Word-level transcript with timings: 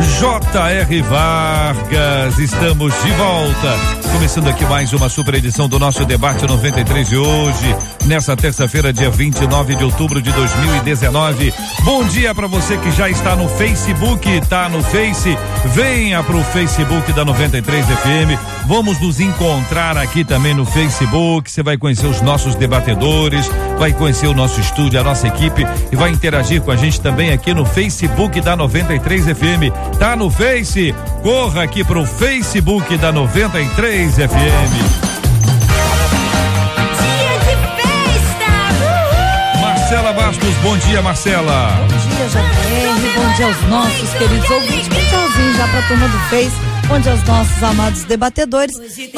J.R. 0.00 1.02
Vargas. 1.02 2.38
Estamos 2.38 2.94
de 3.02 3.10
volta. 3.12 3.76
Começando 4.12 4.48
aqui 4.48 4.64
mais 4.64 4.92
uma 4.92 5.08
super 5.08 5.34
edição 5.34 5.68
do 5.68 5.78
nosso 5.78 6.04
debate 6.04 6.46
93 6.46 7.08
de 7.08 7.16
hoje, 7.16 7.76
nessa 8.08 8.34
terça-feira, 8.34 8.90
dia 8.90 9.10
29 9.10 9.74
de 9.74 9.84
outubro 9.84 10.22
de 10.22 10.32
2019. 10.32 11.52
Bom 11.84 12.04
dia 12.04 12.34
para 12.34 12.46
você 12.46 12.78
que 12.78 12.90
já 12.90 13.08
está 13.10 13.36
no 13.36 13.46
Facebook, 13.50 14.26
tá 14.48 14.66
no 14.66 14.82
Face. 14.82 15.36
Venha 15.74 16.22
pro 16.22 16.42
Facebook 16.44 17.12
da 17.12 17.22
93 17.22 17.84
FM. 17.84 18.66
Vamos 18.66 18.98
nos 18.98 19.20
encontrar 19.20 19.98
aqui 19.98 20.24
também 20.24 20.54
no 20.54 20.64
Facebook. 20.64 21.50
Você 21.50 21.62
vai 21.62 21.76
conhecer 21.76 22.06
os 22.06 22.22
nossos 22.22 22.54
debatedores, 22.54 23.46
vai 23.78 23.92
conhecer 23.92 24.26
o 24.26 24.34
nosso 24.34 24.58
estúdio, 24.58 24.98
a 24.98 25.04
nossa 25.04 25.28
equipe 25.28 25.66
e 25.92 25.96
vai 25.96 26.10
interagir 26.10 26.62
com 26.62 26.70
a 26.70 26.76
gente 26.76 27.00
também 27.02 27.30
aqui 27.30 27.52
no 27.52 27.66
Facebook 27.66 28.40
da 28.40 28.56
93 28.56 29.26
FM. 29.26 29.98
Tá 29.98 30.16
no 30.16 30.30
Face? 30.30 30.94
Corra 31.22 31.64
aqui 31.64 31.84
pro 31.84 32.06
Facebook 32.06 32.96
da 32.96 33.12
93 33.12 34.14
FM. 34.14 35.07
Marcela 39.88 40.12
Bastos, 40.12 40.54
bom 40.56 40.76
dia, 40.76 41.00
Marcela. 41.00 41.70
Bom 41.80 41.86
dia, 41.86 42.28
JR. 42.28 42.42
Bom 43.14 43.32
dia 43.36 43.46
aos 43.46 43.58
nossos 43.70 44.10
queridos 44.10 44.50
ouvintes. 44.50 44.86
Um 44.86 45.08
tchauzinho 45.08 45.54
já 45.56 45.66
pra 45.66 45.80
turma 45.80 46.06
do 46.08 46.18
Face. 46.28 46.52
Bom 46.88 47.00
dia 47.00 47.12
aos 47.12 47.22
nossos 47.24 47.62
amados 47.62 48.04
debatedores. 48.04 48.76
9680383319. 48.76 49.14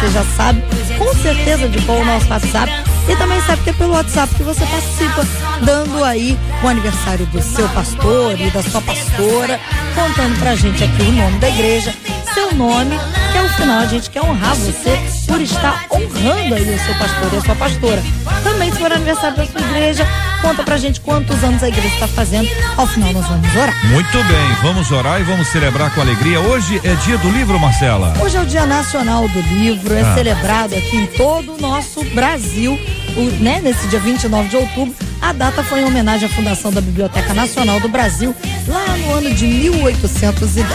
Você 0.00 0.10
já 0.10 0.22
sabe, 0.36 0.62
com 0.98 1.14
certeza, 1.14 1.66
de 1.66 1.80
bom 1.80 1.98
o 1.98 2.04
nosso 2.04 2.28
WhatsApp. 2.28 2.70
E 3.08 3.16
também 3.16 3.40
sabe 3.40 3.62
que 3.62 3.70
é 3.70 3.72
pelo 3.72 3.94
WhatsApp 3.94 4.34
que 4.34 4.42
você 4.42 4.66
participa, 4.66 5.26
dando 5.62 6.04
aí 6.04 6.38
o 6.62 6.68
aniversário 6.68 7.24
do 7.24 7.40
seu 7.40 7.66
pastor 7.70 8.38
e 8.38 8.50
da 8.50 8.62
sua 8.62 8.82
pastora, 8.82 9.58
contando 9.94 10.38
pra 10.38 10.54
gente 10.56 10.84
aqui 10.84 11.00
o 11.04 11.12
nome 11.12 11.38
da 11.38 11.48
igreja, 11.48 11.94
seu 12.34 12.54
nome, 12.54 13.00
que 13.30 13.38
ao 13.38 13.48
final 13.50 13.80
a 13.80 13.86
gente 13.86 14.10
quer 14.10 14.22
honrar 14.22 14.54
você 14.54 14.98
por 15.26 15.40
estar 15.40 15.86
honrando 15.90 16.54
aí 16.54 16.74
o 16.74 16.78
seu 16.78 16.94
pastor 16.94 17.32
e 17.32 17.36
a 17.36 17.40
sua 17.40 17.54
pastora. 17.54 18.02
Também, 18.42 18.72
se 18.72 18.78
for 18.78 18.92
aniversário 18.92 19.36
da 19.36 19.46
sua 19.46 19.60
igreja, 19.60 20.06
conta 20.42 20.62
pra 20.62 20.76
gente 20.76 21.00
quantos 21.00 21.42
anos 21.44 21.62
a 21.62 21.68
igreja 21.68 21.94
está 21.94 22.08
fazendo. 22.08 22.48
Ao 22.76 22.86
final, 22.86 23.12
nós 23.12 23.26
vamos 23.26 23.54
orar. 23.54 23.86
Muito 23.86 24.24
bem, 24.24 24.54
vamos 24.62 24.90
orar 24.90 25.20
e 25.20 25.24
vamos 25.24 25.48
celebrar 25.48 25.94
com 25.94 26.00
alegria. 26.00 26.40
Hoje 26.40 26.80
é 26.84 26.94
dia 26.94 27.18
do 27.18 27.30
livro, 27.30 27.58
Marcela. 27.58 28.14
Hoje 28.20 28.36
é 28.36 28.40
o 28.40 28.46
Dia 28.46 28.66
Nacional 28.66 29.28
do 29.28 29.40
Livro, 29.40 29.94
é 29.94 30.02
ah. 30.02 30.14
celebrado 30.14 30.74
aqui 30.74 30.96
em 30.96 31.06
todo 31.06 31.54
o 31.54 31.60
nosso 31.60 32.04
Brasil, 32.14 32.78
o, 33.16 33.42
né, 33.42 33.60
nesse 33.62 33.86
dia 33.88 34.00
29 34.00 34.48
de 34.48 34.56
outubro. 34.56 35.09
A 35.20 35.32
data 35.32 35.62
foi 35.62 35.80
em 35.80 35.84
homenagem 35.84 36.26
à 36.26 36.30
fundação 36.30 36.72
da 36.72 36.80
Biblioteca 36.80 37.34
Nacional 37.34 37.78
do 37.78 37.88
Brasil, 37.88 38.34
lá 38.66 38.96
no 38.96 39.12
ano 39.12 39.34
de 39.34 39.46
1810. 39.46 40.66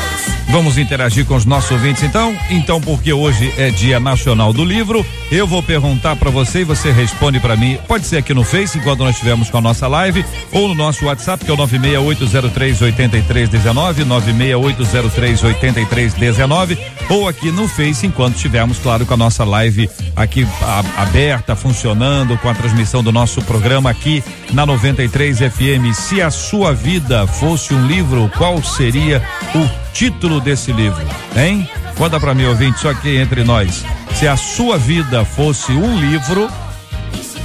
Vamos 0.50 0.78
interagir 0.78 1.26
com 1.26 1.36
os 1.36 1.46
nossos 1.46 1.72
ouvintes 1.72 2.04
então? 2.04 2.38
Então, 2.50 2.80
porque 2.80 3.12
hoje 3.12 3.52
é 3.58 3.72
Dia 3.72 4.00
Nacional 4.00 4.54
do 4.54 4.64
Livro, 4.64 5.04
eu 5.32 5.48
vou 5.48 5.64
perguntar 5.64 6.16
para 6.16 6.30
você 6.30 6.62
e 6.62 6.64
você 6.64 6.92
responde 6.92 7.40
para 7.40 7.56
mim. 7.56 7.80
Pode 7.88 8.06
ser 8.06 8.18
aqui 8.18 8.32
no 8.34 8.44
Face, 8.44 8.78
enquanto 8.78 9.00
nós 9.00 9.16
estivermos 9.16 9.50
com 9.50 9.58
a 9.58 9.62
nossa 9.62 9.88
live, 9.88 10.24
ou 10.52 10.68
no 10.68 10.76
nosso 10.76 11.06
WhatsApp, 11.06 11.44
que 11.44 11.52
é 11.52 11.54
o 11.54 11.58
968038319, 11.58 14.06
968038319, 14.06 16.78
ou 17.10 17.28
aqui 17.28 17.52
no 17.52 17.68
Face, 17.68 18.06
enquanto 18.06 18.36
estivermos, 18.36 18.78
claro, 18.78 19.06
com 19.06 19.16
a 19.16 19.18
nossa 19.18 19.44
live 19.44 19.90
aqui 20.16 20.48
a, 20.62 20.84
aberta, 21.02 21.56
funcionando, 21.56 22.38
com 22.38 22.50
a 22.50 22.54
transmissão 22.54 23.04
do 23.04 23.12
nosso 23.12 23.42
programa 23.42 23.90
aqui 23.90 24.24
na 24.54 24.66
93 24.66 25.40
FM. 25.40 25.94
Se 25.94 26.22
a 26.22 26.30
sua 26.30 26.74
vida 26.74 27.26
fosse 27.28 27.74
um 27.74 27.88
livro, 27.88 28.32
qual 28.38 28.62
seria 28.64 29.22
o 29.54 29.94
título 29.94 30.40
desse 30.40 30.72
livro, 30.72 31.06
hein? 31.36 31.68
Conta 31.98 32.20
para 32.20 32.34
mim, 32.34 32.46
ouvinte, 32.46 32.80
só 32.80 32.94
que 32.94 33.18
entre 33.18 33.44
nós. 33.44 33.86
Se 34.16 34.28
a 34.28 34.36
sua 34.36 34.78
vida 34.78 35.24
fosse 35.24 35.72
um 35.72 36.00
livro, 36.00 36.50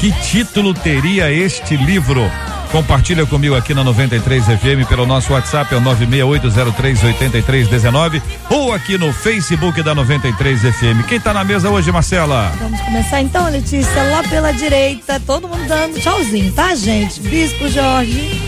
que 0.00 0.12
título 0.12 0.74
teria 0.74 1.30
este 1.32 1.76
livro? 1.76 2.22
Compartilha 2.70 3.26
comigo 3.26 3.56
aqui 3.56 3.74
na 3.74 3.82
93 3.82 4.44
FM 4.44 4.86
pelo 4.88 5.04
nosso 5.04 5.32
WhatsApp, 5.32 5.74
é 5.74 5.76
o 5.76 5.80
968038319 5.80 8.22
ou 8.48 8.72
aqui 8.72 8.96
no 8.96 9.12
Facebook 9.12 9.82
da 9.82 9.92
93 9.92 10.60
FM. 10.60 11.04
Quem 11.08 11.18
tá 11.18 11.34
na 11.34 11.42
mesa 11.42 11.68
hoje, 11.68 11.90
Marcela? 11.90 12.52
Vamos 12.60 12.80
começar 12.80 13.20
então, 13.20 13.50
Letícia, 13.50 14.00
lá 14.04 14.22
pela 14.22 14.52
direita, 14.52 15.20
todo 15.26 15.48
mundo 15.48 15.66
dando 15.66 15.98
tchauzinho, 15.98 16.52
tá, 16.52 16.72
gente? 16.76 17.20
Bispo 17.20 17.68
Jorge, 17.68 18.40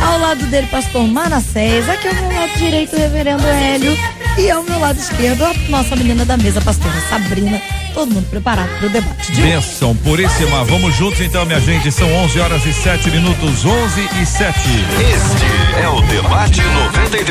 ao 0.00 0.18
lado 0.18 0.44
dele, 0.46 0.66
pastor 0.66 1.06
Manassés. 1.06 1.88
Aqui 1.88 2.08
ao 2.08 2.14
meu 2.14 2.40
lado 2.40 2.58
direito, 2.58 2.96
o 2.96 2.98
reverendo 2.98 3.46
Hélio. 3.46 3.96
E 4.36 4.50
ao 4.50 4.64
meu 4.64 4.80
lado 4.80 4.98
esquerdo, 4.98 5.44
a 5.44 5.54
nossa 5.68 5.94
menina 5.94 6.24
da 6.24 6.36
mesa, 6.36 6.60
pastora 6.60 7.00
Sabrina. 7.08 7.62
Todo 7.94 8.12
mundo 8.12 8.26
preparado 8.30 8.68
para 8.78 8.86
o 8.86 8.90
debate 8.90 9.32
de 9.32 9.42
Benção 9.42 9.94
puríssima. 9.96 10.64
Vamos 10.64 10.94
juntos 10.94 11.20
então, 11.20 11.44
minha 11.44 11.60
gente. 11.60 11.90
São 11.90 12.10
11 12.24 12.40
horas 12.40 12.64
e 12.66 12.72
7 12.72 13.10
minutos. 13.10 13.64
11 13.64 14.08
e 14.22 14.26
7. 14.26 14.58
Este 14.58 15.82
é 15.82 15.88
o 15.88 16.00
Debate 16.02 16.62
93. 16.62 17.30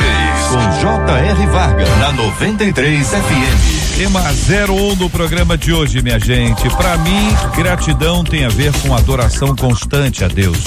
Com 0.50 0.82
J.R. 0.82 1.48
Vargas, 1.48 1.90
na 2.00 2.12
93 2.12 3.08
FM. 3.08 3.89
Tema 4.00 4.24
01 4.32 4.96
do 4.96 5.10
programa 5.10 5.58
de 5.58 5.74
hoje, 5.74 6.02
minha 6.02 6.18
gente. 6.18 6.70
Para 6.78 6.98
mim, 7.00 7.36
gratidão 7.54 8.24
tem 8.24 8.46
a 8.46 8.48
ver 8.48 8.72
com 8.80 8.96
adoração 8.96 9.54
constante 9.54 10.24
a 10.24 10.30
Deus 10.30 10.58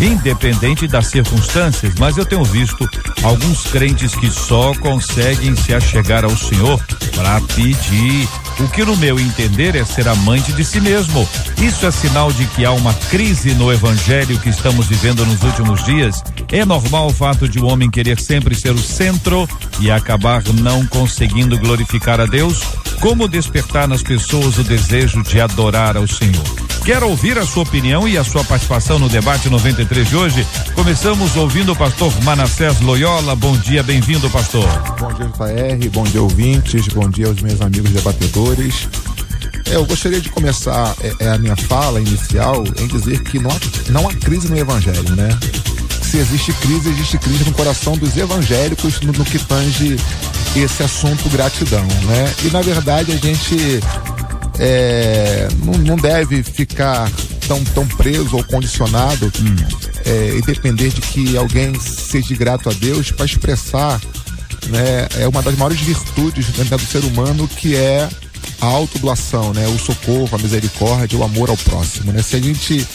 independente 0.00 0.86
das 0.86 1.08
circunstâncias, 1.08 1.94
mas 1.98 2.16
eu 2.16 2.24
tenho 2.24 2.42
visto 2.42 2.88
alguns 3.22 3.64
crentes 3.64 4.14
que 4.14 4.30
só 4.30 4.74
conseguem 4.76 5.54
se 5.54 5.74
achegar 5.74 6.24
ao 6.24 6.36
Senhor 6.36 6.82
para 7.14 7.40
pedir. 7.54 8.28
O 8.58 8.68
que, 8.68 8.84
no 8.84 8.96
meu 8.96 9.18
entender, 9.18 9.74
é 9.74 9.84
ser 9.84 10.08
amante 10.08 10.52
de 10.52 10.64
si 10.64 10.80
mesmo. 10.80 11.26
Isso 11.58 11.86
é 11.86 11.90
sinal 11.90 12.32
de 12.32 12.44
que 12.46 12.64
há 12.64 12.72
uma 12.72 12.92
crise 12.92 13.54
no 13.54 13.72
evangelho 13.72 14.38
que 14.38 14.50
estamos 14.50 14.86
vivendo 14.86 15.24
nos 15.24 15.42
últimos 15.42 15.82
dias. 15.84 16.22
É 16.52 16.64
normal 16.64 17.06
o 17.06 17.12
fato 17.12 17.48
de 17.48 17.58
um 17.58 17.66
homem 17.66 17.90
querer 17.90 18.18
sempre 18.20 18.54
ser 18.54 18.72
o 18.72 18.78
centro 18.78 19.48
e 19.80 19.90
acabar 19.90 20.42
não 20.60 20.86
conseguindo 20.86 21.58
glorificar 21.58 22.20
a 22.20 22.26
Deus? 22.26 22.62
Como 23.00 23.26
despertar 23.26 23.88
nas 23.88 24.02
pessoas 24.02 24.58
o 24.58 24.62
desejo 24.62 25.22
de 25.22 25.40
adorar 25.40 25.96
ao 25.96 26.06
Senhor? 26.06 26.44
Quero 26.84 27.08
ouvir 27.08 27.38
a 27.38 27.46
sua 27.46 27.62
opinião 27.62 28.08
e 28.08 28.16
a 28.16 28.24
sua 28.24 28.42
participação 28.44 28.98
no 28.98 29.08
debate 29.08 29.48
93 29.48 30.08
de 30.08 30.16
hoje. 30.16 30.46
Começamos 30.74 31.36
ouvindo 31.36 31.72
o 31.72 31.76
pastor 31.76 32.12
Manassés 32.22 32.80
Loyola. 32.80 33.36
Bom 33.36 33.56
dia, 33.56 33.82
bem-vindo, 33.82 34.28
pastor. 34.30 34.66
Bom 34.98 35.12
dia, 35.12 35.26
JR, 35.26 35.90
bom 35.90 36.04
dia, 36.04 36.22
ouvintes, 36.22 36.88
bom 36.88 37.08
dia 37.08 37.26
aos 37.26 37.40
meus 37.42 37.60
amigos 37.60 37.90
debatedores. 37.90 38.88
É, 39.70 39.76
eu 39.76 39.84
gostaria 39.84 40.20
de 40.20 40.28
começar 40.30 40.94
é, 41.00 41.24
é, 41.24 41.28
a 41.30 41.38
minha 41.38 41.54
fala 41.54 42.00
inicial 42.00 42.64
em 42.78 42.86
dizer 42.88 43.22
que 43.22 43.38
não 43.38 43.50
há, 43.50 43.90
não 43.90 44.08
há 44.08 44.14
crise 44.14 44.48
no 44.48 44.58
evangelho, 44.58 45.14
né? 45.14 45.28
Se 46.10 46.18
existe 46.18 46.52
crise, 46.54 46.88
existe 46.88 47.18
crise 47.18 47.44
no 47.44 47.52
coração 47.52 47.96
dos 47.96 48.16
evangélicos 48.16 49.00
no, 49.00 49.12
no 49.12 49.24
que 49.24 49.38
tange 49.38 49.96
esse 50.56 50.82
assunto 50.82 51.28
gratidão, 51.28 51.84
né? 51.84 52.34
E 52.44 52.48
na 52.48 52.60
verdade 52.60 53.12
a 53.12 53.16
gente 53.16 53.78
é, 54.58 55.46
não, 55.64 55.74
não, 55.74 55.96
deve 55.96 56.42
ficar 56.42 57.08
tão, 57.46 57.62
tão 57.66 57.86
preso 57.86 58.36
ou 58.36 58.42
condicionado 58.42 59.32
hum. 59.40 59.56
é, 60.04 60.34
e 60.36 60.42
depender 60.42 60.88
de 60.88 61.00
que 61.00 61.36
alguém 61.36 61.78
seja 61.78 62.34
grato 62.34 62.68
a 62.68 62.72
Deus 62.72 63.12
para 63.12 63.26
expressar 63.26 64.00
né, 64.66 65.06
é 65.20 65.28
uma 65.28 65.42
das 65.42 65.54
maiores 65.54 65.80
virtudes 65.80 66.48
né, 66.56 66.64
do 66.64 66.86
ser 66.86 67.04
humano 67.04 67.46
que 67.46 67.76
é 67.76 68.08
a 68.60 68.66
autodoação, 68.66 69.52
né, 69.52 69.66
o 69.68 69.78
socorro, 69.78 70.28
a 70.32 70.38
misericórdia, 70.38 71.18
o 71.18 71.24
amor 71.24 71.50
ao 71.50 71.56
próximo. 71.56 72.12
Né? 72.12 72.22
Se 72.22 72.36
a 72.36 72.40
gente 72.40 72.86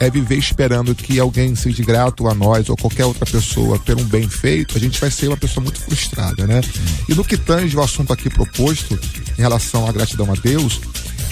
é 0.00 0.10
viver 0.10 0.36
esperando 0.36 0.94
que 0.94 1.18
alguém 1.18 1.54
seja 1.54 1.82
grato 1.84 2.28
a 2.28 2.34
nós 2.34 2.68
ou 2.68 2.76
qualquer 2.76 3.04
outra 3.04 3.24
pessoa 3.24 3.78
por 3.78 3.98
um 3.98 4.04
bem 4.04 4.28
feito, 4.28 4.76
a 4.76 4.80
gente 4.80 5.00
vai 5.00 5.10
ser 5.10 5.28
uma 5.28 5.36
pessoa 5.36 5.62
muito 5.62 5.80
frustrada, 5.80 6.46
né? 6.46 6.60
E 7.08 7.14
no 7.14 7.24
que 7.24 7.36
tange 7.36 7.76
o 7.76 7.80
assunto 7.80 8.12
aqui 8.12 8.28
proposto, 8.28 8.98
em 9.38 9.40
relação 9.40 9.88
à 9.88 9.92
gratidão 9.92 10.30
a 10.32 10.34
Deus, 10.34 10.80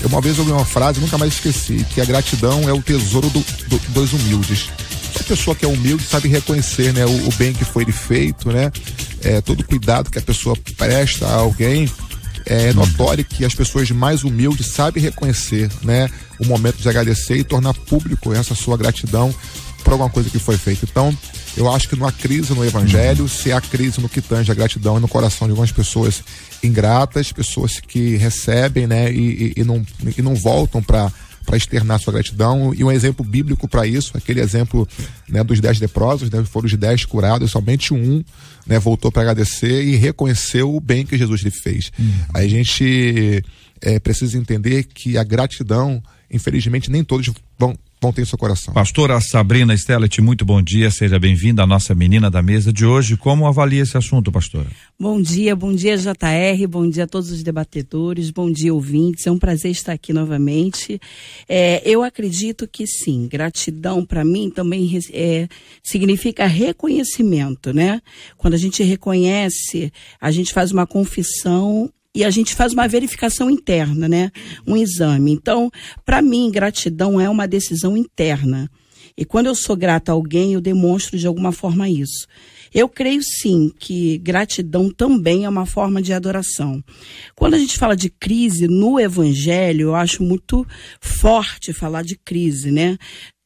eu 0.01 0.09
uma 0.09 0.21
vez 0.21 0.39
ouvi 0.39 0.53
uma 0.53 0.65
frase, 0.65 1.01
nunca 1.01 1.19
mais 1.19 1.35
esqueci, 1.35 1.85
que 1.93 2.01
a 2.01 2.05
gratidão 2.05 2.69
é 2.69 2.73
o 2.73 2.81
tesouro 2.81 3.29
do, 3.31 3.45
do, 3.69 3.79
dos 3.89 4.13
humildes. 4.13 4.71
Só 5.13 5.21
a 5.21 5.25
pessoa 5.25 5.57
que 5.57 5.65
é 5.65 5.69
humilde 5.69 6.05
sabe 6.05 6.29
reconhecer 6.29 6.93
né, 6.93 7.05
o, 7.05 7.29
o 7.29 7.33
bem 7.33 7.53
que 7.53 7.65
foi 7.65 7.85
feito, 7.87 8.51
né? 8.53 8.71
é, 9.25 9.41
todo 9.41 9.65
cuidado 9.65 10.11
que 10.11 10.19
a 10.19 10.23
pessoa 10.23 10.57
presta 10.77 11.27
a 11.27 11.37
alguém, 11.37 11.89
é 12.47 12.73
notório 12.73 13.25
que 13.25 13.45
as 13.45 13.55
pessoas 13.55 13.91
mais 13.91 14.25
humildes 14.25 14.67
sabem 14.67 15.03
reconhecer, 15.03 15.71
né, 15.83 16.11
o 16.39 16.47
momento 16.47 16.77
de 16.77 16.89
agradecer 16.89 17.37
e 17.37 17.45
tornar 17.45 17.75
público 17.75 18.33
essa 18.33 18.55
sua 18.55 18.77
gratidão 18.77 19.35
por 19.83 19.93
alguma 19.93 20.11
coisa 20.11 20.31
que 20.31 20.39
foi 20.39 20.57
feita. 20.57 20.87
Então, 20.89 21.17
eu 21.57 21.71
acho 21.71 21.89
que 21.89 21.97
não 21.97 22.07
há 22.07 22.13
crise 22.13 22.55
no 22.55 22.65
evangelho, 22.65 23.29
se 23.29 23.53
há 23.53 23.61
crise 23.61 24.01
no 24.01 24.09
que 24.09 24.21
tange 24.21 24.51
a 24.51 24.55
gratidão 24.55 24.97
e 24.97 25.01
no 25.01 25.09
coração 25.09 25.47
de 25.47 25.53
algumas 25.53 25.73
pessoas 25.73 26.23
ingratas, 26.63 27.33
pessoas 27.33 27.81
que 27.81 28.17
recebem, 28.17 28.87
né, 28.87 29.13
e, 29.13 29.53
e, 29.57 29.61
e 29.61 29.65
não, 29.65 29.85
e 30.17 30.23
não 30.23 30.35
voltam 30.35 30.83
para 30.83 31.11
para 31.45 31.57
externar 31.57 31.99
sua 32.01 32.13
gratidão 32.13 32.73
e 32.75 32.85
um 32.85 32.91
exemplo 32.91 33.25
bíblico 33.25 33.69
para 33.69 33.87
isso, 33.87 34.17
aquele 34.17 34.41
exemplo 34.41 34.89
né, 35.29 35.43
dos 35.43 35.61
dez 35.61 35.81
leprosos, 35.81 36.31
né, 36.31 36.45
foram 36.45 36.67
os 36.67 36.75
dez 36.75 37.05
curados, 37.05 37.51
somente 37.51 37.93
um 37.93 38.25
né, 38.67 38.79
voltou 38.79 39.11
para 39.11 39.23
agradecer 39.23 39.85
e 39.85 39.97
reconheceu 39.97 40.75
o 40.75 40.81
bem 40.81 41.05
que 41.05 41.19
Jesus 41.19 41.43
lhe 41.43 41.51
fez. 41.51 41.91
Uhum. 41.99 42.13
Aí 42.35 42.47
a 42.47 42.51
gente 42.51 43.43
é, 43.81 43.99
precisa 43.99 44.39
entender 44.39 44.85
que 44.85 45.19
a 45.19 45.25
gratidão, 45.25 46.03
infelizmente, 46.31 46.91
nem 46.91 47.03
todos 47.03 47.31
vão 47.59 47.77
ter 48.11 48.23
em 48.23 48.25
seu 48.25 48.39
coração. 48.39 48.73
Pastora 48.73 49.21
Sabrina 49.21 49.77
Stellet, 49.77 50.23
muito 50.23 50.47
bom 50.47 50.63
dia, 50.63 50.91
seja 50.91 51.19
bem-vinda 51.19 51.63
à 51.63 51.67
nossa 51.67 51.95
menina 51.95 52.31
da 52.31 52.43
mesa 52.43 52.73
de 52.73 52.87
hoje. 52.87 53.19
Como 53.19 53.47
avalia 53.47 53.83
esse 53.83 53.99
assunto, 53.99 54.33
pastora? 54.33 54.67
Bom 54.99 55.21
dia, 55.21 55.55
bom 55.55 55.75
dia 55.75 55.99
JR, 55.99 56.67
bom 56.69 56.89
dia 56.89 57.05
a 57.05 57.07
todos 57.07 57.31
os 57.31 57.43
debatedores, 57.43 58.31
bom 58.31 58.51
dia 58.51 58.73
ouvintes, 58.73 59.27
é 59.27 59.31
um 59.31 59.39
prazer 59.39 59.71
estar 59.71 59.93
aqui 59.93 60.15
novamente. 60.15 60.99
É, 61.47 61.83
eu 61.85 62.03
acredito 62.03 62.67
que 62.67 62.87
sim, 62.87 63.29
gratidão 63.29 64.07
para 64.07 64.25
mim 64.25 64.51
também 64.51 64.99
é, 65.13 65.47
significa 65.83 66.47
reconhecimento, 66.47 67.75
né? 67.75 68.01
Quando 68.39 68.55
a 68.55 68.59
gente 68.59 68.83
reconhece, 68.83 69.93
a 70.19 70.31
gente 70.31 70.55
faz 70.55 70.73
uma 70.73 70.87
confissão 70.87 71.93
e 72.15 72.25
a 72.25 72.31
gente 72.31 72.55
faz 72.55 72.73
uma 72.73 72.87
verificação 72.87 73.51
interna, 73.51 74.09
né? 74.09 74.31
Um 74.67 74.77
exame. 74.77 75.33
Então, 75.33 75.71
para 76.05 76.21
mim, 76.21 76.51
gratidão 76.51 77.21
é 77.21 77.29
uma 77.29 77.49
decisão 77.49 77.97
interna. 77.97 78.71
E 79.17 79.25
quando 79.25 79.47
eu 79.47 79.55
sou 79.55 79.77
grata 79.77 80.13
a 80.13 80.15
alguém, 80.15 80.55
eu 80.55 80.61
demonstro 80.61 81.19
de 81.19 81.27
alguma 81.27 81.53
forma 81.53 81.89
isso. 81.89 82.27
Eu 82.75 82.89
creio 82.89 83.21
sim 83.23 83.71
que 83.79 84.17
gratidão 84.19 84.91
também 84.91 85.45
é 85.45 85.49
uma 85.49 85.67
forma 85.67 86.01
de 86.01 86.13
adoração. 86.13 86.83
Quando 87.37 87.55
a 87.55 87.59
gente 87.59 87.79
fala 87.79 87.95
de 87.95 88.09
crise 88.09 88.67
no 88.67 88.99
evangelho, 88.99 89.89
eu 89.89 89.95
acho 89.95 90.23
muito 90.23 90.67
forte 90.99 91.73
falar 91.73 92.03
de 92.03 92.17
crise, 92.17 92.71
né? 92.71 92.97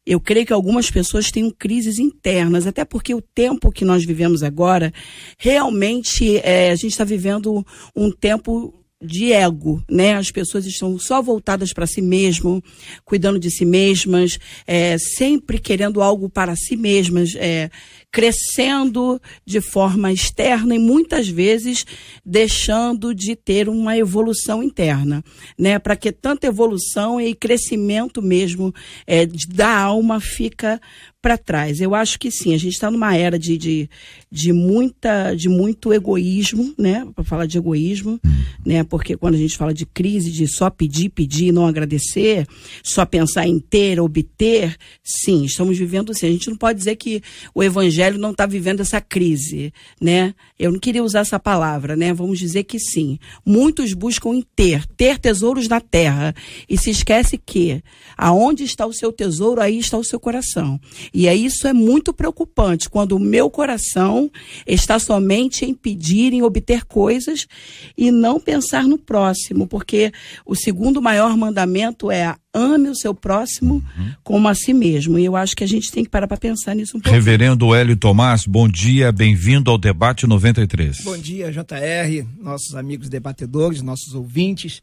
Eu 0.06 0.20
creio 0.20 0.46
que 0.46 0.52
algumas 0.52 0.88
pessoas 0.90 1.32
têm 1.32 1.50
crises 1.50 1.98
internas, 1.98 2.66
até 2.66 2.84
porque 2.84 3.12
o 3.12 3.20
tempo 3.20 3.72
que 3.72 3.84
nós 3.84 4.04
vivemos 4.04 4.42
agora, 4.42 4.92
realmente 5.36 6.38
é, 6.38 6.70
a 6.70 6.76
gente 6.76 6.92
está 6.92 7.04
vivendo 7.04 7.66
um 7.94 8.12
tempo 8.12 8.72
de 9.02 9.32
ego, 9.32 9.82
né? 9.90 10.14
As 10.14 10.30
pessoas 10.30 10.64
estão 10.64 10.98
só 10.98 11.20
voltadas 11.20 11.72
para 11.72 11.86
si 11.86 12.00
mesmo, 12.00 12.62
cuidando 13.04 13.38
de 13.38 13.50
si 13.50 13.64
mesmas, 13.64 14.38
é, 14.66 14.96
sempre 14.98 15.58
querendo 15.58 16.00
algo 16.00 16.30
para 16.30 16.56
si 16.56 16.76
mesmas, 16.76 17.34
é, 17.36 17.70
crescendo 18.16 19.20
de 19.44 19.60
forma 19.60 20.10
externa 20.10 20.74
e 20.74 20.78
muitas 20.78 21.28
vezes 21.28 21.84
deixando 22.24 23.14
de 23.14 23.36
ter 23.36 23.68
uma 23.68 23.94
evolução 23.98 24.62
interna, 24.62 25.22
né? 25.58 25.78
Para 25.78 25.94
que 25.94 26.10
tanta 26.10 26.46
evolução 26.46 27.20
e 27.20 27.34
crescimento 27.34 28.22
mesmo 28.22 28.74
é, 29.06 29.26
da 29.26 29.68
alma 29.68 30.18
fica 30.18 30.80
para 31.26 31.36
trás. 31.36 31.80
Eu 31.80 31.92
acho 31.92 32.20
que 32.20 32.30
sim, 32.30 32.54
a 32.54 32.56
gente 32.56 32.74
está 32.74 32.88
numa 32.88 33.16
era 33.16 33.36
de, 33.36 33.58
de, 33.58 33.90
de, 34.30 34.52
muita, 34.52 35.34
de 35.34 35.48
muito 35.48 35.92
egoísmo, 35.92 36.72
né? 36.78 37.04
Para 37.16 37.24
falar 37.24 37.46
de 37.46 37.58
egoísmo, 37.58 38.20
né? 38.64 38.84
Porque 38.84 39.16
quando 39.16 39.34
a 39.34 39.38
gente 39.38 39.56
fala 39.56 39.74
de 39.74 39.84
crise, 39.84 40.30
de 40.30 40.46
só 40.46 40.70
pedir, 40.70 41.08
pedir, 41.08 41.50
não 41.50 41.66
agradecer, 41.66 42.46
só 42.80 43.04
pensar 43.04 43.44
em 43.44 43.58
ter, 43.58 43.98
obter, 43.98 44.76
sim, 45.02 45.44
estamos 45.44 45.76
vivendo 45.76 46.12
assim. 46.12 46.28
A 46.28 46.30
gente 46.30 46.48
não 46.48 46.56
pode 46.56 46.78
dizer 46.78 46.94
que 46.94 47.20
o 47.52 47.60
evangelho 47.60 48.20
não 48.20 48.30
está 48.30 48.46
vivendo 48.46 48.78
essa 48.78 49.00
crise, 49.00 49.72
né? 50.00 50.32
Eu 50.56 50.70
não 50.70 50.78
queria 50.78 51.02
usar 51.02 51.20
essa 51.20 51.40
palavra, 51.40 51.96
né? 51.96 52.14
Vamos 52.14 52.38
dizer 52.38 52.62
que 52.62 52.78
sim. 52.78 53.18
Muitos 53.44 53.94
buscam 53.94 54.32
em 54.32 54.44
ter, 54.54 54.86
ter 54.96 55.18
tesouros 55.18 55.66
na 55.66 55.80
terra 55.80 56.32
e 56.68 56.78
se 56.78 56.90
esquece 56.90 57.36
que 57.36 57.82
aonde 58.16 58.62
está 58.62 58.86
o 58.86 58.92
seu 58.92 59.12
tesouro, 59.12 59.60
aí 59.60 59.76
está 59.76 59.98
o 59.98 60.04
seu 60.04 60.20
coração. 60.20 60.78
E 61.16 61.26
aí 61.30 61.46
isso 61.46 61.66
é 61.66 61.72
muito 61.72 62.12
preocupante 62.12 62.90
quando 62.90 63.12
o 63.12 63.18
meu 63.18 63.48
coração 63.48 64.30
está 64.66 64.98
somente 64.98 65.64
em 65.64 65.72
pedir, 65.72 66.34
em 66.34 66.42
obter 66.42 66.84
coisas 66.84 67.48
e 67.96 68.10
não 68.10 68.38
pensar 68.38 68.84
no 68.84 68.98
próximo, 68.98 69.66
porque 69.66 70.12
o 70.44 70.54
segundo 70.54 71.00
maior 71.00 71.34
mandamento 71.34 72.10
é 72.10 72.36
ame 72.52 72.90
o 72.90 72.94
seu 72.94 73.14
próximo 73.14 73.82
uhum. 73.96 74.12
como 74.22 74.46
a 74.46 74.54
si 74.54 74.74
mesmo. 74.74 75.18
E 75.18 75.24
eu 75.24 75.34
acho 75.34 75.56
que 75.56 75.64
a 75.64 75.66
gente 75.66 75.90
tem 75.90 76.04
que 76.04 76.10
parar 76.10 76.28
para 76.28 76.36
pensar 76.36 76.74
nisso 76.74 76.98
um 76.98 77.00
pouco. 77.00 77.14
Reverendo 77.14 77.74
Hélio 77.74 77.96
Tomás, 77.96 78.44
bom 78.44 78.68
dia, 78.68 79.10
bem-vindo 79.10 79.70
ao 79.70 79.78
debate 79.78 80.26
93. 80.26 81.00
Bom 81.00 81.16
dia, 81.16 81.50
JR, 81.50 82.26
nossos 82.38 82.74
amigos 82.74 83.08
debatedores, 83.08 83.80
nossos 83.80 84.14
ouvintes. 84.14 84.82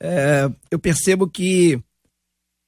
É, 0.00 0.50
eu 0.70 0.78
percebo 0.78 1.28
que 1.28 1.78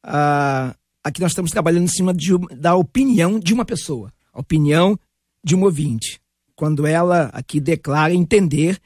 a, 0.04 0.76
aqui 1.06 1.20
nós 1.20 1.30
estamos 1.30 1.52
trabalhando 1.52 1.84
em 1.84 1.88
cima 1.88 2.12
de, 2.12 2.32
da 2.56 2.74
opinião 2.74 3.38
de 3.38 3.54
uma 3.54 3.64
pessoa, 3.64 4.12
a 4.32 4.40
opinião 4.40 4.98
de 5.42 5.54
um 5.54 5.62
ouvinte. 5.62 6.20
Quando 6.56 6.84
ela 6.84 7.30
aqui 7.32 7.60
declara 7.60 8.12
entender 8.12 8.76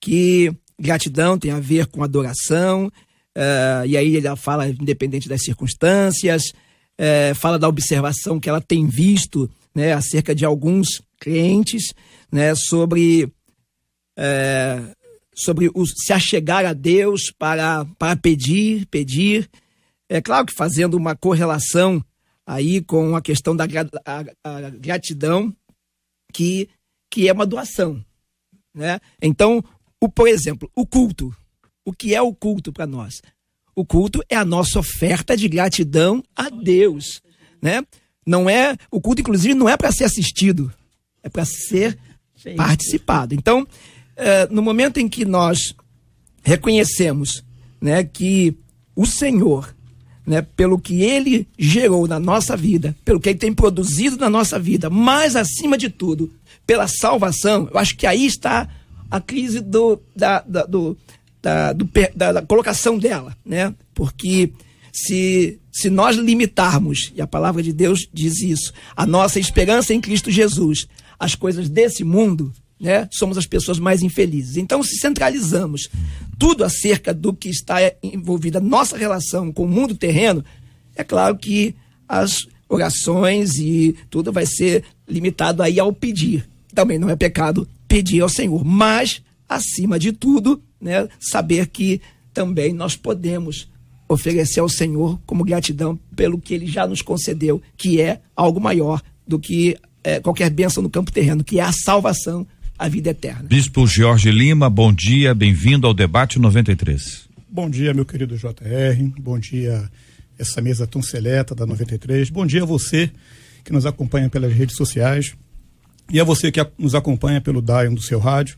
que 0.00 0.52
gratidão 0.76 1.38
tem 1.38 1.52
a 1.52 1.60
ver 1.60 1.86
com 1.86 2.02
adoração, 2.02 2.86
uh, 2.88 3.86
e 3.86 3.96
aí 3.96 4.16
ela 4.16 4.34
fala 4.34 4.68
independente 4.68 5.28
das 5.28 5.44
circunstâncias, 5.44 6.42
uh, 6.48 7.34
fala 7.36 7.56
da 7.56 7.68
observação 7.68 8.40
que 8.40 8.48
ela 8.48 8.60
tem 8.60 8.88
visto 8.88 9.48
né, 9.72 9.92
acerca 9.92 10.34
de 10.34 10.44
alguns 10.44 11.00
clientes 11.20 11.94
né, 12.32 12.52
sobre, 12.56 13.26
uh, 14.18 14.96
sobre 15.32 15.70
o, 15.72 15.86
se 15.86 16.12
achegar 16.12 16.66
a 16.66 16.72
Deus 16.72 17.30
para, 17.38 17.84
para 17.96 18.16
pedir, 18.16 18.86
pedir, 18.86 19.48
é 20.10 20.20
claro 20.20 20.44
que 20.44 20.52
fazendo 20.52 20.94
uma 20.94 21.14
correlação 21.14 22.04
aí 22.44 22.82
com 22.82 23.14
a 23.14 23.22
questão 23.22 23.54
da 23.54 23.64
a, 24.04 24.24
a 24.42 24.70
gratidão, 24.70 25.54
que, 26.32 26.68
que 27.08 27.28
é 27.28 27.32
uma 27.32 27.46
doação. 27.46 28.04
Né? 28.74 28.98
Então, 29.22 29.62
o, 30.00 30.08
por 30.08 30.26
exemplo, 30.26 30.68
o 30.74 30.84
culto. 30.84 31.34
O 31.84 31.92
que 31.92 32.12
é 32.12 32.20
o 32.20 32.34
culto 32.34 32.72
para 32.72 32.88
nós? 32.88 33.22
O 33.74 33.86
culto 33.86 34.20
é 34.28 34.34
a 34.34 34.44
nossa 34.44 34.80
oferta 34.80 35.36
de 35.36 35.48
gratidão 35.48 36.24
a 36.34 36.50
Deus. 36.50 37.22
Né? 37.62 37.86
Não 38.26 38.50
é 38.50 38.76
O 38.90 39.00
culto, 39.00 39.20
inclusive, 39.20 39.54
não 39.54 39.68
é 39.68 39.76
para 39.76 39.92
ser 39.92 40.04
assistido, 40.04 40.72
é 41.22 41.28
para 41.28 41.44
ser 41.44 41.96
participado. 42.56 43.32
Então, 43.32 43.64
é, 44.16 44.48
no 44.48 44.60
momento 44.60 44.98
em 44.98 45.08
que 45.08 45.24
nós 45.24 45.72
reconhecemos 46.42 47.44
né, 47.80 48.02
que 48.02 48.56
o 48.96 49.06
Senhor 49.06 49.74
né, 50.30 50.42
pelo 50.54 50.78
que 50.78 51.02
ele 51.02 51.44
gerou 51.58 52.06
na 52.06 52.20
nossa 52.20 52.56
vida, 52.56 52.96
pelo 53.04 53.18
que 53.18 53.30
ele 53.30 53.38
tem 53.38 53.52
produzido 53.52 54.16
na 54.16 54.30
nossa 54.30 54.60
vida, 54.60 54.88
mas 54.88 55.34
acima 55.34 55.76
de 55.76 55.90
tudo, 55.90 56.32
pela 56.64 56.86
salvação, 56.86 57.68
eu 57.72 57.76
acho 57.76 57.96
que 57.96 58.06
aí 58.06 58.24
está 58.24 58.68
a 59.10 59.20
crise 59.20 59.58
do, 59.58 60.00
da, 60.14 60.40
da, 60.46 60.64
do, 60.64 60.96
da, 61.42 61.72
do, 61.72 61.90
da, 62.14 62.32
da 62.34 62.42
colocação 62.42 62.96
dela, 62.96 63.36
né? 63.44 63.74
Porque 63.92 64.52
se, 64.92 65.58
se 65.72 65.90
nós 65.90 66.14
limitarmos, 66.14 67.10
e 67.16 67.20
a 67.20 67.26
palavra 67.26 67.60
de 67.60 67.72
Deus 67.72 68.08
diz 68.12 68.40
isso, 68.40 68.72
a 68.94 69.04
nossa 69.04 69.40
esperança 69.40 69.92
em 69.92 70.00
Cristo 70.00 70.30
Jesus, 70.30 70.86
as 71.18 71.34
coisas 71.34 71.68
desse 71.68 72.04
mundo, 72.04 72.52
né, 72.80 73.06
somos 73.12 73.36
as 73.36 73.46
pessoas 73.46 73.78
mais 73.78 74.02
infelizes. 74.02 74.56
Então, 74.56 74.82
se 74.82 74.98
centralizamos 74.98 75.90
tudo 76.38 76.64
acerca 76.64 77.12
do 77.12 77.34
que 77.34 77.50
está 77.50 77.76
envolvido 78.02 78.58
a 78.58 78.60
nossa 78.60 78.96
relação 78.96 79.52
com 79.52 79.64
o 79.64 79.68
mundo 79.68 79.94
terreno, 79.94 80.42
é 80.96 81.04
claro 81.04 81.36
que 81.36 81.74
as 82.08 82.46
orações 82.68 83.58
e 83.58 83.94
tudo 84.08 84.32
vai 84.32 84.46
ser 84.46 84.84
limitado 85.06 85.62
aí 85.62 85.78
ao 85.78 85.92
pedir. 85.92 86.48
Também 86.74 86.98
não 86.98 87.10
é 87.10 87.16
pecado 87.16 87.68
pedir 87.86 88.20
ao 88.20 88.28
Senhor, 88.28 88.64
mas 88.64 89.20
acima 89.48 89.98
de 89.98 90.12
tudo, 90.12 90.62
né, 90.80 91.06
saber 91.18 91.66
que 91.66 92.00
também 92.32 92.72
nós 92.72 92.96
podemos 92.96 93.68
oferecer 94.08 94.60
ao 94.60 94.68
Senhor 94.68 95.20
como 95.26 95.44
gratidão 95.44 95.98
pelo 96.16 96.40
que 96.40 96.54
ele 96.54 96.66
já 96.66 96.86
nos 96.86 97.02
concedeu, 97.02 97.60
que 97.76 98.00
é 98.00 98.20
algo 98.34 98.60
maior 98.60 99.02
do 99.26 99.38
que 99.38 99.76
é, 100.02 100.18
qualquer 100.18 100.50
bênção 100.50 100.82
no 100.82 100.90
campo 100.90 101.12
terreno, 101.12 101.44
que 101.44 101.60
é 101.60 101.62
a 101.62 101.72
salvação 101.72 102.46
a 102.80 102.88
vida 102.88 103.10
eterna. 103.10 103.42
Bispo 103.42 103.86
Jorge 103.86 104.30
Lima, 104.30 104.70
bom 104.70 104.90
dia, 104.90 105.34
bem-vindo 105.34 105.86
ao 105.86 105.92
debate 105.92 106.38
93. 106.38 107.28
Bom 107.46 107.68
dia, 107.68 107.92
meu 107.92 108.06
querido 108.06 108.34
JR, 108.38 109.20
bom 109.20 109.38
dia 109.38 109.86
essa 110.38 110.62
mesa 110.62 110.86
tão 110.86 111.02
seleta 111.02 111.54
da 111.54 111.66
93. 111.66 112.30
Bom 112.30 112.46
dia 112.46 112.62
a 112.62 112.64
você 112.64 113.10
que 113.62 113.70
nos 113.70 113.84
acompanha 113.84 114.30
pelas 114.30 114.50
redes 114.54 114.76
sociais. 114.76 115.34
E 116.10 116.18
a 116.18 116.24
você 116.24 116.50
que 116.50 116.66
nos 116.78 116.94
acompanha 116.94 117.38
pelo 117.38 117.60
Dion 117.60 117.92
do 117.92 118.00
seu 118.00 118.18
rádio, 118.18 118.56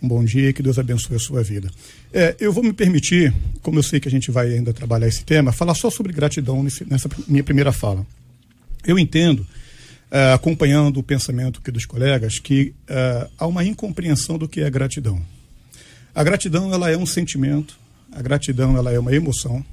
um 0.00 0.06
bom 0.06 0.24
dia 0.24 0.50
e 0.50 0.52
que 0.52 0.62
Deus 0.62 0.78
abençoe 0.78 1.16
a 1.16 1.18
sua 1.18 1.42
vida. 1.42 1.68
É, 2.12 2.36
eu 2.38 2.52
vou 2.52 2.62
me 2.62 2.72
permitir, 2.72 3.34
como 3.60 3.80
eu 3.80 3.82
sei 3.82 3.98
que 3.98 4.06
a 4.06 4.10
gente 4.10 4.30
vai 4.30 4.54
ainda 4.54 4.72
trabalhar 4.72 5.08
esse 5.08 5.24
tema, 5.24 5.50
falar 5.50 5.74
só 5.74 5.90
sobre 5.90 6.12
gratidão 6.12 6.62
nesse, 6.62 6.88
nessa 6.88 7.08
minha 7.26 7.42
primeira 7.42 7.72
fala. 7.72 8.06
Eu 8.86 9.00
entendo, 9.00 9.44
é, 10.14 10.32
acompanhando 10.32 10.98
o 10.98 11.02
pensamento 11.02 11.58
aqui 11.58 11.72
dos 11.72 11.84
colegas, 11.84 12.38
que 12.38 12.72
é, 12.86 13.28
há 13.36 13.48
uma 13.48 13.64
incompreensão 13.64 14.38
do 14.38 14.48
que 14.48 14.60
é 14.60 14.70
gratidão. 14.70 15.20
A 16.14 16.22
gratidão 16.22 16.72
ela 16.72 16.88
é 16.88 16.96
um 16.96 17.04
sentimento, 17.04 17.76
a 18.12 18.22
gratidão 18.22 18.76
ela 18.76 18.92
é 18.92 18.98
uma 18.98 19.12
emoção, 19.12 19.64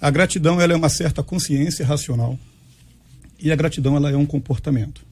a 0.00 0.10
gratidão 0.10 0.60
ela 0.60 0.72
é 0.72 0.76
uma 0.76 0.88
certa 0.88 1.22
consciência 1.22 1.86
racional 1.86 2.36
e 3.38 3.52
a 3.52 3.54
gratidão 3.54 3.94
ela 3.94 4.10
é 4.10 4.16
um 4.16 4.26
comportamento. 4.26 5.06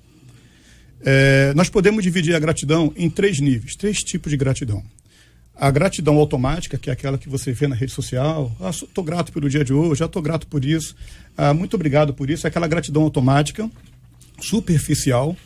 É, 1.03 1.53
nós 1.55 1.69
podemos 1.69 2.03
dividir 2.03 2.35
a 2.35 2.41
gratidão 2.41 2.93
em 2.97 3.09
três 3.09 3.38
níveis, 3.38 3.77
três 3.77 3.99
tipos 3.99 4.29
de 4.29 4.37
gratidão. 4.37 4.83
A 5.55 5.71
gratidão 5.71 6.17
automática, 6.17 6.77
que 6.77 6.91
é 6.91 6.93
aquela 6.93 7.17
que 7.17 7.29
você 7.29 7.53
vê 7.53 7.69
na 7.69 7.77
rede 7.77 7.93
social. 7.93 8.50
Ah, 8.61 8.71
estou 8.71 9.05
grato 9.05 9.33
pelo 9.33 9.49
dia 9.49 9.65
de 9.65 9.73
hoje, 9.73 10.00
já 10.00 10.07
estou 10.07 10.21
grato 10.21 10.49
por 10.49 10.65
isso. 10.65 10.97
Ah, 11.37 11.55
muito 11.55 11.75
obrigado 11.75 12.12
por 12.12 12.29
isso. 12.29 12.45
É 12.45 12.49
aquela 12.49 12.67
gratidão 12.67 13.03
automática, 13.03 13.71
superficial, 14.40 15.37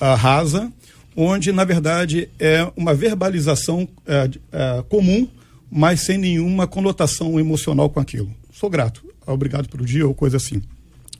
ah, 0.00 0.14
rasa, 0.14 0.72
onde, 1.16 1.52
na 1.52 1.64
verdade, 1.64 2.28
é 2.38 2.70
uma 2.76 2.94
verbalização 2.94 3.88
é, 4.06 4.30
é, 4.50 4.84
comum, 4.88 5.28
mas 5.70 6.00
sem 6.00 6.18
nenhuma 6.18 6.66
conotação 6.66 7.38
emocional 7.38 7.88
com 7.90 8.00
aquilo. 8.00 8.34
Sou 8.52 8.68
grato, 8.68 9.04
obrigado 9.26 9.68
pelo 9.68 9.84
dia 9.84 10.06
ou 10.06 10.14
coisa 10.14 10.36
assim. 10.36 10.62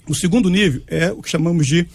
O 0.08 0.14
segundo 0.14 0.50
nível 0.50 0.82
é 0.86 1.12
o 1.12 1.22
que 1.22 1.30
chamamos 1.30 1.66
de 1.66 1.86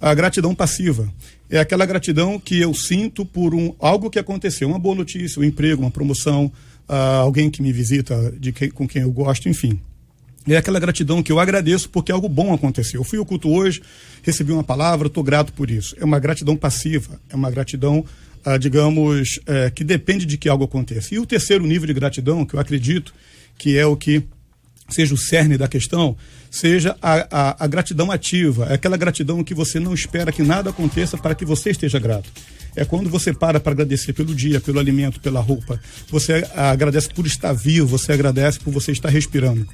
a 0.00 0.14
gratidão 0.14 0.54
passiva. 0.54 1.12
É 1.50 1.58
aquela 1.58 1.86
gratidão 1.86 2.38
que 2.38 2.60
eu 2.60 2.74
sinto 2.74 3.24
por 3.24 3.54
um, 3.54 3.74
algo 3.78 4.10
que 4.10 4.18
aconteceu, 4.18 4.68
uma 4.68 4.78
boa 4.78 4.94
notícia, 4.94 5.40
um 5.40 5.44
emprego, 5.44 5.82
uma 5.82 5.90
promoção, 5.90 6.52
uh, 6.88 6.92
alguém 7.22 7.50
que 7.50 7.62
me 7.62 7.72
visita, 7.72 8.32
de 8.38 8.52
quem, 8.52 8.70
com 8.70 8.86
quem 8.86 9.02
eu 9.02 9.10
gosto, 9.10 9.48
enfim. 9.48 9.80
É 10.48 10.56
aquela 10.56 10.80
gratidão 10.80 11.22
que 11.22 11.30
eu 11.30 11.38
agradeço 11.38 11.90
porque 11.90 12.10
algo 12.10 12.28
bom 12.28 12.54
aconteceu. 12.54 13.00
Eu 13.00 13.04
fui 13.04 13.18
ao 13.18 13.26
culto 13.26 13.50
hoje, 13.50 13.82
recebi 14.22 14.52
uma 14.52 14.64
palavra, 14.64 15.08
estou 15.08 15.22
grato 15.22 15.52
por 15.52 15.70
isso. 15.70 15.94
É 15.98 16.04
uma 16.04 16.18
gratidão 16.18 16.56
passiva, 16.56 17.20
é 17.28 17.36
uma 17.36 17.50
gratidão, 17.50 18.04
uh, 18.46 18.58
digamos, 18.58 19.36
uh, 19.38 19.70
que 19.74 19.84
depende 19.84 20.24
de 20.24 20.38
que 20.38 20.48
algo 20.48 20.64
aconteça. 20.64 21.14
E 21.14 21.18
o 21.18 21.26
terceiro 21.26 21.66
nível 21.66 21.86
de 21.86 21.94
gratidão, 21.94 22.44
que 22.46 22.54
eu 22.54 22.60
acredito 22.60 23.12
que 23.58 23.76
é 23.76 23.84
o 23.84 23.96
que 23.96 24.22
seja 24.88 25.12
o 25.12 25.18
cerne 25.18 25.58
da 25.58 25.68
questão, 25.68 26.16
seja 26.50 26.96
a, 27.02 27.26
a, 27.30 27.64
a, 27.64 27.66
gratidão 27.66 28.10
ativa, 28.10 28.66
é 28.70 28.74
aquela 28.74 28.96
gratidão 28.96 29.44
que 29.44 29.52
você 29.52 29.78
não 29.78 29.92
espera 29.92 30.32
que 30.32 30.42
nada 30.42 30.70
aconteça 30.70 31.18
para 31.18 31.34
que 31.34 31.44
você 31.44 31.70
esteja 31.70 31.98
grato. 31.98 32.30
É 32.74 32.84
quando 32.84 33.10
você 33.10 33.32
para 33.32 33.58
para 33.60 33.72
agradecer 33.72 34.12
pelo 34.12 34.34
dia, 34.34 34.60
pelo 34.60 34.78
alimento, 34.78 35.20
pela 35.20 35.40
roupa. 35.40 35.80
Você 36.10 36.46
agradece 36.54 37.08
por 37.08 37.26
estar 37.26 37.52
vivo, 37.52 37.86
você 37.86 38.12
agradece 38.12 38.60
por 38.60 38.72
você 38.72 38.92
estar 38.92 39.08
respirando. 39.08 39.66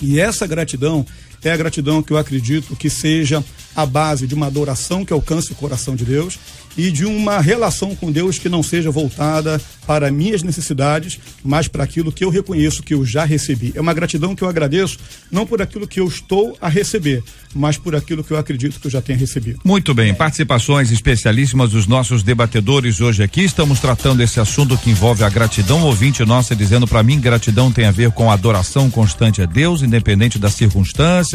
E 0.00 0.20
essa 0.20 0.46
gratidão 0.46 1.04
é 1.42 1.50
a 1.50 1.56
gratidão 1.56 2.02
que 2.02 2.12
eu 2.12 2.18
acredito 2.18 2.76
que 2.76 2.90
seja 2.90 3.44
a 3.74 3.86
base 3.86 4.26
de 4.26 4.34
uma 4.34 4.46
adoração 4.46 5.04
que 5.04 5.12
alcance 5.12 5.52
o 5.52 5.54
coração 5.54 5.94
de 5.94 6.04
Deus 6.04 6.38
e 6.78 6.92
de 6.92 7.04
uma 7.04 7.40
relação 7.40 7.94
com 7.96 8.10
Deus 8.10 8.38
que 8.38 8.48
não 8.48 8.62
seja 8.62 8.90
voltada 8.90 9.60
para 9.84 10.10
minhas 10.12 10.42
necessidades, 10.42 11.18
mas 11.42 11.66
para 11.66 11.82
aquilo 11.82 12.12
que 12.12 12.24
eu 12.24 12.30
reconheço 12.30 12.82
que 12.82 12.94
eu 12.94 13.04
já 13.04 13.24
recebi. 13.24 13.72
É 13.74 13.80
uma 13.80 13.94
gratidão 13.94 14.34
que 14.36 14.42
eu 14.42 14.48
agradeço, 14.48 14.98
não 15.30 15.44
por 15.44 15.60
aquilo 15.60 15.88
que 15.88 15.98
eu 15.98 16.06
estou 16.06 16.56
a 16.60 16.68
receber, 16.68 17.22
mas 17.54 17.76
por 17.76 17.96
aquilo 17.96 18.22
que 18.22 18.30
eu 18.30 18.36
acredito 18.36 18.78
que 18.78 18.86
eu 18.86 18.90
já 18.90 19.00
tenho 19.00 19.18
recebido. 19.18 19.60
Muito 19.64 19.92
bem, 19.92 20.14
participações 20.14 20.92
especialíssimas 20.92 21.70
dos 21.70 21.86
nossos 21.86 22.22
debatedores 22.22 23.00
hoje 23.00 23.22
aqui. 23.22 23.42
Estamos 23.42 23.80
tratando 23.80 24.22
esse 24.22 24.38
assunto 24.38 24.76
que 24.76 24.90
envolve 24.90 25.24
a 25.24 25.28
gratidão. 25.28 25.82
Ouvinte 25.82 26.24
nossa 26.24 26.54
dizendo 26.54 26.86
para 26.86 27.02
mim, 27.02 27.18
gratidão 27.18 27.72
tem 27.72 27.86
a 27.86 27.90
ver 27.90 28.12
com 28.12 28.30
adoração 28.30 28.90
constante 28.90 29.42
a 29.42 29.46
Deus, 29.46 29.82
independente 29.82 30.38
das 30.38 30.54
circunstâncias. 30.54 31.27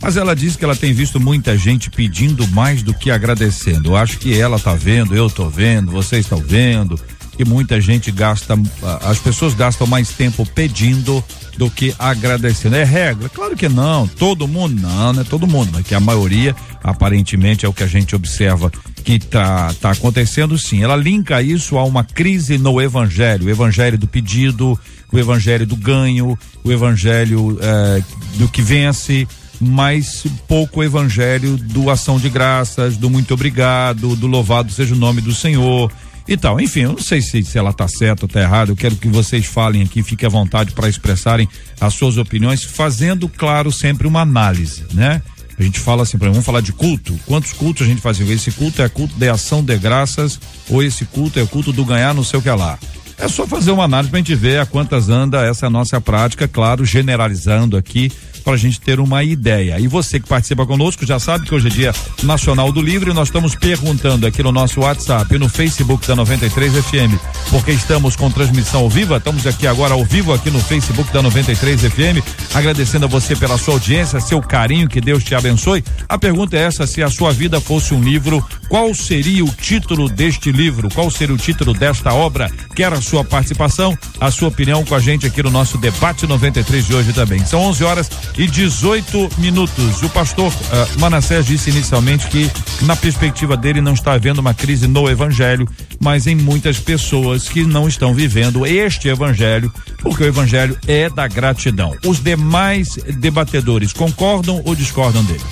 Mas 0.00 0.16
ela 0.16 0.34
diz 0.34 0.56
que 0.56 0.64
ela 0.64 0.76
tem 0.76 0.92
visto 0.92 1.18
muita 1.18 1.56
gente 1.58 1.90
pedindo 1.90 2.46
mais 2.48 2.82
do 2.82 2.94
que 2.94 3.10
agradecendo. 3.10 3.90
Eu 3.90 3.96
acho 3.96 4.18
que 4.18 4.38
ela 4.38 4.56
está 4.56 4.74
vendo, 4.74 5.14
eu 5.14 5.26
estou 5.26 5.50
vendo, 5.50 5.90
vocês 5.90 6.24
estão 6.24 6.38
vendo 6.38 6.98
que 7.36 7.44
muita 7.44 7.80
gente 7.80 8.10
gasta, 8.10 8.54
as 9.02 9.18
pessoas 9.18 9.54
gastam 9.54 9.86
mais 9.86 10.08
tempo 10.08 10.44
pedindo 10.44 11.22
do 11.56 11.70
que 11.70 11.94
agradecendo. 11.96 12.74
É 12.74 12.82
regra? 12.82 13.28
Claro 13.28 13.56
que 13.56 13.68
não. 13.68 14.08
Todo 14.08 14.48
mundo 14.48 14.80
não, 14.80 15.12
não 15.12 15.20
é 15.22 15.24
todo 15.24 15.46
mundo, 15.46 15.70
mas 15.72 15.86
que 15.86 15.94
a 15.94 16.00
maioria, 16.00 16.54
aparentemente, 16.82 17.64
é 17.64 17.68
o 17.68 17.72
que 17.72 17.82
a 17.82 17.88
gente 17.88 18.14
observa 18.14 18.70
que 19.04 19.18
tá, 19.18 19.72
tá 19.80 19.90
acontecendo 19.90 20.58
sim. 20.58 20.82
Ela 20.82 20.96
linka 20.96 21.40
isso 21.42 21.78
a 21.78 21.84
uma 21.84 22.04
crise 22.04 22.58
no 22.58 22.80
evangelho, 22.80 23.46
o 23.46 23.50
evangelho 23.50 23.98
do 23.98 24.06
pedido, 24.06 24.78
o 25.12 25.18
evangelho 25.18 25.66
do 25.66 25.76
ganho, 25.76 26.38
o 26.62 26.72
evangelho 26.72 27.58
eh, 27.60 28.02
do 28.36 28.48
que 28.48 28.60
vence, 28.60 29.26
mas 29.60 30.24
pouco 30.46 30.82
evangelho 30.82 31.56
do 31.56 31.90
ação 31.90 32.18
de 32.18 32.28
graças, 32.28 32.96
do 32.96 33.10
muito 33.10 33.34
obrigado, 33.34 34.14
do 34.14 34.26
louvado 34.26 34.70
seja 34.70 34.94
o 34.94 34.98
nome 34.98 35.20
do 35.20 35.34
Senhor 35.34 35.90
e 36.26 36.36
tal. 36.36 36.60
Enfim, 36.60 36.80
eu 36.80 36.92
não 36.92 37.02
sei 37.02 37.22
se, 37.22 37.42
se 37.42 37.58
ela 37.58 37.70
está 37.70 37.88
certa 37.88 38.24
ou 38.24 38.26
está 38.26 38.40
errada. 38.40 38.70
Eu 38.70 38.76
quero 38.76 38.96
que 38.96 39.08
vocês 39.08 39.46
falem 39.46 39.82
aqui, 39.82 40.02
fiquem 40.02 40.26
à 40.26 40.30
vontade 40.30 40.72
para 40.72 40.88
expressarem 40.88 41.48
as 41.80 41.94
suas 41.94 42.18
opiniões, 42.18 42.62
fazendo, 42.62 43.28
claro, 43.28 43.72
sempre 43.72 44.06
uma 44.06 44.20
análise, 44.20 44.84
né? 44.92 45.22
A 45.58 45.62
gente 45.62 45.80
fala 45.80 46.04
assim, 46.04 46.16
vamos 46.16 46.44
falar 46.44 46.60
de 46.60 46.72
culto. 46.72 47.18
Quantos 47.26 47.52
cultos 47.52 47.84
a 47.84 47.90
gente 47.90 48.00
faz? 48.00 48.20
Esse 48.20 48.52
culto 48.52 48.80
é 48.80 48.88
culto 48.88 49.14
de 49.16 49.28
ação 49.28 49.62
de 49.62 49.76
graças 49.76 50.38
ou 50.70 50.82
esse 50.82 51.04
culto 51.04 51.40
é 51.40 51.46
culto 51.46 51.72
do 51.72 51.84
ganhar 51.84 52.14
não 52.14 52.22
sei 52.22 52.38
o 52.38 52.42
que 52.42 52.50
lá. 52.50 52.78
É 53.18 53.26
só 53.26 53.44
fazer 53.46 53.72
uma 53.72 53.82
análise 53.82 54.10
para 54.10 54.18
a 54.18 54.22
gente 54.22 54.34
ver 54.36 54.60
a 54.60 54.66
quantas 54.66 55.08
anda 55.08 55.44
essa 55.44 55.68
nossa 55.68 56.00
prática, 56.00 56.46
claro, 56.46 56.84
generalizando 56.84 57.76
aqui 57.76 58.12
para 58.48 58.54
a 58.54 58.58
gente 58.58 58.80
ter 58.80 58.98
uma 58.98 59.22
ideia. 59.22 59.78
E 59.78 59.86
você 59.86 60.18
que 60.18 60.26
participa 60.26 60.64
conosco 60.64 61.04
já 61.04 61.18
sabe 61.18 61.44
que 61.44 61.54
hoje 61.54 61.66
é 61.66 61.70
dia 61.70 61.94
nacional 62.22 62.72
do 62.72 62.80
livro 62.80 63.10
e 63.10 63.14
nós 63.14 63.28
estamos 63.28 63.54
perguntando 63.54 64.26
aqui 64.26 64.42
no 64.42 64.50
nosso 64.50 64.80
WhatsApp 64.80 65.34
e 65.34 65.38
no 65.38 65.50
Facebook 65.50 66.06
da 66.08 66.16
93 66.16 66.72
FM, 66.72 67.20
porque 67.50 67.72
estamos 67.72 68.16
com 68.16 68.30
transmissão 68.30 68.80
ao 68.80 68.88
vivo, 68.88 69.14
estamos 69.14 69.46
aqui 69.46 69.66
agora 69.66 69.92
ao 69.92 70.02
vivo 70.02 70.32
aqui 70.32 70.50
no 70.50 70.60
Facebook 70.60 71.12
da 71.12 71.20
93 71.20 71.78
FM, 71.78 72.24
agradecendo 72.54 73.04
a 73.04 73.08
você 73.08 73.36
pela 73.36 73.58
sua 73.58 73.74
audiência, 73.74 74.18
seu 74.18 74.40
carinho, 74.40 74.88
que 74.88 74.98
Deus 75.02 75.22
te 75.22 75.34
abençoe. 75.34 75.84
A 76.08 76.16
pergunta 76.16 76.56
é 76.56 76.60
essa: 76.60 76.86
se 76.86 77.02
a 77.02 77.10
sua 77.10 77.34
vida 77.34 77.60
fosse 77.60 77.92
um 77.92 78.02
livro, 78.02 78.42
qual 78.70 78.94
seria 78.94 79.44
o 79.44 79.48
título 79.48 80.08
deste 80.08 80.50
livro? 80.50 80.88
Qual 80.94 81.10
seria 81.10 81.34
o 81.34 81.38
título 81.38 81.74
desta 81.74 82.14
obra? 82.14 82.50
Quer 82.74 82.94
a 82.94 83.00
sua 83.02 83.22
participação, 83.22 83.96
a 84.18 84.30
sua 84.30 84.48
opinião 84.48 84.84
com 84.86 84.94
a 84.94 85.00
gente 85.00 85.26
aqui 85.26 85.42
no 85.42 85.50
nosso 85.50 85.76
debate 85.76 86.26
93 86.26 86.86
de 86.86 86.94
hoje 86.94 87.12
também. 87.12 87.44
São 87.44 87.60
11 87.60 87.84
horas 87.84 88.10
e 88.38 88.46
18 88.46 89.30
minutos. 89.38 90.02
O 90.02 90.08
pastor 90.08 90.52
uh, 90.52 91.00
Manassés 91.00 91.44
disse 91.44 91.70
inicialmente 91.70 92.28
que, 92.28 92.50
na 92.82 92.94
perspectiva 92.94 93.56
dele, 93.56 93.80
não 93.80 93.92
está 93.92 94.12
havendo 94.12 94.38
uma 94.38 94.54
crise 94.54 94.86
no 94.86 95.10
evangelho, 95.10 95.68
mas 96.00 96.26
em 96.26 96.36
muitas 96.36 96.78
pessoas 96.78 97.48
que 97.48 97.64
não 97.64 97.88
estão 97.88 98.14
vivendo 98.14 98.64
este 98.64 99.08
evangelho, 99.08 99.72
porque 99.98 100.22
o 100.22 100.26
evangelho 100.26 100.78
é 100.86 101.10
da 101.10 101.26
gratidão. 101.26 101.94
Os 102.06 102.22
demais 102.22 102.94
debatedores 103.18 103.92
concordam 103.92 104.62
ou 104.64 104.74
discordam 104.74 105.24
dele? 105.24 105.42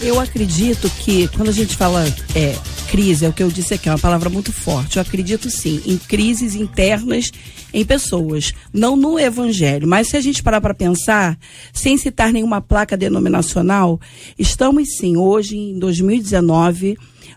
Eu 0.00 0.20
acredito 0.20 0.90
que 0.90 1.26
quando 1.28 1.48
a 1.48 1.52
gente 1.52 1.74
fala 1.74 2.04
é, 2.34 2.54
crise, 2.90 3.24
é 3.24 3.28
o 3.28 3.32
que 3.32 3.42
eu 3.42 3.50
disse 3.50 3.74
aqui, 3.74 3.88
é 3.88 3.92
uma 3.92 3.98
palavra 3.98 4.28
muito 4.28 4.52
forte. 4.52 4.96
Eu 4.96 5.02
acredito 5.02 5.50
sim 5.50 5.80
em 5.86 5.96
crises 5.96 6.54
internas 6.54 7.32
em 7.72 7.84
pessoas, 7.84 8.52
não 8.72 8.94
no 8.94 9.18
evangelho. 9.18 9.88
Mas 9.88 10.08
se 10.08 10.16
a 10.16 10.20
gente 10.20 10.42
parar 10.42 10.60
para 10.60 10.74
pensar, 10.74 11.38
sem 11.72 11.96
citar 11.96 12.30
nenhuma 12.32 12.60
placa 12.60 12.96
denominacional, 12.96 13.98
estamos 14.38 14.96
sim, 14.98 15.16
hoje 15.16 15.56
em 15.56 15.78
2019, 15.78 16.96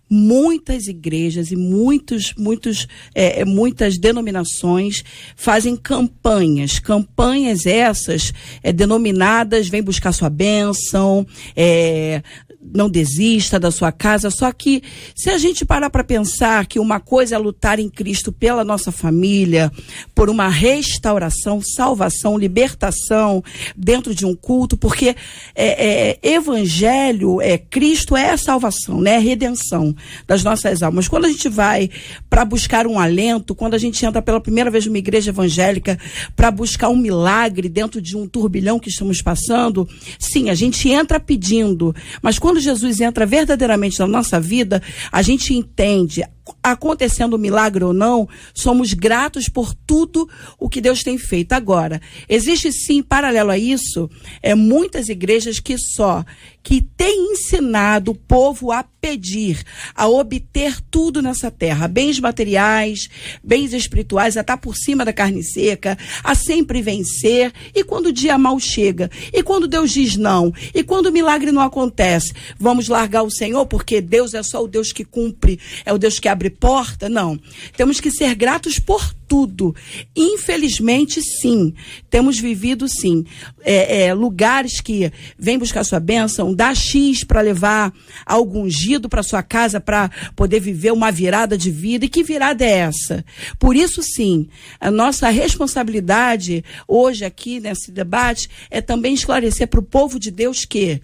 muitas 0.10 0.88
igrejas 0.88 1.52
e 1.52 1.56
muitos, 1.56 2.34
muitos, 2.38 2.88
é, 3.14 3.42
é, 3.42 3.46
muitas 3.46 3.98
denominações 3.98 5.04
fazem 5.36 5.76
campanhas, 5.76 6.80
campanhas 6.80 7.66
essas 7.66 8.34
é, 8.64 8.74
denominadas 8.74 9.70
vem 9.70 9.84
buscar 9.84 10.12
sua 10.12 10.30
bênção, 10.30 11.26
é, 11.56 12.24
não 12.62 12.90
desista 12.90 13.60
da 13.60 13.72
sua 13.72 13.92
casa. 13.92 14.30
Só 14.30 14.52
que 14.52 14.84
se 15.16 15.30
a 15.30 15.38
gente 15.38 15.66
parar 15.66 15.90
para 15.90 16.04
pensar 16.04 16.66
que 16.66 16.80
uma 16.80 17.00
coisa 17.00 17.36
é 17.36 17.38
lutar 17.38 17.80
em 17.80 17.90
Cristo 17.90 18.32
pela 18.32 18.64
nossa 18.64 18.92
família, 18.92 19.72
por 20.14 20.30
uma 20.30 20.48
restauração, 20.50 21.62
salvação, 21.62 22.38
libertação 22.38 23.44
dentro 23.76 24.14
de 24.14 24.26
um 24.26 24.36
culto, 24.36 24.78
porque 24.78 25.16
é, 25.56 26.18
é, 26.22 26.34
evangelho, 26.34 27.42
é 27.42 27.58
Cristo 27.58 28.16
é 28.16 28.32
a 28.32 28.38
salvação, 28.38 29.02
né? 29.02 29.16
É 29.16 29.20
redenção 29.20 29.96
das 30.28 30.44
nossas 30.44 30.84
almas. 30.84 31.08
Quando 31.08 31.26
a 31.26 31.30
gente 31.30 31.50
vai 31.50 31.90
para 32.30 32.46
buscar 32.46 32.86
um 32.86 33.00
alento, 33.00 33.56
quando 33.56 33.74
a 33.74 33.78
gente 33.78 34.06
entra 34.06 34.22
pela 34.22 34.40
primeira 34.40 34.70
vez 34.70 34.86
numa 34.86 34.98
igreja 34.98 35.32
evangélica 35.32 35.98
para 36.36 36.52
buscar 36.52 36.90
um 36.90 36.96
milagre 36.96 37.70
dentro 37.70 38.02
de 38.02 38.16
um 38.16 38.28
turbilhão 38.28 38.80
que 38.80 38.90
estamos 38.90 39.22
passando, 39.22 39.88
sim, 40.20 40.50
a 40.50 40.56
gente 40.56 40.90
entra 40.90 41.20
pedindo, 41.20 41.96
mas 42.22 42.38
quando 42.38 42.49
quando 42.50 42.60
Jesus 42.60 43.00
entra 43.00 43.28
verdadeiramente 43.28 44.00
na 44.00 44.08
nossa 44.08 44.40
vida, 44.40 44.82
a 45.12 45.22
gente 45.22 45.54
entende 45.54 46.24
acontecendo 46.62 47.36
um 47.36 47.40
milagre 47.40 47.84
ou 47.84 47.94
não, 47.94 48.28
somos 48.54 48.94
gratos 48.94 49.50
por 49.50 49.74
tudo 49.74 50.30
o 50.58 50.70
que 50.70 50.82
Deus 50.82 51.04
tem 51.04 51.18
feito. 51.18 51.54
Agora, 51.54 52.02
existe 52.28 52.72
sim, 52.72 53.02
paralelo 53.02 53.52
a 53.52 53.58
isso, 53.58 54.10
é, 54.42 54.56
muitas 54.56 55.10
igrejas 55.10 55.60
que 55.60 55.78
só 55.78 56.24
que 56.62 56.82
têm 56.82 57.32
ensinado 57.32 58.12
o 58.12 58.16
povo 58.16 58.72
a 58.72 58.84
pedir, 58.84 59.64
a 59.96 60.08
obter 60.08 60.80
tudo 60.92 61.22
nessa 61.22 61.50
terra, 61.50 61.88
bens 61.88 62.20
materiais, 62.20 63.10
bens 63.44 63.74
espirituais, 63.74 64.38
a 64.38 64.42
estar 64.42 64.58
por 64.58 64.76
cima 64.76 65.04
da 65.04 65.12
carne 65.14 65.44
seca, 65.44 65.98
a 66.24 66.36
sempre 66.36 66.82
vencer. 66.82 67.52
E 67.74 67.84
quando 67.84 68.08
o 68.08 68.14
dia 68.14 68.38
mal 68.38 68.60
chega, 68.60 69.10
e 69.34 69.42
quando 69.42 69.68
Deus 69.68 69.92
diz 69.92 70.16
não, 70.16 70.54
e 70.74 70.84
quando 70.84 71.08
o 71.08 71.12
milagre 71.12 71.52
não 71.52 71.62
acontece, 71.62 72.34
vamos 72.60 72.88
largar 72.88 73.24
o 73.24 73.32
Senhor 73.32 73.66
porque 73.66 74.02
Deus 74.02 74.34
é 74.34 74.44
só 74.44 74.64
o 74.64 74.68
Deus 74.68 74.92
que 74.92 75.06
cumpre, 75.06 75.60
é 75.86 75.94
o 75.94 75.98
Deus 75.98 76.20
que 76.20 76.28
abre 76.28 76.39
porta? 76.48 77.10
Não. 77.10 77.40
Temos 77.76 78.00
que 78.00 78.12
ser 78.12 78.36
gratos 78.36 78.78
por 78.78 79.12
tudo. 79.28 79.76
Infelizmente, 80.16 81.22
sim. 81.22 81.74
Temos 82.10 82.40
vivido, 82.40 82.88
sim, 82.88 83.24
é, 83.62 84.06
é, 84.06 84.14
lugares 84.14 84.82
que 84.82 85.12
vem 85.38 85.58
buscar 85.58 85.84
sua 85.84 86.00
bênção, 86.00 86.54
dá 86.54 86.74
X 86.74 87.24
para 87.24 87.42
levar 87.42 87.94
algo 88.26 88.60
ungido 88.60 89.08
para 89.08 89.24
sua 89.24 89.44
casa 89.44 89.80
para 89.80 90.10
poder 90.36 90.60
viver 90.60 90.92
uma 90.92 91.12
virada 91.12 91.58
de 91.58 91.72
vida. 91.72 92.06
E 92.06 92.10
que 92.10 92.24
virada 92.24 92.66
é 92.66 92.80
essa? 92.80 93.24
Por 93.58 93.76
isso, 93.76 94.02
sim, 94.02 94.48
a 94.80 94.90
nossa 94.90 95.30
responsabilidade 95.30 96.64
hoje 96.88 97.26
aqui 97.26 97.60
nesse 97.60 97.92
debate 97.92 98.50
é 98.70 98.82
também 98.82 99.14
esclarecer 99.14 99.68
para 99.68 99.80
o 99.80 99.84
povo 99.84 100.20
de 100.20 100.32
Deus 100.32 100.66
que 100.66 101.02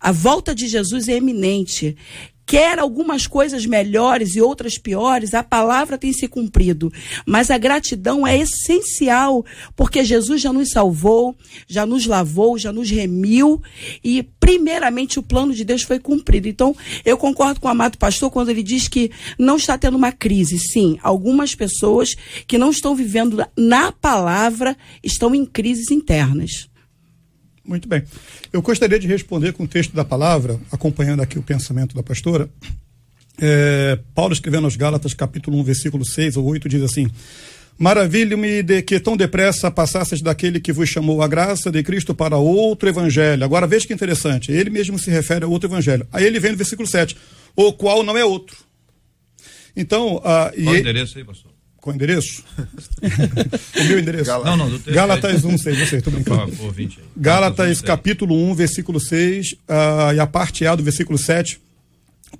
a 0.00 0.12
volta 0.12 0.54
de 0.54 0.68
Jesus 0.68 1.08
é 1.08 1.14
eminente 1.14 1.96
quer 2.46 2.78
algumas 2.78 3.26
coisas 3.26 3.66
melhores 3.66 4.34
e 4.34 4.40
outras 4.40 4.78
piores, 4.78 5.34
a 5.34 5.42
palavra 5.42 5.98
tem 5.98 6.12
se 6.12 6.28
cumprido. 6.28 6.92
Mas 7.26 7.50
a 7.50 7.58
gratidão 7.58 8.26
é 8.26 8.38
essencial, 8.38 9.44
porque 9.74 10.04
Jesus 10.04 10.40
já 10.40 10.52
nos 10.52 10.70
salvou, 10.70 11.36
já 11.66 11.86
nos 11.86 12.06
lavou, 12.06 12.58
já 12.58 12.72
nos 12.72 12.90
remiu 12.90 13.62
e, 14.02 14.22
primeiramente, 14.38 15.18
o 15.18 15.22
plano 15.22 15.54
de 15.54 15.64
Deus 15.64 15.82
foi 15.82 15.98
cumprido. 15.98 16.48
Então, 16.48 16.76
eu 17.04 17.16
concordo 17.16 17.60
com 17.60 17.68
o 17.68 17.70
amado 17.70 17.98
pastor 17.98 18.30
quando 18.30 18.50
ele 18.50 18.62
diz 18.62 18.88
que 18.88 19.10
não 19.38 19.56
está 19.56 19.78
tendo 19.78 19.96
uma 19.96 20.12
crise. 20.12 20.58
Sim, 20.58 20.98
algumas 21.02 21.54
pessoas 21.54 22.10
que 22.46 22.58
não 22.58 22.70
estão 22.70 22.94
vivendo 22.94 23.44
na 23.56 23.90
palavra 23.92 24.76
estão 25.02 25.34
em 25.34 25.44
crises 25.44 25.90
internas. 25.90 26.73
Muito 27.64 27.88
bem. 27.88 28.02
Eu 28.52 28.60
gostaria 28.60 28.98
de 28.98 29.06
responder 29.06 29.52
com 29.52 29.64
o 29.64 29.68
texto 29.68 29.94
da 29.94 30.04
palavra, 30.04 30.60
acompanhando 30.70 31.22
aqui 31.22 31.38
o 31.38 31.42
pensamento 31.42 31.94
da 31.94 32.02
pastora. 32.02 32.48
É, 33.40 33.98
Paulo 34.14 34.32
escrevendo 34.32 34.64
aos 34.64 34.76
Gálatas, 34.76 35.14
capítulo 35.14 35.58
1, 35.58 35.64
versículo 35.64 36.04
6 36.04 36.36
ou 36.36 36.44
8, 36.44 36.68
diz 36.68 36.82
assim: 36.82 37.10
Maravilho-me 37.78 38.62
de 38.62 38.82
que 38.82 39.00
tão 39.00 39.16
depressa 39.16 39.70
passasses 39.70 40.20
daquele 40.20 40.60
que 40.60 40.72
vos 40.72 40.88
chamou 40.88 41.22
a 41.22 41.26
graça 41.26 41.72
de 41.72 41.82
Cristo 41.82 42.14
para 42.14 42.36
outro 42.36 42.88
evangelho. 42.88 43.44
Agora 43.44 43.66
veja 43.66 43.86
que 43.86 43.94
interessante, 43.94 44.52
ele 44.52 44.70
mesmo 44.70 44.98
se 44.98 45.10
refere 45.10 45.44
a 45.44 45.48
outro 45.48 45.68
evangelho. 45.68 46.06
Aí 46.12 46.24
ele 46.24 46.38
vem 46.38 46.52
no 46.52 46.58
versículo 46.58 46.86
7, 46.86 47.16
o 47.56 47.72
qual 47.72 48.02
não 48.02 48.16
é 48.16 48.24
outro. 48.24 48.56
Então, 49.74 50.16
uh, 50.16 50.20
Qual 50.20 50.54
o 50.56 50.76
endereço 50.76 51.18
aí, 51.18 51.24
pastor? 51.24 51.53
Com 51.84 51.90
o 51.90 51.94
endereço? 51.94 52.42
o 53.78 53.84
meu 53.84 53.98
endereço. 53.98 54.30
Não, 54.42 54.56
não, 54.56 54.70
do 54.70 54.78
texto 54.78 54.94
Gálatas 54.96 55.44
1, 55.44 55.58
6, 55.58 55.78
você, 55.78 56.00
tô 56.00 56.10
brincando. 56.10 56.50
Ah, 56.50 56.70
20 56.72 56.98
aí. 56.98 57.04
Gálatas 57.14 57.82
capítulo 57.82 58.34
1, 58.34 58.54
versículo 58.54 58.98
6, 58.98 59.52
uh, 59.52 60.14
e 60.14 60.18
a 60.18 60.26
parte 60.26 60.66
A 60.66 60.74
do 60.74 60.82
versículo 60.82 61.18
7. 61.18 61.60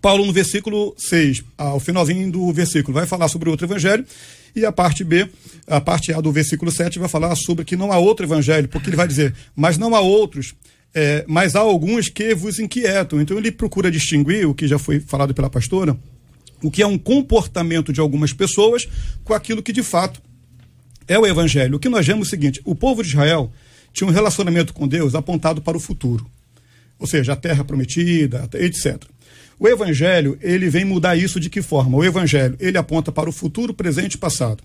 Paulo 0.01 0.25
no 0.25 0.33
versículo 0.33 0.95
6, 0.97 1.45
ao 1.59 1.79
finalzinho 1.79 2.33
do 2.33 2.51
versículo, 2.55 2.95
vai 2.95 3.07
falar 3.07 3.29
sobre 3.29 3.51
outro 3.51 3.67
evangelho, 3.67 4.07
e 4.57 4.65
a 4.65 4.73
parte 4.73 5.05
B, 5.05 5.29
a 5.67 5.79
parte 5.79 6.11
A 6.11 6.23
do 6.23 6.33
versículo 6.33 6.73
7, 6.73 6.99
vai 6.99 7.09
falar 7.11 7.37
sobre 7.37 7.67
que 7.67 7.77
não 7.77 7.93
há 7.93 7.99
outro 7.99 8.25
evangelho, 8.25 8.67
porque 8.67 8.89
ele 8.89 8.97
vai 8.97 9.07
dizer, 9.07 9.35
mas 9.55 9.77
não 9.77 9.95
há 9.95 10.01
outros, 10.01 10.55
é, 10.95 11.23
mas 11.29 11.55
há 11.55 11.61
alguns 11.61 12.09
que 12.09 12.35
vos 12.35 12.59
inquietam. 12.59 13.21
Então 13.21 13.37
ele 13.37 13.53
procura 13.53 13.91
distinguir 13.91 14.49
o 14.49 14.55
que 14.55 14.67
já 14.67 14.79
foi 14.79 15.01
falado 15.01 15.35
pela 15.35 15.51
pastora, 15.51 15.95
o 16.65 16.71
que 16.71 16.83
é 16.83 16.87
um 16.87 16.97
comportamento 16.97 17.93
de 17.93 18.01
algumas 18.01 18.33
pessoas 18.33 18.89
com 19.23 19.35
aquilo 19.35 19.63
que 19.63 19.73
de 19.73 19.83
fato 19.83 20.21
é 21.07 21.19
o 21.19 21.27
evangelho. 21.27 21.77
O 21.77 21.79
que 21.79 21.91
nós 21.91 22.07
vemos 22.07 22.27
é 22.27 22.29
o 22.29 22.31
seguinte: 22.31 22.61
o 22.65 22.75
povo 22.75 23.03
de 23.03 23.11
Israel 23.11 23.53
tinha 23.93 24.09
um 24.09 24.13
relacionamento 24.13 24.73
com 24.73 24.89
Deus 24.89 25.15
apontado 25.15 25.61
para 25.61 25.77
o 25.77 25.81
futuro, 25.81 26.27
ou 26.99 27.07
seja, 27.07 27.35
a 27.35 27.37
terra 27.37 27.63
prometida, 27.63 28.49
etc. 28.55 28.97
O 29.61 29.69
evangelho, 29.69 30.39
ele 30.41 30.69
vem 30.71 30.85
mudar 30.85 31.17
isso 31.17 31.39
de 31.39 31.51
que 31.51 31.61
forma? 31.61 31.99
O 31.99 32.05
evangelho, 32.05 32.57
ele 32.59 32.79
aponta 32.79 33.13
para 33.13 33.29
o 33.29 33.33
futuro, 33.33 33.75
presente 33.75 34.15
e 34.15 34.19
passado. 34.19 34.65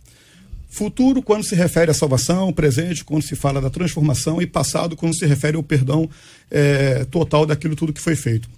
Futuro 0.70 1.22
quando 1.22 1.44
se 1.44 1.54
refere 1.54 1.92
à 1.92 1.94
salvação, 1.94 2.54
presente 2.54 3.04
quando 3.04 3.24
se 3.24 3.36
fala 3.36 3.60
da 3.60 3.70
transformação 3.70 4.42
e 4.42 4.48
passado 4.48 4.96
quando 4.96 5.18
se 5.18 5.26
refere 5.26 5.58
ao 5.58 5.64
perdão 5.64 6.10
é, 6.50 7.06
total 7.06 7.46
daquilo 7.46 7.76
tudo 7.76 7.92
que 7.92 8.02
foi 8.02 8.16
feito. 8.16 8.50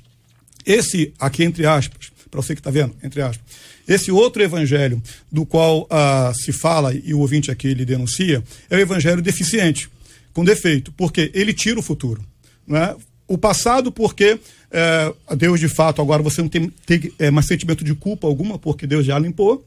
Esse 0.65 1.13
aqui, 1.19 1.43
entre 1.43 1.65
aspas, 1.65 2.10
para 2.31 2.41
você 2.41 2.55
que 2.55 2.61
está 2.61 2.71
vendo, 2.71 2.95
entre 3.03 3.21
aspas. 3.21 3.45
Esse 3.87 4.09
outro 4.11 4.41
evangelho 4.41 5.03
do 5.29 5.45
qual 5.45 5.85
ah, 5.89 6.31
se 6.33 6.53
fala 6.53 6.93
e 6.93 7.13
o 7.13 7.19
ouvinte 7.19 7.51
aqui 7.51 7.67
ele 7.67 7.83
denuncia 7.83 8.41
é 8.69 8.77
o 8.77 8.79
evangelho 8.79 9.21
deficiente, 9.21 9.89
com 10.33 10.45
defeito, 10.45 10.93
porque 10.93 11.29
ele 11.33 11.53
tira 11.53 11.77
o 11.77 11.83
futuro. 11.83 12.23
Né? 12.65 12.95
O 13.27 13.37
passado, 13.37 13.91
porque 13.91 14.39
é, 14.71 15.13
Deus 15.35 15.59
de 15.59 15.67
fato 15.67 16.01
agora 16.01 16.23
você 16.23 16.41
não 16.41 16.47
tem, 16.47 16.71
tem 16.85 17.11
é, 17.19 17.29
mais 17.29 17.45
sentimento 17.47 17.83
de 17.83 17.93
culpa 17.93 18.25
alguma, 18.27 18.57
porque 18.57 18.87
Deus 18.87 19.05
já 19.05 19.19
limpou. 19.19 19.65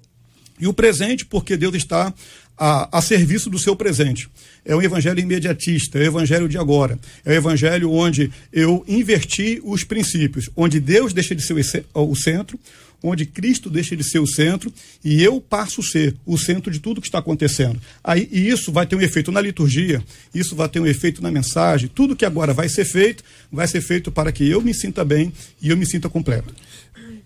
E 0.59 0.67
o 0.67 0.73
presente, 0.73 1.27
porque 1.27 1.57
Deus 1.57 1.75
está 1.75 2.15
a, 2.57 2.99
a, 2.99 3.03
serviço 3.03 3.51
do 3.51 3.59
seu 3.59 3.75
presente. 3.75 4.29
É 4.65 4.75
um 4.75 4.83
evangelho 4.83 5.21
imediatista, 5.21 5.99
é 5.99 6.03
o 6.03 6.07
evangelho 6.07 6.49
de 6.49 6.57
agora. 6.57 6.99
É 7.25 7.31
o 7.31 7.35
evangelho 7.35 7.91
onde 7.91 8.31
eu 8.53 8.85
inverti 8.87 9.61
os 9.65 9.85
princípios, 9.85 10.49
onde 10.57 10.81
Deus 10.81 11.13
deixa 11.13 11.35
de 11.35 11.43
ser 11.43 11.85
o 11.93 12.15
centro, 12.15 12.59
onde 13.05 13.27
Cristo 13.27 13.69
deixa 13.69 13.95
de 13.95 14.03
ser 14.03 14.19
o 14.19 14.27
centro 14.27 14.73
e 15.05 15.23
eu 15.23 15.39
passo 15.39 15.83
a 15.83 15.85
ser 15.85 16.17
o 16.25 16.39
centro 16.39 16.71
de 16.71 16.81
tudo 16.81 17.03
que 17.03 17.07
está 17.07 17.19
acontecendo. 17.19 17.79
Aí, 18.03 18.27
e 18.33 18.49
isso 18.49 18.73
vai 18.73 18.87
ter 18.87 18.97
um 18.97 19.01
efeito 19.01 19.31
na 19.31 19.43
liturgia, 19.43 20.03
isso 20.35 20.57
vai 20.57 20.69
ter 20.71 20.81
um 20.81 20.87
efeito 20.87 21.23
na 21.23 21.31
mensagem. 21.31 21.91
Tudo 21.95 22.17
que 22.17 22.25
agora 22.25 22.55
vai 22.55 22.69
ser 22.69 22.87
feito, 22.87 23.23
vai 23.53 23.69
ser 23.69 23.83
feito 23.83 24.11
para 24.11 24.33
que 24.33 24.49
eu 24.49 24.63
me 24.63 24.73
sinta 24.73 25.05
bem 25.05 25.31
e 25.61 25.69
eu 25.69 25.77
me 25.77 25.85
sinta 25.85 26.09
completo. 26.09 26.55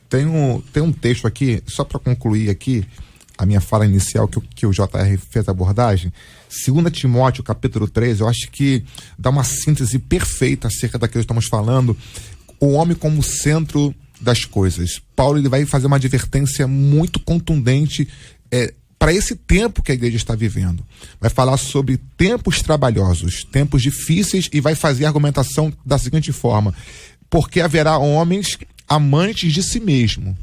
Tem 0.09 0.27
um, 0.27 0.61
tem 0.73 0.83
um 0.83 0.91
texto 0.91 1.27
aqui, 1.27 1.62
só 1.67 1.85
para 1.85 2.01
concluir 2.01 2.51
aqui, 2.51 2.85
a 3.38 3.46
minha 3.46 3.61
fala 3.61 3.87
inicial 3.87 4.27
que, 4.27 4.40
que 4.40 4.66
o 4.66 4.72
JR 4.72 5.16
fez 5.31 5.48
a 5.48 5.53
abordagem, 5.53 6.12
2 6.66 6.92
Timóteo, 6.92 7.44
capítulo 7.44 7.88
3, 7.88 8.18
eu 8.20 8.29
acho 8.29 8.51
que 8.51 8.85
dá 9.16 9.31
uma 9.31 9.44
síntese 9.44 9.98
perfeita 9.98 10.66
acerca 10.66 10.98
daquilo 10.98 11.20
que 11.20 11.27
estamos 11.27 11.46
falando. 11.46 11.96
O 12.59 12.72
homem 12.72 12.96
como 12.96 13.22
centro 13.22 13.94
das 14.20 14.44
coisas. 14.44 15.01
Paulo 15.14 15.38
ele 15.38 15.48
vai 15.48 15.64
fazer 15.64 15.87
uma 15.87 15.96
advertência 15.96 16.66
muito 16.66 17.20
contundente 17.20 18.09
é, 18.51 18.74
para 18.98 19.12
esse 19.12 19.37
tempo 19.37 19.81
que 19.81 19.92
a 19.92 19.94
igreja 19.94 20.16
está 20.16 20.35
vivendo. 20.35 20.85
Vai 21.20 21.31
falar 21.31 21.57
sobre 21.57 21.96
tempos 22.16 22.61
trabalhosos, 22.61 23.44
tempos 23.44 23.81
difíceis 23.81 24.51
e 24.53 24.61
vai 24.61 24.74
fazer 24.74 25.05
a 25.05 25.09
argumentação 25.09 25.72
da 25.87 25.96
seguinte 25.96 26.33
forma: 26.33 26.74
porque 27.31 27.61
haverá 27.61 27.96
homens 27.98 28.59
amantes 28.88 29.53
de 29.53 29.62
si 29.62 29.79
mesmo 29.79 30.37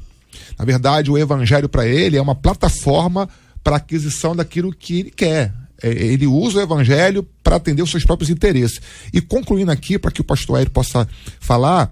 na 0.58 0.66
verdade, 0.66 1.12
o 1.12 1.18
evangelho 1.18 1.70
para 1.70 1.88
ele 1.88 2.18
é 2.18 2.22
uma 2.22 2.36
plataforma 2.36 3.28
para 3.64 3.78
aquisição 3.78 4.36
daquilo 4.36 4.72
que 4.72 5.00
ele 5.00 5.12
quer. 5.12 5.54
É, 5.82 5.90
ele 5.90 6.28
usa 6.28 6.60
o 6.60 6.62
evangelho 6.62 7.28
para 7.44 7.58
atender 7.58 7.82
os 7.82 7.92
seus 7.92 8.06
próprios 8.06 8.30
interesses. 8.30 8.80
E 9.14 9.20
concluindo 9.22 9.72
aqui, 9.72 10.00
para 10.00 10.12
que 10.12 10.22
o 10.22 10.24
pastor 10.24 10.58
Aéreo 10.58 10.72
possa 10.72 11.08
falar, 11.40 11.92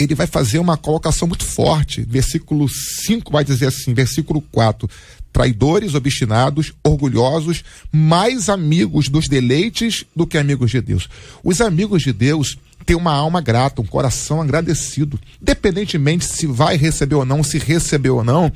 ele 0.00 0.14
vai 0.14 0.26
fazer 0.26 0.58
uma 0.58 0.76
colocação 0.76 1.28
muito 1.28 1.44
forte. 1.44 2.02
Versículo 2.02 2.68
5 2.68 3.30
vai 3.30 3.44
dizer 3.44 3.66
assim, 3.66 3.92
versículo 3.92 4.40
4 4.50 4.88
traidores, 5.32 5.94
obstinados, 5.94 6.72
orgulhosos, 6.82 7.62
mais 7.92 8.48
amigos 8.48 9.08
dos 9.08 9.28
deleites 9.28 10.04
do 10.14 10.26
que 10.26 10.36
amigos 10.36 10.70
de 10.72 10.80
Deus. 10.80 11.08
Os 11.44 11.60
amigos 11.60 12.02
de 12.02 12.12
Deus 12.12 12.58
têm 12.84 12.96
uma 12.96 13.12
alma 13.12 13.40
grata, 13.40 13.80
um 13.80 13.86
coração 13.86 14.40
agradecido, 14.40 15.20
independentemente 15.40 16.24
se 16.24 16.46
vai 16.46 16.76
receber 16.76 17.14
ou 17.14 17.24
não, 17.24 17.44
se 17.44 17.58
recebeu 17.58 18.16
ou 18.16 18.24
não, 18.24 18.50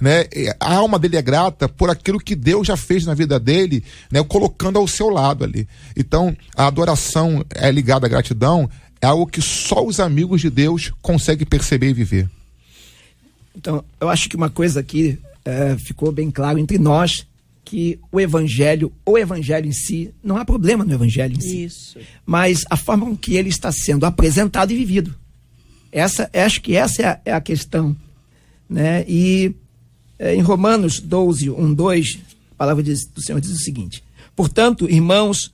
né? 0.00 0.26
A 0.60 0.74
alma 0.74 0.98
dele 0.98 1.16
é 1.16 1.22
grata 1.22 1.68
por 1.68 1.90
aquilo 1.90 2.20
que 2.20 2.34
Deus 2.34 2.66
já 2.66 2.76
fez 2.76 3.04
na 3.04 3.14
vida 3.14 3.38
dele, 3.38 3.84
né? 4.10 4.22
Colocando 4.22 4.78
ao 4.78 4.88
seu 4.88 5.08
lado 5.10 5.44
ali. 5.44 5.68
Então, 5.96 6.34
a 6.56 6.66
adoração 6.66 7.44
é 7.50 7.70
ligada 7.70 8.06
à 8.06 8.08
gratidão, 8.08 8.70
é 9.00 9.06
algo 9.06 9.26
que 9.26 9.42
só 9.42 9.84
os 9.84 10.00
amigos 10.00 10.40
de 10.40 10.50
Deus 10.50 10.92
conseguem 11.02 11.46
perceber 11.46 11.90
e 11.90 11.94
viver. 11.94 12.30
Então, 13.56 13.84
eu 14.00 14.08
acho 14.08 14.28
que 14.28 14.36
uma 14.36 14.50
coisa 14.50 14.80
aqui 14.80 15.18
é, 15.44 15.76
ficou 15.76 16.10
bem 16.10 16.30
claro 16.30 16.58
entre 16.58 16.78
nós 16.78 17.26
que 17.64 17.98
o 18.12 18.20
evangelho, 18.20 18.92
o 19.06 19.16
evangelho 19.16 19.66
em 19.66 19.72
si, 19.72 20.12
não 20.22 20.36
há 20.36 20.44
problema 20.44 20.84
no 20.84 20.92
evangelho 20.92 21.36
em 21.36 21.40
si. 21.40 21.64
Isso. 21.64 21.98
Mas 22.26 22.64
a 22.68 22.76
forma 22.76 23.06
com 23.06 23.16
que 23.16 23.36
ele 23.36 23.48
está 23.48 23.72
sendo 23.72 24.04
apresentado 24.04 24.70
e 24.72 24.76
vivido. 24.76 25.14
Essa, 25.90 26.28
acho 26.32 26.60
que 26.60 26.76
essa 26.76 27.02
é 27.02 27.06
a, 27.06 27.20
é 27.24 27.32
a 27.32 27.40
questão. 27.40 27.96
Né? 28.68 29.04
E 29.08 29.54
é, 30.18 30.34
em 30.34 30.42
Romanos 30.42 31.00
12, 31.00 31.50
1, 31.50 31.74
2, 31.74 32.18
a 32.52 32.54
palavra 32.56 32.82
diz, 32.82 33.06
do 33.06 33.22
Senhor 33.22 33.40
diz 33.40 33.52
o 33.52 33.58
seguinte: 33.58 34.02
Portanto, 34.34 34.90
irmãos, 34.90 35.53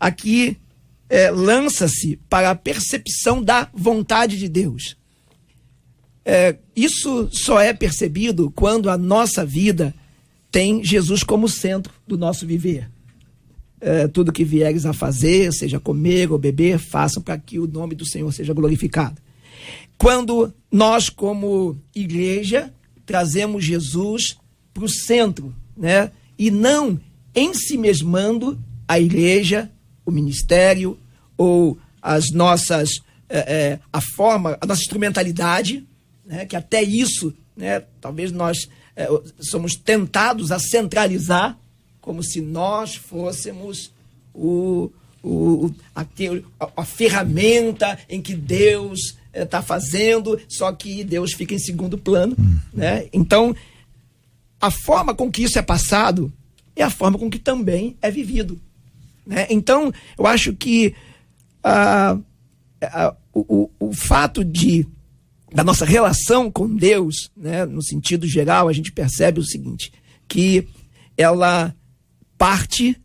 Aqui 0.00 0.56
é, 1.10 1.30
lança-se 1.30 2.18
para 2.28 2.50
a 2.50 2.54
percepção 2.54 3.42
da 3.42 3.68
vontade 3.74 4.38
de 4.38 4.48
Deus. 4.48 4.96
É, 6.24 6.56
isso 6.74 7.28
só 7.30 7.60
é 7.60 7.74
percebido 7.74 8.50
quando 8.50 8.88
a 8.88 8.96
nossa 8.96 9.44
vida 9.44 9.94
tem 10.50 10.82
Jesus 10.82 11.22
como 11.22 11.48
centro 11.48 11.92
do 12.06 12.16
nosso 12.16 12.46
viver. 12.46 12.90
É, 13.80 14.08
tudo 14.08 14.32
que 14.32 14.44
vieres 14.44 14.84
a 14.86 14.92
fazer, 14.92 15.52
seja 15.52 15.80
comer 15.80 16.30
ou 16.30 16.38
beber, 16.38 16.78
façam 16.78 17.22
para 17.22 17.38
que 17.38 17.58
o 17.58 17.66
nome 17.66 17.94
do 17.94 18.06
Senhor 18.06 18.30
seja 18.32 18.52
glorificado. 18.52 19.20
Quando 19.98 20.52
nós, 20.70 21.08
como 21.08 21.78
igreja, 21.94 22.72
trazemos 23.04 23.64
Jesus 23.64 24.36
para 24.72 24.84
o 24.84 24.88
centro, 24.88 25.54
né? 25.76 26.10
E 26.38 26.50
não 26.50 26.98
em 27.34 27.52
si 27.54 27.76
mesmando 27.76 28.58
a 28.86 28.98
igreja, 28.98 29.70
o 30.10 30.14
ministério 30.14 30.98
ou 31.36 31.78
as 32.02 32.30
nossas 32.32 33.00
é, 33.28 33.38
é, 33.38 33.78
a 33.92 34.00
forma, 34.00 34.58
a 34.60 34.66
nossa 34.66 34.82
instrumentalidade, 34.82 35.86
né? 36.26 36.44
Que 36.44 36.56
até 36.56 36.82
isso, 36.82 37.32
né? 37.56 37.82
Talvez 38.00 38.32
nós 38.32 38.68
é, 38.96 39.08
somos 39.40 39.74
tentados 39.74 40.50
a 40.50 40.58
centralizar 40.58 41.56
como 42.00 42.22
se 42.22 42.40
nós 42.40 42.96
fôssemos 42.96 43.92
o, 44.34 44.90
o, 45.22 45.70
a, 45.94 46.02
a, 46.02 46.70
a 46.78 46.84
ferramenta 46.84 47.98
em 48.08 48.20
que 48.20 48.34
Deus 48.34 49.16
está 49.32 49.62
fazendo, 49.62 50.40
só 50.48 50.72
que 50.72 51.04
Deus 51.04 51.32
fica 51.32 51.54
em 51.54 51.58
segundo 51.58 51.96
plano. 51.96 52.34
Uhum. 52.38 52.58
Né? 52.72 53.06
Então, 53.12 53.54
a 54.60 54.70
forma 54.70 55.14
com 55.14 55.30
que 55.30 55.42
isso 55.42 55.58
é 55.58 55.62
passado 55.62 56.32
é 56.74 56.82
a 56.82 56.90
forma 56.90 57.18
com 57.18 57.30
que 57.30 57.38
também 57.38 57.96
é 58.02 58.10
vivido. 58.10 58.60
Né? 59.26 59.46
Então, 59.50 59.92
eu 60.18 60.26
acho 60.26 60.54
que 60.54 60.94
ah, 61.62 62.18
ah, 62.82 63.16
o, 63.32 63.70
o, 63.78 63.92
fato 63.92 64.44
de 64.44 64.86
da 65.52 65.64
nossa 65.64 65.84
relação 65.84 66.50
com 66.50 66.74
Deus, 66.74 67.30
né, 67.36 67.66
no 67.66 67.82
sentido 67.82 68.26
geral, 68.26 68.68
a 68.68 68.72
gente 68.72 68.92
percebe 68.92 69.40
o 69.40 69.44
seguinte, 69.44 69.92
que 70.28 70.68
ela 71.16 71.74
parte 72.38 72.96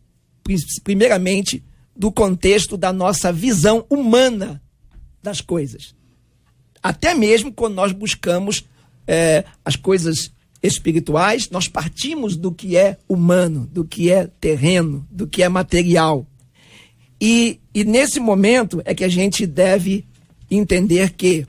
primeiramente 0.84 1.62
do 1.94 2.12
contexto 2.12 2.76
da 2.76 2.92
nossa 2.92 3.32
visão 3.32 3.84
humana 3.90 4.62
das 5.20 5.40
coisas 5.40 5.96
até 6.86 7.14
mesmo 7.14 7.52
quando 7.52 7.74
nós 7.74 7.90
buscamos 7.90 8.64
é, 9.08 9.44
as 9.64 9.74
coisas 9.74 10.30
espirituais, 10.66 11.48
nós 11.50 11.68
partimos 11.68 12.36
do 12.36 12.52
que 12.52 12.76
é 12.76 12.96
humano, 13.08 13.68
do 13.72 13.84
que 13.84 14.10
é 14.10 14.26
terreno, 14.40 15.06
do 15.10 15.26
que 15.26 15.42
é 15.42 15.48
material. 15.48 16.26
E, 17.20 17.60
e 17.74 17.84
nesse 17.84 18.20
momento 18.20 18.82
é 18.84 18.94
que 18.94 19.04
a 19.04 19.08
gente 19.08 19.46
deve 19.46 20.04
entender 20.50 21.10
que, 21.10 21.46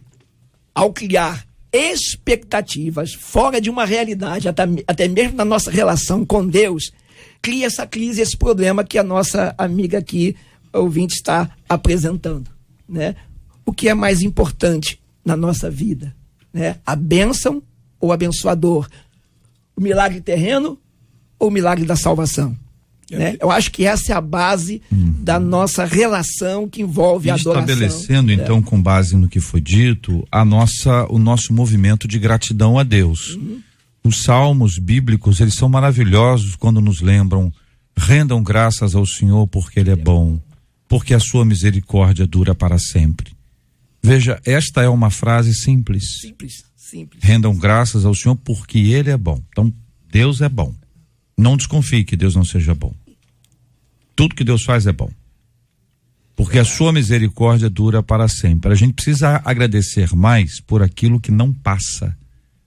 ao 0.73 0.93
criar 0.93 1.45
expectativas 1.71 3.13
fora 3.13 3.59
de 3.59 3.69
uma 3.69 3.85
realidade, 3.85 4.47
até, 4.47 4.63
até 4.87 5.07
mesmo 5.07 5.35
na 5.35 5.45
nossa 5.45 5.69
relação 5.69 6.25
com 6.25 6.47
Deus, 6.47 6.91
cria 7.41 7.65
essa 7.65 7.85
crise, 7.85 8.21
esse 8.21 8.37
problema 8.37 8.83
que 8.83 8.97
a 8.97 9.03
nossa 9.03 9.53
amiga 9.57 9.97
aqui, 9.97 10.35
ouvinte, 10.71 11.15
está 11.15 11.49
apresentando. 11.67 12.49
Né? 12.87 13.15
O 13.65 13.73
que 13.73 13.89
é 13.89 13.93
mais 13.93 14.21
importante? 14.21 14.99
na 15.27 15.35
nossa 15.35 15.69
vida. 15.69 16.15
Né? 16.53 16.77
A 16.85 16.95
bênção 16.95 17.61
ou 17.99 18.13
abençoador. 18.13 18.87
O 19.77 19.81
milagre 19.81 20.19
terreno 20.19 20.77
ou 21.39 21.49
o 21.49 21.51
milagre 21.51 21.85
da 21.85 21.95
salvação. 21.95 22.57
Né? 23.09 23.37
Eu 23.39 23.49
acho 23.49 23.71
que 23.71 23.85
essa 23.85 24.11
é 24.11 24.15
a 24.15 24.19
base 24.19 24.81
uhum. 24.91 25.13
da 25.19 25.39
nossa 25.39 25.85
relação 25.85 26.67
que 26.67 26.81
envolve 26.81 27.29
a 27.29 27.35
adoração. 27.35 27.63
Estabelecendo, 27.63 28.27
né? 28.27 28.33
então, 28.33 28.61
com 28.61 28.81
base 28.81 29.15
no 29.15 29.29
que 29.29 29.39
foi 29.39 29.61
dito, 29.61 30.27
a 30.29 30.43
nossa, 30.43 31.05
o 31.09 31.17
nosso 31.17 31.53
movimento 31.53 32.07
de 32.07 32.19
gratidão 32.19 32.77
a 32.77 32.83
Deus. 32.83 33.35
Uhum. 33.35 33.61
Os 34.03 34.23
salmos 34.23 34.77
bíblicos, 34.77 35.39
eles 35.39 35.55
são 35.55 35.69
maravilhosos 35.69 36.55
quando 36.55 36.81
nos 36.81 37.01
lembram, 37.01 37.51
rendam 37.95 38.43
graças 38.43 38.93
ao 38.93 39.05
Senhor 39.05 39.47
porque 39.47 39.79
Ele 39.79 39.91
é 39.91 39.95
bom, 39.95 40.39
porque 40.87 41.13
a 41.13 41.19
sua 41.19 41.45
misericórdia 41.45 42.27
dura 42.27 42.53
para 42.53 42.77
sempre. 42.77 43.31
Veja, 44.03 44.39
esta 44.45 44.81
é 44.81 44.89
uma 44.89 45.09
frase 45.09 45.53
simples. 45.53 46.19
Simples, 46.21 46.63
simples. 46.89 47.23
Rendam 47.23 47.55
graças 47.55 48.05
ao 48.05 48.15
Senhor 48.15 48.35
porque 48.35 48.77
Ele 48.77 49.09
é 49.09 49.17
bom. 49.17 49.41
Então, 49.49 49.73
Deus 50.09 50.41
é 50.41 50.49
bom. 50.49 50.73
Não 51.37 51.57
desconfie 51.57 52.03
que 52.03 52.15
Deus 52.15 52.35
não 52.35 52.45
seja 52.45 52.73
bom. 52.73 52.93
Tudo 54.15 54.35
que 54.35 54.43
Deus 54.43 54.63
faz 54.63 54.87
é 54.87 54.91
bom. 54.91 55.11
Porque 56.35 56.59
a 56.59 56.65
sua 56.65 56.91
misericórdia 56.91 57.69
dura 57.69 58.01
para 58.01 58.27
sempre. 58.27 58.71
A 58.71 58.75
gente 58.75 58.93
precisa 58.93 59.41
agradecer 59.43 60.15
mais 60.15 60.61
por 60.61 60.81
aquilo 60.81 61.19
que 61.19 61.31
não 61.31 61.51
passa, 61.53 62.15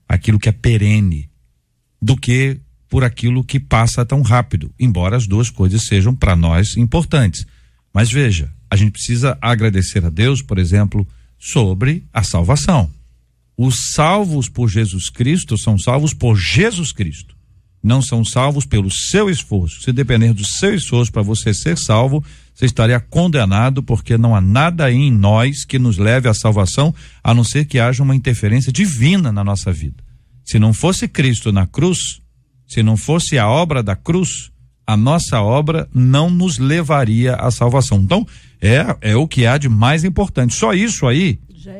aquilo 0.07 0.39
que 0.39 0.49
é 0.49 0.51
perene, 0.51 1.29
do 2.01 2.17
que 2.17 2.59
por 2.89 3.03
aquilo 3.03 3.43
que 3.43 3.59
passa 3.59 4.05
tão 4.05 4.21
rápido, 4.21 4.73
embora 4.77 5.15
as 5.15 5.25
duas 5.25 5.49
coisas 5.49 5.85
sejam 5.85 6.13
para 6.13 6.35
nós 6.35 6.75
importantes. 6.75 7.45
Mas 7.93 8.11
veja, 8.11 8.51
a 8.69 8.75
gente 8.75 8.91
precisa 8.91 9.37
agradecer 9.41 10.05
a 10.05 10.09
Deus, 10.09 10.41
por 10.41 10.57
exemplo, 10.57 11.07
sobre 11.39 12.05
a 12.11 12.23
salvação. 12.23 12.91
Os 13.63 13.91
salvos 13.93 14.49
por 14.49 14.67
Jesus 14.67 15.07
Cristo 15.07 15.55
são 15.55 15.77
salvos 15.77 16.15
por 16.15 16.35
Jesus 16.35 16.91
Cristo. 16.91 17.35
Não 17.83 18.01
são 18.01 18.25
salvos 18.25 18.65
pelo 18.65 18.89
seu 18.89 19.29
esforço. 19.29 19.83
Se 19.83 19.91
depender 19.91 20.33
do 20.33 20.43
seu 20.43 20.73
esforço 20.73 21.11
para 21.11 21.21
você 21.21 21.53
ser 21.53 21.77
salvo, 21.77 22.25
você 22.55 22.65
estaria 22.65 22.99
condenado, 22.99 23.83
porque 23.83 24.17
não 24.17 24.35
há 24.35 24.41
nada 24.41 24.91
em 24.91 25.11
nós 25.11 25.63
que 25.63 25.77
nos 25.77 25.99
leve 25.99 26.27
à 26.27 26.33
salvação, 26.33 26.91
a 27.23 27.35
não 27.35 27.43
ser 27.43 27.65
que 27.65 27.77
haja 27.77 28.01
uma 28.01 28.15
interferência 28.15 28.71
divina 28.71 29.31
na 29.31 29.43
nossa 29.43 29.71
vida. 29.71 30.03
Se 30.43 30.57
não 30.57 30.73
fosse 30.73 31.07
Cristo 31.07 31.51
na 31.51 31.67
cruz, 31.67 32.19
se 32.67 32.81
não 32.81 32.97
fosse 32.97 33.37
a 33.37 33.47
obra 33.47 33.83
da 33.83 33.95
cruz, 33.95 34.49
a 34.87 34.97
nossa 34.97 35.39
obra 35.39 35.87
não 35.93 36.31
nos 36.31 36.57
levaria 36.57 37.35
à 37.35 37.51
salvação. 37.51 37.99
Então, 37.99 38.25
é, 38.59 38.97
é 39.01 39.15
o 39.15 39.27
que 39.27 39.45
há 39.45 39.59
de 39.59 39.69
mais 39.69 40.03
importante. 40.03 40.55
Só 40.55 40.73
isso 40.73 41.05
aí 41.05 41.39
já 41.61 41.77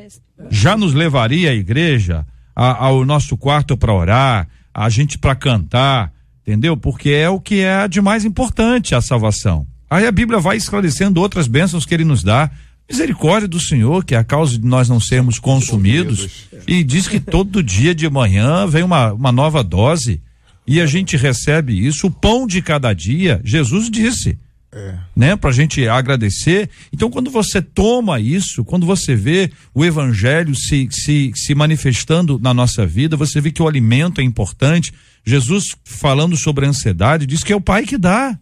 nos 0.77 0.93
levaria 0.93 1.51
à 1.51 1.53
igreja, 1.53 2.25
a, 2.55 2.85
ao 2.85 3.05
nosso 3.05 3.37
quarto 3.37 3.77
para 3.77 3.93
orar, 3.93 4.47
a 4.73 4.89
gente 4.89 5.17
para 5.17 5.35
cantar, 5.35 6.11
entendeu? 6.41 6.75
Porque 6.77 7.09
é 7.09 7.29
o 7.29 7.39
que 7.39 7.61
é 7.61 7.87
de 7.87 8.01
mais 8.01 8.25
importante 8.25 8.95
a 8.95 9.01
salvação. 9.01 9.65
Aí 9.89 10.05
a 10.05 10.11
Bíblia 10.11 10.39
vai 10.39 10.55
esclarecendo 10.55 11.19
outras 11.19 11.47
bênçãos 11.47 11.85
que 11.85 11.93
ele 11.93 12.05
nos 12.05 12.23
dá. 12.23 12.49
Misericórdia 12.89 13.47
do 13.47 13.59
Senhor, 13.59 14.03
que 14.03 14.15
é 14.15 14.17
a 14.17 14.23
causa 14.23 14.57
de 14.57 14.65
nós 14.65 14.87
não 14.87 14.99
sermos 14.99 15.37
consumidos. 15.39 16.47
E 16.67 16.83
diz 16.83 17.07
que 17.07 17.19
todo 17.19 17.63
dia 17.63 17.93
de 17.93 18.09
manhã 18.09 18.65
vem 18.65 18.83
uma, 18.83 19.11
uma 19.13 19.31
nova 19.31 19.63
dose. 19.63 20.21
E 20.65 20.79
a 20.79 20.85
gente 20.85 21.17
recebe 21.17 21.85
isso, 21.85 22.07
o 22.07 22.11
pão 22.11 22.47
de 22.47 22.61
cada 22.61 22.93
dia. 22.93 23.41
Jesus 23.43 23.89
disse: 23.89 24.37
é. 24.73 24.97
Né, 25.13 25.35
pra 25.35 25.51
gente 25.51 25.85
agradecer. 25.85 26.69
Então, 26.93 27.11
quando 27.11 27.29
você 27.29 27.61
toma 27.61 28.21
isso, 28.21 28.63
quando 28.63 28.85
você 28.85 29.15
vê 29.15 29.51
o 29.73 29.83
evangelho 29.83 30.55
se, 30.55 30.87
se, 30.89 31.31
se 31.35 31.53
manifestando 31.53 32.39
na 32.39 32.53
nossa 32.53 32.85
vida, 32.85 33.17
você 33.17 33.41
vê 33.41 33.51
que 33.51 33.61
o 33.61 33.67
alimento 33.67 34.21
é 34.21 34.23
importante. 34.23 34.93
Jesus, 35.25 35.75
falando 35.83 36.37
sobre 36.37 36.65
a 36.65 36.69
ansiedade, 36.69 37.25
diz 37.25 37.43
que 37.43 37.51
é 37.51 37.55
o 37.55 37.61
Pai 37.61 37.85
que 37.85 37.97
dá. 37.97 38.39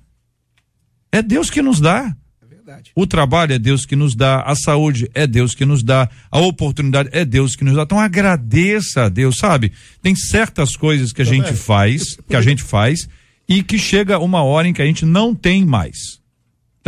É 1.11 1.23
Deus 1.23 1.49
que 1.49 1.63
nos 1.63 1.79
dá. 1.79 2.15
É 2.67 2.77
o 2.95 3.07
trabalho 3.07 3.53
é 3.53 3.57
Deus 3.57 3.83
que 3.83 3.95
nos 3.95 4.13
dá, 4.13 4.43
a 4.43 4.55
saúde 4.55 5.09
é 5.15 5.25
Deus 5.25 5.55
que 5.55 5.65
nos 5.65 5.81
dá, 5.81 6.07
a 6.29 6.39
oportunidade 6.39 7.09
é 7.11 7.25
Deus 7.25 7.55
que 7.55 7.63
nos 7.63 7.75
dá. 7.75 7.81
Então 7.81 7.99
agradeça 7.99 9.05
a 9.05 9.09
Deus, 9.09 9.37
sabe? 9.39 9.71
Tem 10.03 10.15
certas 10.15 10.75
coisas 10.75 11.11
que 11.11 11.23
a 11.23 11.25
gente 11.25 11.53
faz, 11.53 12.15
que 12.27 12.35
a 12.35 12.41
gente 12.41 12.61
faz, 12.61 13.09
e 13.47 13.63
que 13.63 13.79
chega 13.79 14.19
uma 14.19 14.43
hora 14.43 14.67
em 14.67 14.73
que 14.73 14.83
a 14.83 14.85
gente 14.85 15.03
não 15.03 15.33
tem 15.33 15.65
mais 15.65 16.18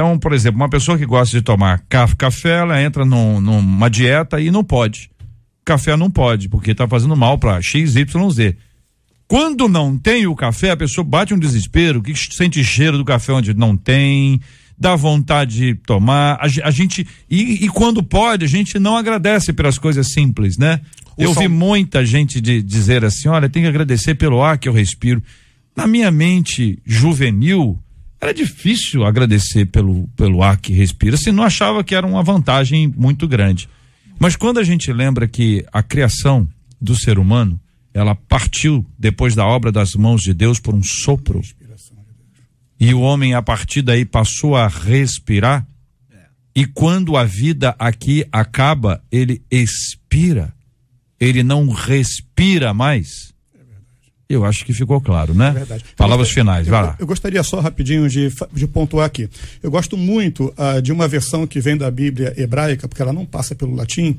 Então, 0.01 0.17
por 0.17 0.33
exemplo, 0.33 0.59
uma 0.59 0.67
pessoa 0.67 0.97
que 0.97 1.05
gosta 1.05 1.37
de 1.37 1.43
tomar 1.43 1.83
café, 2.17 2.57
ela 2.61 2.81
entra 2.81 3.05
num, 3.05 3.39
numa 3.39 3.87
dieta 3.87 4.41
e 4.41 4.49
não 4.49 4.63
pode. 4.63 5.11
Café 5.63 5.95
não 5.95 6.09
pode, 6.09 6.49
porque 6.49 6.71
está 6.71 6.87
fazendo 6.87 7.15
mal 7.15 7.37
para 7.37 7.61
XYZ. 7.61 8.55
Quando 9.27 9.69
não 9.69 9.95
tem 9.95 10.25
o 10.25 10.35
café, 10.35 10.71
a 10.71 10.77
pessoa 10.77 11.05
bate 11.05 11.35
um 11.35 11.39
desespero, 11.39 12.01
que 12.01 12.15
sente 12.15 12.63
cheiro 12.63 12.97
do 12.97 13.05
café 13.05 13.31
onde 13.31 13.53
não 13.53 13.77
tem, 13.77 14.41
dá 14.75 14.95
vontade 14.95 15.55
de 15.55 15.75
tomar. 15.75 16.39
A, 16.41 16.67
a 16.67 16.71
gente 16.71 17.07
e, 17.29 17.63
e, 17.63 17.69
quando 17.69 18.01
pode, 18.01 18.43
a 18.43 18.47
gente 18.47 18.79
não 18.79 18.97
agradece 18.97 19.53
pelas 19.53 19.77
coisas 19.77 20.11
simples, 20.11 20.57
né? 20.57 20.81
O 21.15 21.21
eu 21.21 21.33
vi 21.35 21.47
muita 21.47 22.03
gente 22.03 22.41
de, 22.41 22.63
dizer 22.63 23.05
assim, 23.05 23.29
olha, 23.29 23.47
tem 23.47 23.61
que 23.61 23.69
agradecer 23.69 24.15
pelo 24.15 24.41
ar 24.41 24.57
que 24.57 24.67
eu 24.67 24.73
respiro. 24.73 25.21
Na 25.75 25.85
minha 25.85 26.09
mente 26.09 26.79
juvenil, 26.83 27.79
era 28.21 28.33
difícil 28.33 29.03
agradecer 29.03 29.65
pelo, 29.65 30.07
pelo 30.15 30.43
ar 30.43 30.57
que 30.57 30.71
respira, 30.71 31.17
se 31.17 31.31
não 31.31 31.43
achava 31.43 31.83
que 31.83 31.95
era 31.95 32.05
uma 32.05 32.21
vantagem 32.21 32.87
muito 32.87 33.27
grande. 33.27 33.67
Mas 34.19 34.35
quando 34.35 34.59
a 34.59 34.63
gente 34.63 34.93
lembra 34.93 35.27
que 35.27 35.65
a 35.73 35.81
criação 35.81 36.47
do 36.79 36.95
ser 36.95 37.17
humano 37.17 37.59
ela 37.93 38.15
partiu 38.15 38.85
depois 38.97 39.35
da 39.35 39.45
obra 39.45 39.71
das 39.71 39.93
mãos 39.93 40.21
de 40.21 40.33
Deus 40.33 40.59
por 40.59 40.73
um 40.73 40.83
sopro. 40.83 41.41
E 42.79 42.93
o 42.93 43.01
homem, 43.01 43.33
a 43.33 43.41
partir 43.41 43.81
daí, 43.81 44.05
passou 44.05 44.55
a 44.55 44.67
respirar. 44.67 45.67
E 46.55 46.65
quando 46.65 47.15
a 47.15 47.23
vida 47.23 47.75
aqui 47.77 48.25
acaba, 48.31 49.03
ele 49.11 49.41
expira. 49.51 50.53
Ele 51.19 51.43
não 51.43 51.69
respira 51.69 52.73
mais. 52.73 53.33
Eu 54.31 54.45
acho 54.45 54.65
que 54.65 54.73
ficou 54.73 54.99
claro, 55.01 55.33
né? 55.33 55.49
É 55.49 55.51
verdade. 55.51 55.85
Palavras 55.95 56.29
eu, 56.29 56.33
finais, 56.33 56.67
vai 56.67 56.81
lá. 56.81 56.95
Eu, 56.99 57.07
gostaria 57.07 57.41
só 57.43 57.59
rapidinho 57.59 58.07
de, 58.09 58.31
de 58.53 58.67
pontuar 58.67 59.05
aqui. 59.05 59.29
Eu 59.61 59.69
gosto 59.69 59.97
muito 59.97 60.53
uh, 60.57 60.81
de 60.81 60.91
uma 60.91 61.07
versão 61.07 61.45
que 61.45 61.59
vem 61.59 61.77
da 61.77 61.89
Bíblia 61.91 62.33
hebraica, 62.37 62.87
porque 62.87 63.01
ela 63.01 63.13
não 63.13 63.25
passa 63.25 63.53
pelo 63.55 63.75
latim, 63.75 64.17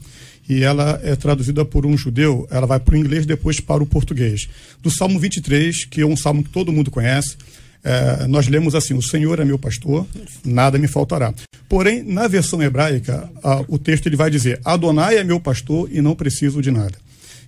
e 0.48 0.62
ela 0.62 1.00
é 1.02 1.14
traduzida 1.14 1.64
por 1.64 1.86
um 1.86 1.96
judeu, 1.96 2.46
ela 2.50 2.66
vai 2.66 2.80
para 2.80 2.94
o 2.94 2.98
inglês 2.98 3.24
depois 3.24 3.60
para 3.60 3.82
o 3.82 3.86
português. 3.86 4.48
Do 4.82 4.90
Salmo 4.90 5.18
23, 5.18 5.84
que 5.86 6.00
é 6.00 6.06
um 6.06 6.16
salmo 6.16 6.42
que 6.42 6.50
todo 6.50 6.72
mundo 6.72 6.90
conhece, 6.90 7.36
é, 7.84 8.26
nós 8.26 8.48
lemos 8.48 8.74
assim: 8.74 8.94
O 8.94 9.02
Senhor 9.02 9.40
é 9.40 9.44
meu 9.44 9.58
pastor, 9.58 10.06
nada 10.44 10.78
me 10.78 10.86
faltará. 10.86 11.34
Porém, 11.68 12.02
na 12.02 12.28
versão 12.28 12.62
hebraica, 12.62 13.28
a, 13.42 13.64
o 13.68 13.78
texto 13.78 14.06
ele 14.06 14.16
vai 14.16 14.30
dizer: 14.30 14.60
Adonai 14.64 15.16
é 15.16 15.24
meu 15.24 15.40
pastor 15.40 15.88
e 15.90 16.00
não 16.00 16.14
preciso 16.14 16.62
de 16.62 16.70
nada. 16.70 16.94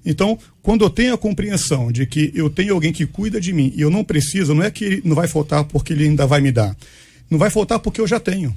Então, 0.05 0.39
quando 0.63 0.85
eu 0.85 0.91
tenho 0.91 1.15
a 1.15 1.19
compreensão 1.19 1.91
de 1.91 2.07
que 2.07 2.31
eu 2.35 2.51
tenho 2.51 2.75
alguém 2.75 2.93
que 2.93 3.07
cuida 3.07 3.41
de 3.41 3.53
mim 3.53 3.73
e 3.75 3.81
eu 3.81 3.91
não 3.91 4.05
preciso, 4.05 4.55
não 4.55 4.63
é 4.63 4.71
que 4.71 4.85
ele 4.85 5.03
não 5.05 5.15
vai 5.15 5.27
faltar 5.27 5.65
porque 5.65 5.93
ele 5.93 6.05
ainda 6.05 6.27
vai 6.27 6.41
me 6.41 6.53
dar. 6.53 6.77
Não 7.31 7.39
vai 7.39 7.51
faltar 7.51 7.79
porque 7.79 8.01
eu 8.01 8.07
já 8.07 8.21
tenho. 8.21 8.55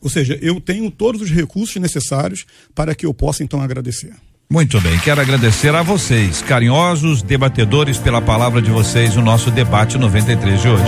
Ou 0.00 0.10
seja, 0.10 0.38
eu 0.42 0.60
tenho 0.60 0.90
todos 0.90 1.22
os 1.22 1.30
recursos 1.30 1.76
necessários 1.76 2.44
para 2.74 2.94
que 2.94 3.06
eu 3.06 3.14
possa 3.14 3.42
então 3.42 3.60
agradecer. 3.60 4.12
Muito 4.48 4.80
bem, 4.80 4.96
quero 5.00 5.20
agradecer 5.20 5.74
a 5.74 5.82
vocês, 5.82 6.40
carinhosos 6.40 7.20
debatedores, 7.20 7.98
pela 7.98 8.22
palavra 8.22 8.62
de 8.62 8.70
vocês 8.70 9.16
no 9.16 9.22
nosso 9.22 9.50
debate 9.50 9.98
93 9.98 10.62
de 10.62 10.68
hoje. 10.68 10.84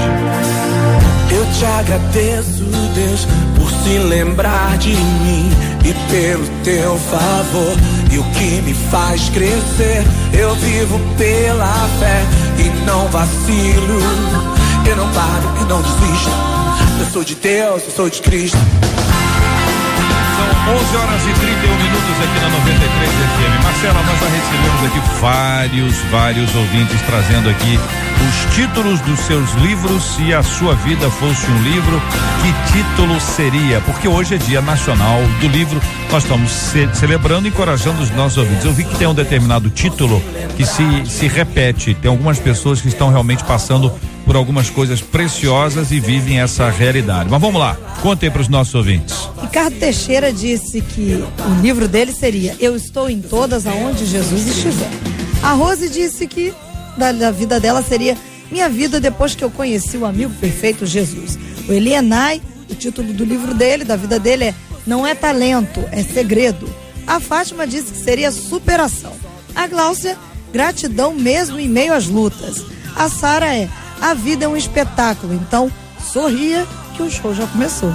Eu 1.30 1.44
te 1.52 1.64
agradeço, 1.64 2.64
Deus, 2.94 3.26
por 3.56 3.70
se 3.82 3.98
lembrar 3.98 4.78
de 4.78 4.90
mim 4.90 5.50
e 5.84 5.97
pelo 6.10 6.46
teu 6.64 6.98
favor. 6.98 7.76
E 8.10 8.18
o 8.18 8.24
que 8.24 8.62
me 8.62 8.74
faz 8.90 9.28
crescer, 9.30 10.04
eu 10.32 10.54
vivo 10.56 10.98
pela 11.16 11.88
fé 11.98 12.24
e 12.58 12.84
não 12.84 13.08
vacilo. 13.08 14.00
Eu 14.86 14.96
não 14.96 15.08
paro 15.12 15.54
e 15.60 15.64
não 15.64 15.82
desisto. 15.82 16.30
Eu 17.00 17.06
sou 17.12 17.24
de 17.24 17.34
Deus, 17.34 17.82
eu 17.84 17.92
sou 17.94 18.10
de 18.10 18.20
Cristo. 18.22 18.58
11 20.68 20.96
horas 20.96 21.22
e 21.22 21.32
31 21.32 21.76
minutos 21.76 22.16
aqui 22.22 22.40
na 22.40 22.48
93 22.50 23.08
FM. 23.08 23.77
Recebemos 24.38 24.84
aqui 24.84 25.20
vários, 25.20 25.96
vários 26.12 26.54
ouvintes 26.54 27.00
trazendo 27.02 27.50
aqui 27.50 27.76
os 28.28 28.54
títulos 28.54 29.00
dos 29.00 29.18
seus 29.18 29.52
livros. 29.54 30.14
Se 30.14 30.32
a 30.32 30.44
sua 30.44 30.76
vida 30.76 31.10
fosse 31.10 31.50
um 31.50 31.62
livro, 31.64 32.00
que 32.40 32.72
título 32.72 33.18
seria? 33.20 33.80
Porque 33.80 34.06
hoje 34.06 34.36
é 34.36 34.38
Dia 34.38 34.60
Nacional 34.60 35.20
do 35.40 35.48
Livro. 35.48 35.80
Nós 36.12 36.22
estamos 36.22 36.52
ce 36.52 36.88
celebrando 36.94 37.48
e 37.48 37.50
encorajando 37.50 38.00
os 38.00 38.10
nossos 38.10 38.38
ouvintes. 38.38 38.64
Eu 38.64 38.72
vi 38.72 38.84
que 38.84 38.96
tem 38.96 39.08
um 39.08 39.14
determinado 39.14 39.70
título 39.70 40.22
que 40.56 40.64
se, 40.64 40.84
se 41.06 41.26
repete. 41.26 41.94
Tem 41.94 42.08
algumas 42.08 42.38
pessoas 42.38 42.80
que 42.80 42.86
estão 42.86 43.10
realmente 43.10 43.42
passando 43.42 43.92
por 44.28 44.36
algumas 44.36 44.68
coisas 44.68 45.00
preciosas 45.00 45.90
e 45.90 45.98
vivem 45.98 46.38
essa 46.38 46.68
realidade. 46.68 47.30
Mas 47.30 47.40
vamos 47.40 47.58
lá, 47.58 47.78
contem 48.02 48.30
para 48.30 48.42
os 48.42 48.48
nossos 48.48 48.74
ouvintes. 48.74 49.16
Ricardo 49.40 49.78
Teixeira 49.78 50.30
disse 50.30 50.82
que 50.82 51.24
o 51.48 51.62
livro 51.62 51.88
dele 51.88 52.12
seria 52.12 52.54
Eu 52.60 52.76
Estou 52.76 53.08
em 53.08 53.22
Todas 53.22 53.66
Aonde 53.66 54.04
Jesus 54.04 54.46
Estiver. 54.46 54.90
A 55.42 55.52
Rose 55.52 55.88
disse 55.88 56.26
que 56.26 56.52
da, 56.98 57.10
da 57.10 57.30
vida 57.30 57.58
dela 57.58 57.82
seria 57.82 58.18
Minha 58.52 58.68
Vida 58.68 59.00
Depois 59.00 59.34
que 59.34 59.42
eu 59.42 59.50
conheci 59.50 59.96
o 59.96 60.04
amigo 60.04 60.34
perfeito 60.38 60.84
Jesus. 60.84 61.38
O 61.66 61.72
Elienay, 61.72 62.42
o 62.70 62.74
título 62.74 63.14
do 63.14 63.24
livro 63.24 63.54
dele, 63.54 63.82
da 63.82 63.96
vida 63.96 64.18
dele 64.18 64.44
é 64.44 64.54
Não 64.86 65.06
é 65.06 65.14
talento, 65.14 65.82
é 65.90 66.02
segredo. 66.02 66.68
A 67.06 67.18
Fátima 67.18 67.66
disse 67.66 67.92
que 67.92 67.98
seria 67.98 68.30
superação. 68.30 69.14
A 69.54 69.66
Gláucia, 69.66 70.18
gratidão 70.52 71.14
mesmo 71.14 71.58
em 71.58 71.66
meio 71.66 71.94
às 71.94 72.08
lutas. 72.08 72.62
A 72.94 73.08
Sara 73.08 73.56
é 73.56 73.70
a 74.00 74.14
vida 74.14 74.44
é 74.44 74.48
um 74.48 74.56
espetáculo, 74.56 75.34
então 75.34 75.70
sorria 76.12 76.66
que 76.96 77.02
o 77.02 77.10
show 77.10 77.34
já 77.34 77.46
começou. 77.46 77.92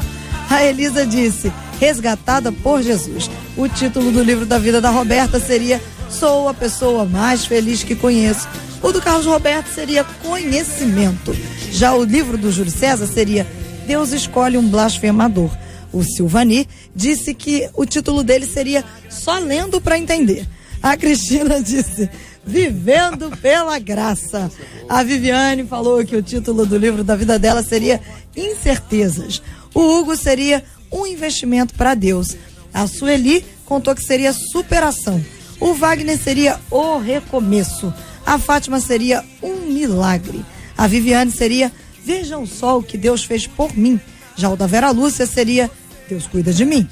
A 0.49 0.63
Elisa 0.63 1.05
disse: 1.05 1.51
Resgatada 1.79 2.51
por 2.51 2.81
Jesus. 2.81 3.29
O 3.57 3.67
título 3.67 4.11
do 4.11 4.23
livro 4.23 4.45
da 4.45 4.57
vida 4.57 4.79
da 4.79 4.89
Roberta 4.89 5.39
seria 5.39 5.81
Sou 6.09 6.47
a 6.47 6.53
pessoa 6.53 7.05
mais 7.05 7.45
feliz 7.45 7.83
que 7.83 7.95
conheço. 7.95 8.47
O 8.81 8.91
do 8.91 9.01
Carlos 9.01 9.25
Roberto 9.25 9.67
seria 9.67 10.03
Conhecimento. 10.03 11.35
Já 11.71 11.93
o 11.93 12.03
livro 12.03 12.37
do 12.37 12.51
Júlio 12.51 12.71
César 12.71 13.07
seria 13.07 13.47
Deus 13.87 14.11
escolhe 14.11 14.57
um 14.57 14.67
blasfemador. 14.67 15.49
O 15.91 16.03
Silvani 16.03 16.67
disse 16.95 17.33
que 17.33 17.69
o 17.73 17.85
título 17.85 18.23
dele 18.23 18.45
seria 18.45 18.83
Só 19.09 19.39
lendo 19.39 19.81
para 19.81 19.97
entender. 19.97 20.47
A 20.81 20.97
Cristina 20.97 21.61
disse 21.63 22.09
Vivendo 22.45 23.31
pela 23.37 23.79
Graça. 23.79 24.51
A 24.89 25.03
Viviane 25.03 25.65
falou 25.65 26.03
que 26.05 26.15
o 26.15 26.21
título 26.21 26.65
do 26.65 26.77
livro 26.77 27.03
da 27.03 27.15
vida 27.15 27.39
dela 27.39 27.63
seria 27.63 28.01
Incertezas. 28.35 29.41
O 29.73 29.81
Hugo 29.81 30.15
seria 30.15 30.63
Um 30.91 31.07
Investimento 31.07 31.73
para 31.75 31.93
Deus. 31.93 32.35
A 32.73 32.85
Sueli 32.87 33.45
contou 33.65 33.95
que 33.95 34.03
seria 34.03 34.33
Superação. 34.33 35.23
O 35.59 35.73
Wagner 35.73 36.17
seria 36.17 36.59
O 36.69 36.97
Recomeço. 36.97 37.93
A 38.25 38.37
Fátima 38.37 38.79
seria 38.79 39.23
Um 39.41 39.71
Milagre. 39.71 40.43
A 40.77 40.87
Viviane 40.87 41.31
seria 41.31 41.71
Vejam 42.05 42.45
só 42.45 42.77
o 42.77 42.83
que 42.83 42.97
Deus 42.97 43.23
fez 43.23 43.47
por 43.47 43.75
mim. 43.77 43.99
Já 44.35 44.49
o 44.49 44.57
da 44.57 44.67
Vera 44.67 44.91
Lúcia 44.91 45.25
seria 45.25 45.71
Deus 46.09 46.27
cuida 46.27 46.51
de 46.51 46.65
mim. 46.65 46.87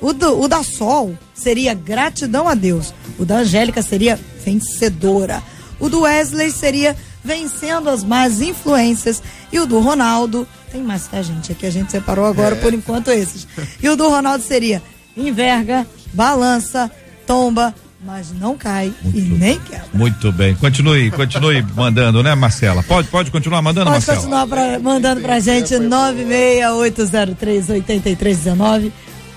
O, 0.00 0.12
do, 0.12 0.40
o 0.40 0.48
da 0.48 0.62
Sol 0.62 1.16
seria 1.32 1.74
gratidão 1.74 2.48
a 2.48 2.54
Deus. 2.54 2.92
O 3.18 3.24
da 3.24 3.38
Angélica 3.38 3.82
seria 3.82 4.18
vencedora. 4.44 5.42
O 5.80 5.88
do 5.88 6.02
Wesley 6.02 6.50
seria 6.50 6.96
vencendo 7.22 7.88
as 7.88 8.04
más 8.04 8.40
influências. 8.40 9.22
E 9.50 9.58
o 9.58 9.66
do 9.66 9.80
Ronaldo, 9.80 10.46
tem 10.70 10.82
mais, 10.82 11.06
tá, 11.06 11.22
gente? 11.22 11.52
Aqui 11.52 11.66
a 11.66 11.70
gente 11.70 11.90
separou 11.90 12.26
agora, 12.26 12.54
é. 12.54 12.58
por 12.58 12.74
enquanto, 12.74 13.10
esses. 13.10 13.46
E 13.82 13.88
o 13.88 13.96
do 13.96 14.08
Ronaldo 14.08 14.44
seria 14.44 14.82
enverga, 15.16 15.86
balança, 16.12 16.90
tomba, 17.26 17.74
mas 18.04 18.32
não 18.32 18.58
cai 18.58 18.92
Muito 19.02 19.16
e 19.16 19.20
nem 19.22 19.58
quebra. 19.58 19.86
Muito 19.94 20.30
bem. 20.32 20.54
Continue, 20.56 21.10
continue 21.10 21.62
mandando, 21.74 22.22
né, 22.22 22.34
Marcela? 22.34 22.82
Pode, 22.82 23.08
pode 23.08 23.30
continuar 23.30 23.62
mandando, 23.62 23.86
pode 23.86 24.06
Marcela? 24.06 24.18
Pode 24.18 24.30
continuar 24.30 24.46
pra, 24.46 24.78
mandando 24.78 25.22
pra 25.22 25.40
gente 25.40 25.78
96803 25.78 27.70
8319 27.70 28.92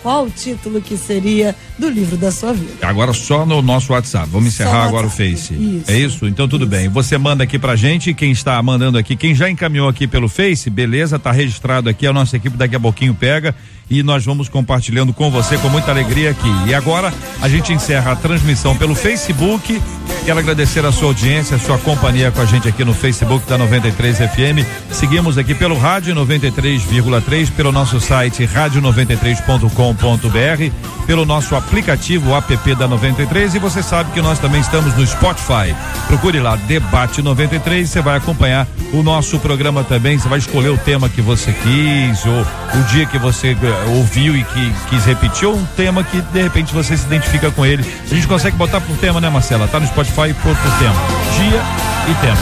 qual 0.07 0.23
o 0.23 0.29
título 0.29 0.79
que 0.79 0.95
seria 0.95 1.53
do 1.77 1.89
livro 1.89 2.15
da 2.15 2.31
sua 2.31 2.53
vida. 2.53 2.87
Agora 2.87 3.11
só 3.11 3.45
no 3.45 3.61
nosso 3.61 3.91
WhatsApp. 3.91 4.29
Vamos 4.31 4.47
encerrar 4.47 4.85
agora 4.85 5.05
o 5.05 5.09
Face. 5.09 5.53
Isso. 5.53 5.91
É 5.91 5.99
isso? 5.99 6.25
Então 6.25 6.47
tudo 6.47 6.61
isso. 6.61 6.69
bem. 6.69 6.87
Você 6.87 7.17
manda 7.17 7.43
aqui 7.43 7.59
pra 7.59 7.75
gente, 7.75 8.13
quem 8.13 8.31
está 8.31 8.63
mandando 8.63 8.97
aqui, 8.97 9.17
quem 9.17 9.35
já 9.35 9.49
encaminhou 9.49 9.89
aqui 9.89 10.07
pelo 10.07 10.29
Face, 10.29 10.69
beleza, 10.69 11.19
tá 11.19 11.29
registrado 11.29 11.89
aqui, 11.89 12.07
a 12.07 12.13
nossa 12.13 12.37
equipe 12.37 12.55
daqui 12.55 12.77
a 12.77 12.79
pouquinho 12.79 13.13
pega 13.13 13.53
e 13.89 14.03
nós 14.03 14.25
vamos 14.25 14.49
compartilhando 14.49 15.13
com 15.13 15.31
você 15.31 15.57
com 15.57 15.69
muita 15.69 15.91
alegria 15.91 16.31
aqui. 16.31 16.51
E 16.67 16.73
agora 16.73 17.13
a 17.41 17.47
gente 17.47 17.71
encerra 17.71 18.11
a 18.11 18.15
transmissão 18.15 18.75
pelo 18.75 18.95
Facebook. 18.95 19.81
Quero 20.25 20.39
agradecer 20.39 20.85
a 20.85 20.91
sua 20.91 21.07
audiência, 21.07 21.55
a 21.55 21.59
sua 21.59 21.77
companhia 21.77 22.29
com 22.31 22.41
a 22.41 22.45
gente 22.45 22.67
aqui 22.67 22.83
no 22.83 22.93
Facebook 22.93 23.47
da 23.47 23.57
93 23.57 24.17
FM. 24.17 24.67
Seguimos 24.91 25.37
aqui 25.37 25.55
pelo 25.55 25.77
rádio 25.77 26.13
93,3, 26.15 27.49
pelo 27.51 27.71
nosso 27.71 28.01
site 28.01 28.45
rádio93.com.br, 28.45 31.05
pelo 31.05 31.25
nosso 31.25 31.55
aplicativo, 31.55 32.35
app 32.35 32.75
da 32.75 32.87
93 32.87 33.55
e 33.55 33.59
você 33.59 33.81
sabe 33.81 34.11
que 34.11 34.21
nós 34.21 34.37
também 34.39 34.59
estamos 34.59 34.93
no 34.95 35.07
Spotify. 35.07 35.73
Procure 36.07 36.39
lá 36.39 36.55
Debate 36.55 37.21
93, 37.21 37.89
você 37.89 38.01
vai 38.01 38.17
acompanhar 38.17 38.67
o 38.91 39.03
nosso 39.03 39.39
programa 39.39 39.83
também, 39.83 40.17
você 40.17 40.27
vai 40.27 40.39
escolher 40.39 40.69
o 40.69 40.77
tema 40.77 41.07
que 41.07 41.21
você 41.21 41.53
quis 41.53 42.25
ou 42.25 42.41
o 42.41 42.83
dia 42.91 43.05
que 43.05 43.17
você 43.17 43.51
eh, 43.51 43.76
ouviu 43.87 44.35
e 44.35 44.43
que 44.43 44.73
quis 44.89 45.05
repetir 45.05 45.47
ou 45.47 45.55
um 45.55 45.65
tema 45.75 46.03
que 46.03 46.21
de 46.21 46.41
repente 46.41 46.73
você 46.73 46.97
se 46.97 47.05
identifica 47.05 47.51
com 47.51 47.65
ele. 47.65 47.85
A 48.09 48.13
gente 48.13 48.27
consegue 48.27 48.57
botar 48.57 48.81
por 48.81 48.97
tema, 48.97 49.21
né, 49.21 49.29
Marcela? 49.29 49.67
Tá 49.67 49.79
no 49.79 49.87
Spotify 49.87 50.33
por, 50.33 50.55
por 50.55 50.71
tema. 50.79 50.95
Dia 51.37 51.61
e 52.09 52.13
tema. 52.21 52.37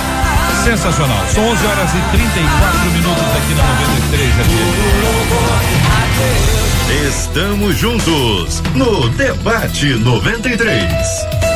Sensacional. 0.63 1.19
São 1.33 1.47
11 1.47 1.65
horas 1.65 1.89
e 1.91 2.01
34 2.17 2.91
minutos 2.91 3.23
aqui 3.35 3.53
na 3.53 3.63
93 3.63 4.33
FM. 4.33 5.15
Estamos 7.07 7.77
juntos 7.77 8.61
no 8.73 9.09
Debate 9.09 9.93
93. 9.95 11.54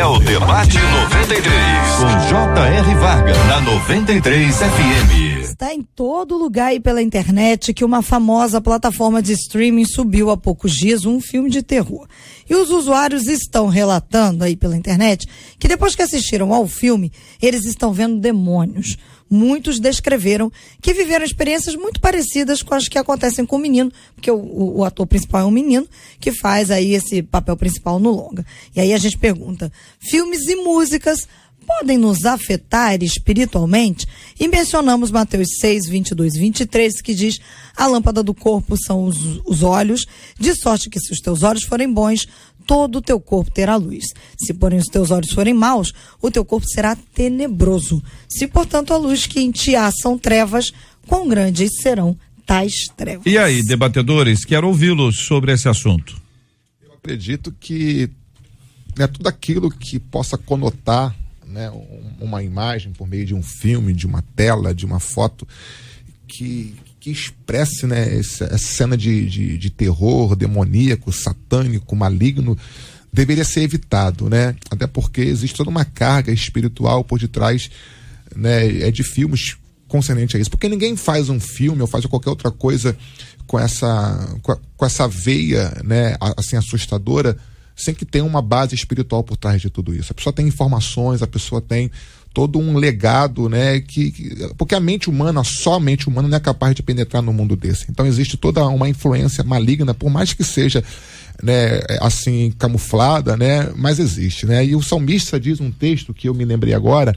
É 0.00 0.06
o 0.06 0.18
Debate 0.18 0.78
93 0.78 1.44
com 1.98 2.28
J.R. 2.30 2.94
Varga 2.94 3.44
na 3.44 3.60
93 3.60 4.56
FM. 4.56 5.40
Está 5.42 5.74
em 5.74 5.82
todo 5.82 6.38
lugar 6.38 6.68
aí 6.68 6.80
pela 6.80 7.02
internet 7.02 7.74
que 7.74 7.84
uma 7.84 8.00
famosa 8.00 8.62
plataforma 8.62 9.20
de 9.20 9.34
streaming 9.34 9.84
subiu 9.84 10.30
há 10.30 10.38
poucos 10.38 10.72
dias 10.72 11.04
um 11.04 11.20
filme 11.20 11.50
de 11.50 11.62
terror. 11.62 12.08
E 12.48 12.54
os 12.54 12.70
usuários 12.70 13.26
estão 13.26 13.66
relatando 13.66 14.42
aí 14.42 14.56
pela 14.56 14.74
internet 14.74 15.28
que 15.58 15.68
depois 15.68 15.94
que 15.94 16.00
assistiram 16.00 16.54
ao 16.54 16.66
filme, 16.66 17.12
eles 17.42 17.66
estão 17.66 17.92
vendo 17.92 18.18
demônios. 18.18 18.96
Muitos 19.30 19.78
descreveram 19.78 20.50
que 20.82 20.92
viveram 20.92 21.24
experiências 21.24 21.76
muito 21.76 22.00
parecidas 22.00 22.62
com 22.62 22.74
as 22.74 22.88
que 22.88 22.98
acontecem 22.98 23.46
com 23.46 23.54
o 23.54 23.60
menino, 23.60 23.92
porque 24.14 24.30
o, 24.30 24.36
o, 24.36 24.78
o 24.78 24.84
ator 24.84 25.06
principal 25.06 25.42
é 25.42 25.44
um 25.44 25.52
menino 25.52 25.86
que 26.18 26.32
faz 26.32 26.68
aí 26.68 26.94
esse 26.94 27.22
papel 27.22 27.56
principal 27.56 28.00
no 28.00 28.10
longa. 28.10 28.44
E 28.74 28.80
aí 28.80 28.92
a 28.92 28.98
gente 28.98 29.16
pergunta: 29.16 29.72
filmes 30.00 30.48
e 30.48 30.56
músicas 30.56 31.28
podem 31.64 31.96
nos 31.96 32.24
afetar 32.24 33.00
espiritualmente? 33.02 34.06
E 34.38 34.48
mencionamos 34.48 35.12
Mateus 35.12 35.48
6, 35.60 35.88
22 35.88 36.34
e 36.34 36.40
23, 36.40 37.00
que 37.00 37.14
diz: 37.14 37.38
A 37.76 37.86
lâmpada 37.86 38.22
do 38.22 38.34
corpo 38.34 38.76
são 38.76 39.04
os, 39.04 39.40
os 39.44 39.62
olhos, 39.62 40.06
de 40.38 40.54
sorte 40.60 40.90
que 40.90 40.98
se 40.98 41.12
os 41.12 41.20
teus 41.20 41.44
olhos 41.44 41.62
forem 41.62 41.92
bons, 41.92 42.26
todo 42.66 42.96
o 42.96 43.02
teu 43.02 43.20
corpo 43.20 43.50
terá 43.50 43.76
luz. 43.76 44.04
Se, 44.38 44.52
porém, 44.54 44.78
os 44.78 44.86
teus 44.86 45.10
olhos 45.10 45.32
forem 45.32 45.54
maus, 45.54 45.92
o 46.20 46.30
teu 46.30 46.44
corpo 46.44 46.66
será 46.68 46.96
tenebroso. 47.14 48.02
Se, 48.28 48.46
portanto, 48.46 48.92
a 48.92 48.96
luz 48.96 49.26
que 49.26 49.40
em 49.40 49.50
ti 49.50 49.74
há 49.76 49.90
são 49.90 50.16
trevas, 50.18 50.66
quão 51.06 51.28
grandes 51.28 51.70
serão 51.80 52.16
tais 52.46 52.72
trevas. 52.96 53.24
E 53.26 53.38
aí, 53.38 53.62
debatedores, 53.64 54.44
quero 54.44 54.66
ouvi-los 54.68 55.18
sobre 55.26 55.52
esse 55.52 55.68
assunto. 55.68 56.20
Eu 56.84 56.92
acredito 56.94 57.54
que 57.60 58.10
né, 58.98 59.06
tudo 59.06 59.28
aquilo 59.28 59.70
que 59.70 59.98
possa 59.98 60.36
conotar 60.36 61.14
né, 61.46 61.70
um- 61.70 62.24
uma 62.24 62.42
imagem 62.42 62.92
por 62.92 63.08
meio 63.08 63.24
de 63.26 63.34
um 63.34 63.42
filme, 63.42 63.92
de 63.92 64.06
uma 64.06 64.22
tela, 64.36 64.74
de 64.74 64.84
uma 64.84 65.00
foto, 65.00 65.46
que, 66.28 66.74
que 67.00 67.10
expresse 67.10 67.86
né, 67.86 68.18
essa, 68.18 68.44
essa 68.44 68.58
cena 68.58 68.96
de, 68.96 69.26
de, 69.28 69.58
de 69.58 69.70
terror 69.70 70.36
demoníaco, 70.36 71.10
satânico, 71.10 71.96
maligno, 71.96 72.56
deveria 73.12 73.44
ser 73.44 73.62
evitado, 73.62 74.28
né? 74.28 74.54
Até 74.70 74.86
porque 74.86 75.22
existe 75.22 75.56
toda 75.56 75.70
uma 75.70 75.84
carga 75.84 76.30
espiritual 76.30 77.02
por 77.02 77.18
detrás 77.18 77.70
né, 78.36 78.82
é 78.82 78.90
de 78.90 79.02
filmes 79.02 79.56
concernente 79.88 80.36
a 80.36 80.40
isso. 80.40 80.50
Porque 80.50 80.68
ninguém 80.68 80.94
faz 80.94 81.28
um 81.30 81.40
filme 81.40 81.80
ou 81.80 81.86
faz 81.88 82.04
qualquer 82.06 82.30
outra 82.30 82.50
coisa 82.50 82.96
com 83.46 83.58
essa, 83.58 84.38
com, 84.42 84.52
a- 84.52 84.58
com 84.76 84.86
essa 84.86 85.08
veia 85.08 85.72
né, 85.82 86.16
assim, 86.36 86.56
assustadora 86.56 87.36
sem 87.74 87.94
que 87.94 88.04
tenha 88.04 88.24
uma 88.24 88.42
base 88.42 88.74
espiritual 88.74 89.24
por 89.24 89.38
trás 89.38 89.60
de 89.62 89.70
tudo 89.70 89.94
isso. 89.94 90.12
A 90.12 90.14
pessoa 90.14 90.34
tem 90.34 90.46
informações, 90.46 91.22
a 91.22 91.26
pessoa 91.26 91.62
tem 91.62 91.90
todo 92.32 92.58
um 92.58 92.76
legado, 92.76 93.48
né? 93.48 93.80
Que, 93.80 94.10
que- 94.10 94.50
porque 94.56 94.74
a 94.74 94.80
mente 94.80 95.10
humana, 95.10 95.42
só 95.44 95.74
a 95.74 95.80
mente 95.80 96.08
humana 96.08 96.28
não 96.28 96.36
é 96.36 96.40
capaz 96.40 96.74
de 96.74 96.82
penetrar 96.82 97.22
no 97.22 97.32
mundo 97.32 97.56
desse. 97.56 97.86
Então 97.90 98.06
existe 98.06 98.36
toda 98.36 98.66
uma 98.68 98.88
influência 98.88 99.42
maligna, 99.44 99.92
por 99.94 100.10
mais 100.10 100.32
que 100.32 100.44
seja 100.44 100.82
né, 101.42 101.80
assim 102.00 102.52
camuflada, 102.58 103.36
né? 103.36 103.70
Mas 103.76 103.98
existe, 103.98 104.46
né? 104.46 104.64
E 104.64 104.76
o 104.76 104.82
salmista 104.82 105.40
diz 105.40 105.60
um 105.60 105.70
texto 105.70 106.12
que 106.14 106.28
eu 106.28 106.34
me 106.34 106.44
lembrei 106.44 106.74
agora, 106.74 107.16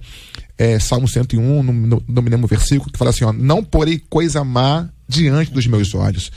é, 0.58 0.80
Salmo 0.80 1.08
101, 1.08 1.62
não, 1.64 1.74
não, 1.74 2.04
não 2.08 2.22
me 2.22 2.30
lembro 2.30 2.46
o 2.46 2.50
versículo, 2.50 2.92
que 2.92 2.98
fala 2.98 3.10
assim: 3.12 3.26
ó, 3.26 3.34
não 3.34 3.64
porei 3.64 4.02
coisa 4.10 4.44
má 4.44 4.90
diante 5.08 5.52
dos 5.52 5.68
meus 5.68 5.94
olhos. 5.94 6.32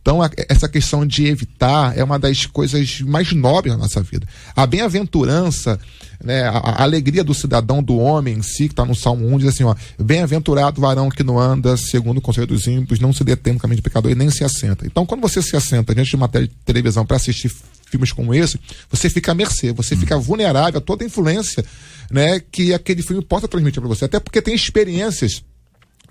Então, 0.00 0.22
a- 0.22 0.30
essa 0.48 0.68
questão 0.68 1.06
de 1.06 1.26
evitar 1.26 1.96
é 1.96 2.02
uma 2.02 2.18
das 2.18 2.46
coisas 2.46 3.00
mais 3.00 3.32
nobres 3.32 3.72
da 3.74 3.78
nossa 3.78 4.02
vida. 4.02 4.26
A 4.54 4.66
bem-aventurança, 4.66 5.78
né, 6.22 6.42
a, 6.44 6.50
a 6.58 6.82
alegria 6.82 7.22
do 7.24 7.34
cidadão, 7.34 7.82
do 7.82 7.96
homem 7.98 8.38
em 8.38 8.42
si, 8.42 8.64
que 8.68 8.72
está 8.72 8.84
no 8.84 8.94
Salmo 8.94 9.26
1, 9.34 9.38
diz 9.38 9.48
assim: 9.48 9.64
ó, 9.64 9.74
bem-aventurado 9.98 10.78
o 10.78 10.82
varão 10.82 11.08
que 11.08 11.22
não 11.22 11.38
anda 11.38 11.76
segundo 11.76 12.18
o 12.18 12.20
conselho 12.20 12.46
dos 12.46 12.66
ímpios, 12.66 13.00
não 13.00 13.12
se 13.12 13.24
detém 13.24 13.54
no 13.54 13.58
caminho 13.58 13.80
do 13.80 13.84
pecador 13.84 14.10
e 14.10 14.14
nem 14.14 14.30
se 14.30 14.44
assenta. 14.44 14.86
Então, 14.86 15.04
quando 15.04 15.20
você 15.20 15.42
se 15.42 15.56
assenta 15.56 15.94
diante 15.94 16.10
de 16.10 16.16
uma 16.16 16.28
tele- 16.28 16.50
televisão 16.64 17.04
para 17.04 17.16
assistir 17.16 17.50
filmes 17.90 18.10
como 18.12 18.32
esse, 18.32 18.58
você 18.90 19.10
fica 19.10 19.32
à 19.32 19.34
mercê, 19.34 19.70
você 19.72 19.94
fica 19.94 20.16
vulnerável 20.18 20.78
a 20.78 20.80
toda 20.80 21.04
a 21.04 21.06
influência 21.06 21.62
né, 22.10 22.40
que 22.40 22.72
aquele 22.72 23.02
filme 23.02 23.22
possa 23.22 23.46
transmitir 23.46 23.80
para 23.82 23.88
você. 23.88 24.06
Até 24.06 24.18
porque 24.18 24.40
tem 24.40 24.54
experiências 24.54 25.42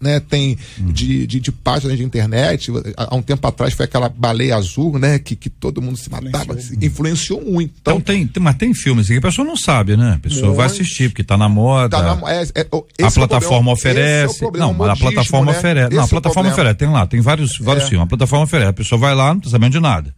né, 0.01 0.19
tem 0.19 0.57
de, 0.77 1.27
de, 1.27 1.39
de 1.39 1.51
páginas 1.51 1.97
de 1.97 2.03
internet. 2.03 2.71
Há 2.97 3.15
um 3.15 3.21
tempo 3.21 3.45
atrás 3.47 3.73
foi 3.73 3.85
aquela 3.85 4.09
baleia 4.09 4.55
azul, 4.55 4.97
né? 4.97 5.19
Que, 5.19 5.35
que 5.35 5.49
todo 5.49 5.81
mundo 5.81 5.97
se 5.97 6.09
matava, 6.09 6.53
influenciou, 6.53 6.79
influenciou 6.81 7.41
muito. 7.41 7.73
Então, 7.81 7.97
então 7.97 8.01
tem, 8.01 8.27
tem, 8.27 8.41
mas 8.41 8.55
tem 8.55 8.73
filmes 8.73 9.07
que 9.07 9.17
a 9.17 9.21
pessoa 9.21 9.47
não 9.47 9.55
sabe, 9.55 9.95
né? 9.95 10.13
A 10.15 10.19
pessoa 10.19 10.47
muito. 10.47 10.57
vai 10.57 10.65
assistir, 10.65 11.09
porque 11.09 11.23
tá 11.23 11.37
na 11.37 11.47
moda. 11.47 11.97
Tá 11.97 12.15
na, 12.15 12.31
é, 12.31 12.43
é, 12.55 13.05
a 13.05 13.11
plataforma 13.11 13.39
problema, 13.47 13.71
oferece. 13.73 14.45
É 14.45 14.51
não, 14.57 14.73
mas 14.73 14.89
a 14.89 14.95
plataforma 14.95 15.51
né? 15.51 15.57
oferece. 15.57 15.95
Não, 15.95 16.03
a 16.03 16.07
plataforma 16.07 16.49
oferece, 16.49 16.75
tem 16.75 16.89
lá, 16.89 17.07
tem 17.07 17.21
vários, 17.21 17.57
vários 17.59 17.87
filmes. 17.87 18.05
A 18.05 18.07
plataforma 18.07 18.45
oferece. 18.45 18.69
A 18.69 18.73
pessoa 18.73 18.99
vai 18.99 19.13
lá, 19.13 19.33
não 19.33 19.41
tá 19.41 19.49
sabendo 19.49 19.73
de 19.73 19.79
nada. 19.79 20.13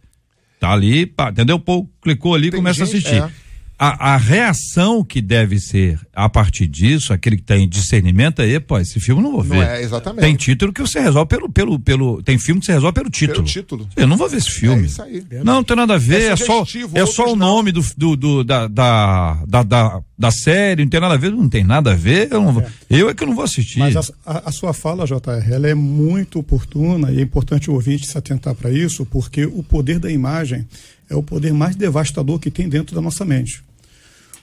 Tá 0.58 0.70
ali, 0.70 1.04
pá, 1.04 1.30
entendeu? 1.30 1.58
Pô, 1.58 1.86
clicou 2.02 2.34
ali 2.34 2.48
e 2.48 2.52
começa 2.52 2.86
gente, 2.86 2.94
a 2.94 2.98
assistir. 2.98 3.43
A, 3.84 4.14
a, 4.14 4.16
reação 4.16 5.04
que 5.04 5.20
deve 5.20 5.60
ser 5.60 6.00
a 6.14 6.26
partir 6.26 6.66
disso, 6.66 7.12
aquele 7.12 7.36
que 7.36 7.42
tem 7.42 7.68
discernimento 7.68 8.40
é, 8.40 8.58
pô, 8.58 8.78
esse 8.78 8.98
filme 8.98 9.20
eu 9.20 9.24
não 9.24 9.32
vou 9.32 9.42
ver. 9.42 9.56
Não 9.56 9.62
é, 9.62 9.82
exatamente. 9.82 10.22
Tem 10.22 10.34
título 10.34 10.72
que 10.72 10.80
você 10.80 11.00
resolve 11.00 11.28
pelo, 11.28 11.50
pelo, 11.50 11.78
pelo. 11.78 12.22
Tem 12.22 12.38
filme 12.38 12.60
que 12.60 12.66
você 12.66 12.72
resolve 12.72 12.94
pelo 12.94 13.10
título. 13.10 13.38
Pelo 13.38 13.48
título. 13.48 13.88
Eu 13.94 14.06
não 14.06 14.16
vou 14.16 14.26
ver 14.26 14.38
esse 14.38 14.50
filme. 14.50 14.84
É 14.84 14.86
isso 14.86 15.02
aí. 15.02 15.22
Não, 15.44 15.56
não 15.56 15.64
tem 15.64 15.76
nada 15.76 15.94
a 15.94 15.98
ver, 15.98 16.22
é, 16.22 16.26
é 16.28 16.36
só, 16.36 16.64
é 16.94 17.06
só 17.06 17.32
o 17.32 17.36
nome 17.36 17.72
do, 17.72 17.84
do, 17.94 18.16
do 18.16 18.44
da, 18.44 18.66
da, 18.68 19.44
da, 19.46 19.62
da, 19.62 20.02
da, 20.18 20.30
série, 20.30 20.82
não 20.82 20.90
tem 20.90 21.00
nada 21.00 21.14
a 21.14 21.18
ver, 21.18 21.30
não 21.30 21.48
tem 21.48 21.62
nada 21.62 21.92
a 21.92 21.94
ver. 21.94 22.28
Eu, 22.32 22.40
não, 22.40 22.60
é. 22.60 22.66
eu 22.88 23.10
é 23.10 23.14
que 23.14 23.26
não 23.26 23.34
vou 23.34 23.44
assistir. 23.44 23.80
Mas 23.80 23.96
a, 23.96 24.00
a, 24.24 24.48
a 24.48 24.52
sua 24.52 24.72
fala, 24.72 25.04
JR, 25.04 25.52
ela 25.52 25.68
é 25.68 25.74
muito 25.74 26.38
oportuna 26.38 27.12
e 27.12 27.18
é 27.18 27.22
importante 27.22 27.70
o 27.70 27.74
ouvinte 27.74 28.06
se 28.06 28.16
atentar 28.16 28.54
para 28.54 28.70
isso, 28.70 29.04
porque 29.04 29.44
o 29.44 29.62
poder 29.62 29.98
da 29.98 30.10
imagem 30.10 30.66
é 31.10 31.14
o 31.14 31.22
poder 31.22 31.52
mais 31.52 31.76
devastador 31.76 32.38
que 32.38 32.50
tem 32.50 32.66
dentro 32.66 32.94
da 32.94 33.02
nossa 33.02 33.26
mente. 33.26 33.62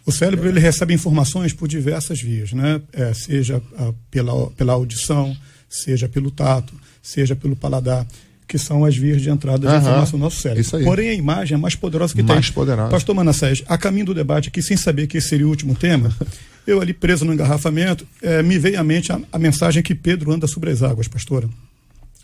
O 0.06 0.12
cérebro 0.12 0.48
ele 0.50 0.60
recebe 0.60 0.94
informações 0.94 1.54
por 1.54 1.68
diversas 1.68 2.20
vias, 2.22 2.54
né? 2.54 2.82
É, 2.92 3.14
seja 3.14 3.62
a, 3.78 3.94
pela, 4.10 4.50
pela 4.52 4.74
audição, 4.74 5.36
seja 5.70 6.10
pelo 6.10 6.32
tato, 6.32 6.74
seja 7.02 7.36
pelo 7.36 7.56
paladar, 7.56 8.06
que 8.48 8.58
são 8.58 8.84
as 8.84 8.98
vias 8.98 9.22
de 9.22 9.30
entrada 9.30 9.60
de 9.60 9.68
Aham, 9.68 9.78
informação 9.80 10.20
no 10.20 10.26
nosso 10.26 10.42
cérebro. 10.42 10.62
isso 10.62 10.76
aí. 10.76 10.84
Porém, 10.84 11.10
a 11.10 11.14
imagem 11.14 11.56
é 11.56 11.58
mais 11.58 11.76
poderosa 11.76 12.14
que 12.14 12.22
Mais 12.24 12.48
tem. 12.48 12.54
poderosa. 12.54 12.90
Pastor 12.90 13.16
Manassés, 13.16 13.64
a 13.68 13.78
caminho 13.78 14.08
do 14.08 14.14
debate 14.14 14.50
aqui, 14.50 14.62
sem 14.62 14.76
saber 14.76 15.08
que 15.08 15.18
esse 15.20 15.30
seria 15.30 15.46
o 15.46 15.50
último 15.50 15.74
tema, 15.76 16.14
eu 16.68 16.82
ali 16.82 16.94
preso 16.94 17.24
no 17.24 17.34
engarrafamento, 17.34 18.06
é, 18.22 18.44
me 18.44 18.58
veio 18.60 18.80
à 18.80 18.84
mente 18.84 19.12
a, 19.12 19.22
a 19.32 19.40
mensagem 19.40 19.82
que 19.82 19.96
Pedro 19.96 20.32
anda 20.34 20.48
sobre 20.48 20.70
as 20.72 20.84
águas, 20.84 21.08
pastora. 21.08 21.48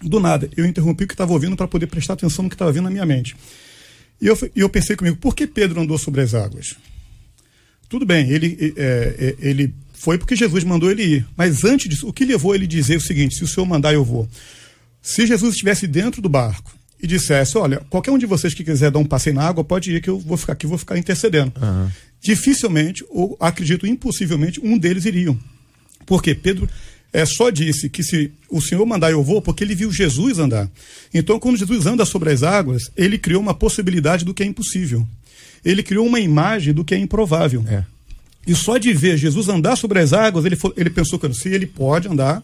Do 0.01 0.19
nada, 0.19 0.49
eu 0.57 0.65
interrompi 0.65 1.05
o 1.05 1.07
que 1.07 1.13
estava 1.13 1.31
ouvindo 1.31 1.55
para 1.55 1.67
poder 1.67 1.87
prestar 1.87 2.13
atenção 2.13 2.43
no 2.43 2.49
que 2.49 2.55
estava 2.55 2.71
vindo 2.71 2.83
na 2.83 2.89
minha 2.91 3.05
mente. 3.05 3.35
E 4.21 4.27
eu, 4.27 4.37
e 4.55 4.59
eu 4.59 4.69
pensei 4.69 4.95
comigo, 4.95 5.15
por 5.17 5.33
que 5.35 5.47
Pedro 5.47 5.79
andou 5.79 5.97
sobre 5.97 6.21
as 6.21 6.33
águas? 6.33 6.75
Tudo 7.89 8.05
bem, 8.05 8.29
ele, 8.29 8.73
é, 8.75 9.15
é, 9.17 9.35
ele 9.39 9.73
foi 9.93 10.17
porque 10.17 10.35
Jesus 10.35 10.63
mandou 10.63 10.91
ele 10.91 11.03
ir. 11.03 11.27
Mas 11.35 11.63
antes 11.63 11.89
disso, 11.89 12.07
o 12.07 12.13
que 12.13 12.25
levou 12.25 12.53
ele 12.53 12.65
a 12.65 12.67
dizer 12.67 12.97
o 12.97 13.01
seguinte: 13.01 13.35
se 13.35 13.43
o 13.43 13.47
senhor 13.47 13.65
mandar, 13.65 13.93
eu 13.93 14.03
vou. 14.03 14.27
Se 15.01 15.25
Jesus 15.25 15.53
estivesse 15.53 15.87
dentro 15.87 16.21
do 16.21 16.29
barco 16.29 16.75
e 17.01 17.07
dissesse: 17.07 17.57
olha, 17.57 17.81
qualquer 17.89 18.11
um 18.11 18.17
de 18.17 18.25
vocês 18.25 18.53
que 18.53 18.63
quiser 18.63 18.91
dar 18.91 18.99
um 18.99 19.05
passeio 19.05 19.35
na 19.35 19.43
água, 19.43 19.63
pode 19.63 19.91
ir, 19.91 20.01
que 20.01 20.09
eu 20.09 20.19
vou 20.19 20.37
ficar 20.37 20.53
aqui, 20.53 20.67
vou 20.67 20.77
ficar 20.77 20.97
intercedendo. 20.97 21.53
Uhum. 21.61 21.89
Dificilmente, 22.21 23.05
ou 23.09 23.37
acredito 23.39 23.87
impossivelmente, 23.87 24.59
um 24.61 24.77
deles 24.77 25.05
iriam. 25.05 25.37
Porque 26.05 26.33
Pedro 26.35 26.67
é, 27.13 27.25
só 27.25 27.49
disse 27.49 27.89
que 27.89 28.03
se 28.03 28.31
o 28.49 28.61
Senhor 28.61 28.85
mandar, 28.85 29.11
eu 29.11 29.23
vou, 29.23 29.41
porque 29.41 29.63
ele 29.63 29.75
viu 29.75 29.91
Jesus 29.91 30.39
andar. 30.39 30.69
Então, 31.13 31.39
quando 31.39 31.57
Jesus 31.57 31.85
anda 31.85 32.05
sobre 32.05 32.31
as 32.31 32.43
águas, 32.43 32.83
ele 32.95 33.17
criou 33.17 33.41
uma 33.41 33.53
possibilidade 33.53 34.25
do 34.25 34.33
que 34.33 34.43
é 34.43 34.45
impossível. 34.45 35.07
Ele 35.63 35.83
criou 35.83 36.05
uma 36.05 36.19
imagem 36.19 36.73
do 36.73 36.83
que 36.83 36.93
é 36.95 36.97
improvável. 36.97 37.63
É. 37.67 37.83
E 38.45 38.55
só 38.55 38.77
de 38.77 38.93
ver 38.93 39.17
Jesus 39.17 39.49
andar 39.49 39.75
sobre 39.75 39.99
as 39.99 40.13
águas, 40.13 40.45
ele, 40.45 40.55
foi- 40.55 40.73
ele 40.77 40.89
pensou 40.89 41.19
que 41.19 41.31
se 41.33 41.49
ele 41.49 41.65
pode 41.65 42.07
andar, 42.07 42.41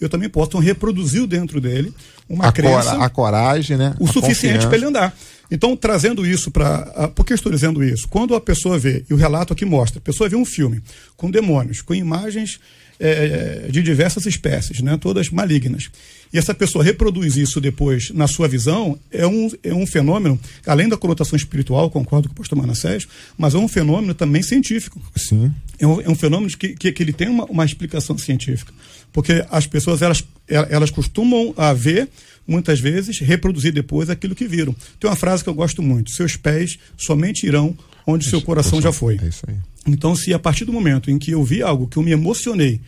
eu 0.00 0.08
também 0.08 0.28
posso. 0.28 0.48
Então 0.50 0.60
reproduziu 0.60 1.26
dentro 1.26 1.60
dele 1.60 1.92
uma 2.28 2.48
A, 2.48 2.52
crença 2.52 2.90
cora- 2.92 3.04
a 3.04 3.08
coragem, 3.08 3.76
né? 3.78 3.94
o 3.98 4.04
A 4.04 4.12
suficiente 4.12 4.66
para 4.66 4.76
ele 4.76 4.86
andar. 4.86 5.16
Então, 5.50 5.76
trazendo 5.76 6.26
isso 6.26 6.50
para. 6.50 7.08
Por 7.14 7.24
que 7.24 7.32
eu 7.32 7.36
estou 7.36 7.52
dizendo 7.52 7.82
isso? 7.82 8.08
Quando 8.08 8.34
a 8.34 8.40
pessoa 8.40 8.76
vê, 8.78 9.04
e 9.08 9.14
o 9.14 9.16
relato 9.16 9.52
aqui 9.52 9.64
mostra, 9.64 9.98
a 9.98 10.02
pessoa 10.02 10.28
vê 10.28 10.34
um 10.36 10.44
filme 10.44 10.82
com 11.16 11.30
demônios, 11.30 11.80
com 11.80 11.94
imagens 11.94 12.58
eh, 13.00 13.68
de 13.70 13.82
diversas 13.82 14.26
espécies, 14.26 14.80
né, 14.80 14.96
todas 15.00 15.30
malignas, 15.30 15.90
e 16.32 16.38
essa 16.38 16.52
pessoa 16.54 16.82
reproduz 16.82 17.36
isso 17.36 17.60
depois 17.60 18.10
na 18.10 18.26
sua 18.26 18.48
visão, 18.48 18.98
é 19.12 19.26
um, 19.26 19.48
é 19.62 19.72
um 19.72 19.86
fenômeno, 19.86 20.38
além 20.66 20.88
da 20.88 20.96
conotação 20.96 21.36
espiritual, 21.36 21.88
concordo 21.90 22.28
com 22.28 22.34
o 22.34 22.36
pastor 22.38 22.58
Manassés, 22.58 23.06
mas 23.38 23.54
é 23.54 23.58
um 23.58 23.68
fenômeno 23.68 24.12
também 24.12 24.42
científico. 24.42 25.00
Sim. 25.14 25.52
É 25.78 25.86
um, 25.86 26.00
é 26.00 26.08
um 26.08 26.14
fenômeno 26.14 26.50
que, 26.56 26.70
que, 26.70 26.90
que 26.90 27.02
ele 27.02 27.12
tem 27.12 27.28
uma, 27.28 27.44
uma 27.44 27.64
explicação 27.64 28.18
científica. 28.18 28.72
Porque 29.12 29.44
as 29.50 29.66
pessoas, 29.66 30.02
elas, 30.02 30.24
el- 30.48 30.66
elas 30.68 30.90
costumam 30.90 31.54
a 31.56 31.72
ver, 31.72 32.08
muitas 32.46 32.80
vezes, 32.80 33.18
reproduzir 33.18 33.72
depois 33.72 34.08
aquilo 34.08 34.34
que 34.34 34.46
viram. 34.46 34.74
Tem 35.00 35.10
uma 35.10 35.16
frase 35.16 35.42
que 35.42 35.48
eu 35.48 35.54
gosto 35.54 35.82
muito: 35.82 36.10
seus 36.10 36.36
pés 36.36 36.78
somente 36.96 37.46
irão 37.46 37.76
onde 38.06 38.28
seu 38.28 38.40
coração 38.40 38.80
já 38.80 38.92
foi. 38.92 39.18
É 39.20 39.28
isso 39.28 39.44
aí. 39.48 39.56
Então, 39.86 40.14
se 40.14 40.32
a 40.32 40.38
partir 40.38 40.64
do 40.64 40.72
momento 40.72 41.10
em 41.10 41.18
que 41.18 41.32
eu 41.32 41.42
vi 41.42 41.62
algo 41.62 41.86
que 41.86 41.96
eu 41.96 42.02
me 42.02 42.12
emocionei 42.12 42.80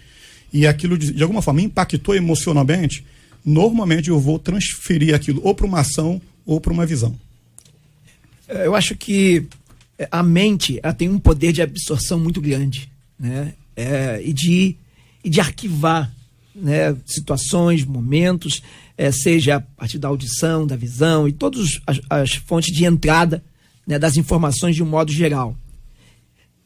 e 0.53 0.67
aquilo 0.67 0.97
de, 0.97 1.13
de 1.13 1.23
alguma 1.23 1.43
forma 1.43 1.61
me 1.61 1.67
impactou 1.67 2.15
emocionalmente, 2.15 3.05
normalmente 3.45 4.09
eu 4.09 4.19
vou 4.19 4.39
transferir 4.39 5.15
aquilo 5.15 5.41
ou 5.45 5.55
para 5.55 5.67
uma 5.67 5.81
ação 5.81 6.21
ou 6.47 6.61
para 6.61 6.73
uma 6.73 6.87
visão. 6.87 7.19
É, 8.49 8.67
Eu 8.67 8.75
acho 8.75 8.97
que 8.97 9.47
é, 9.99 10.09
a 10.11 10.23
mente 10.23 10.81
ela 10.83 10.95
tem 10.95 11.09
um 11.09 11.19
poder 11.19 11.53
de 11.53 11.63
absorção 11.63 12.19
muito 12.19 12.41
grande, 12.41 12.91
né? 13.19 13.55
É, 13.77 14.21
e, 14.25 14.33
de, 14.33 14.75
e 15.23 15.31
de 15.31 15.41
arquivar 15.41 16.13
né? 16.53 16.97
situações, 17.07 17.85
momentos, 17.85 18.61
é, 18.99 19.13
seja 19.13 19.57
a 19.57 19.61
partir 19.61 19.97
da 19.97 20.09
audição, 20.09 20.67
da 20.67 20.75
visão 20.75 21.29
e 21.29 21.33
todas 21.33 21.81
as, 21.87 22.01
as 22.11 22.33
fontes 22.35 22.75
de 22.75 22.85
entrada 22.85 23.45
né? 23.87 23.97
das 23.97 24.17
informações 24.17 24.75
de 24.75 24.83
um 24.83 24.87
modo 24.87 25.13
geral. 25.13 25.57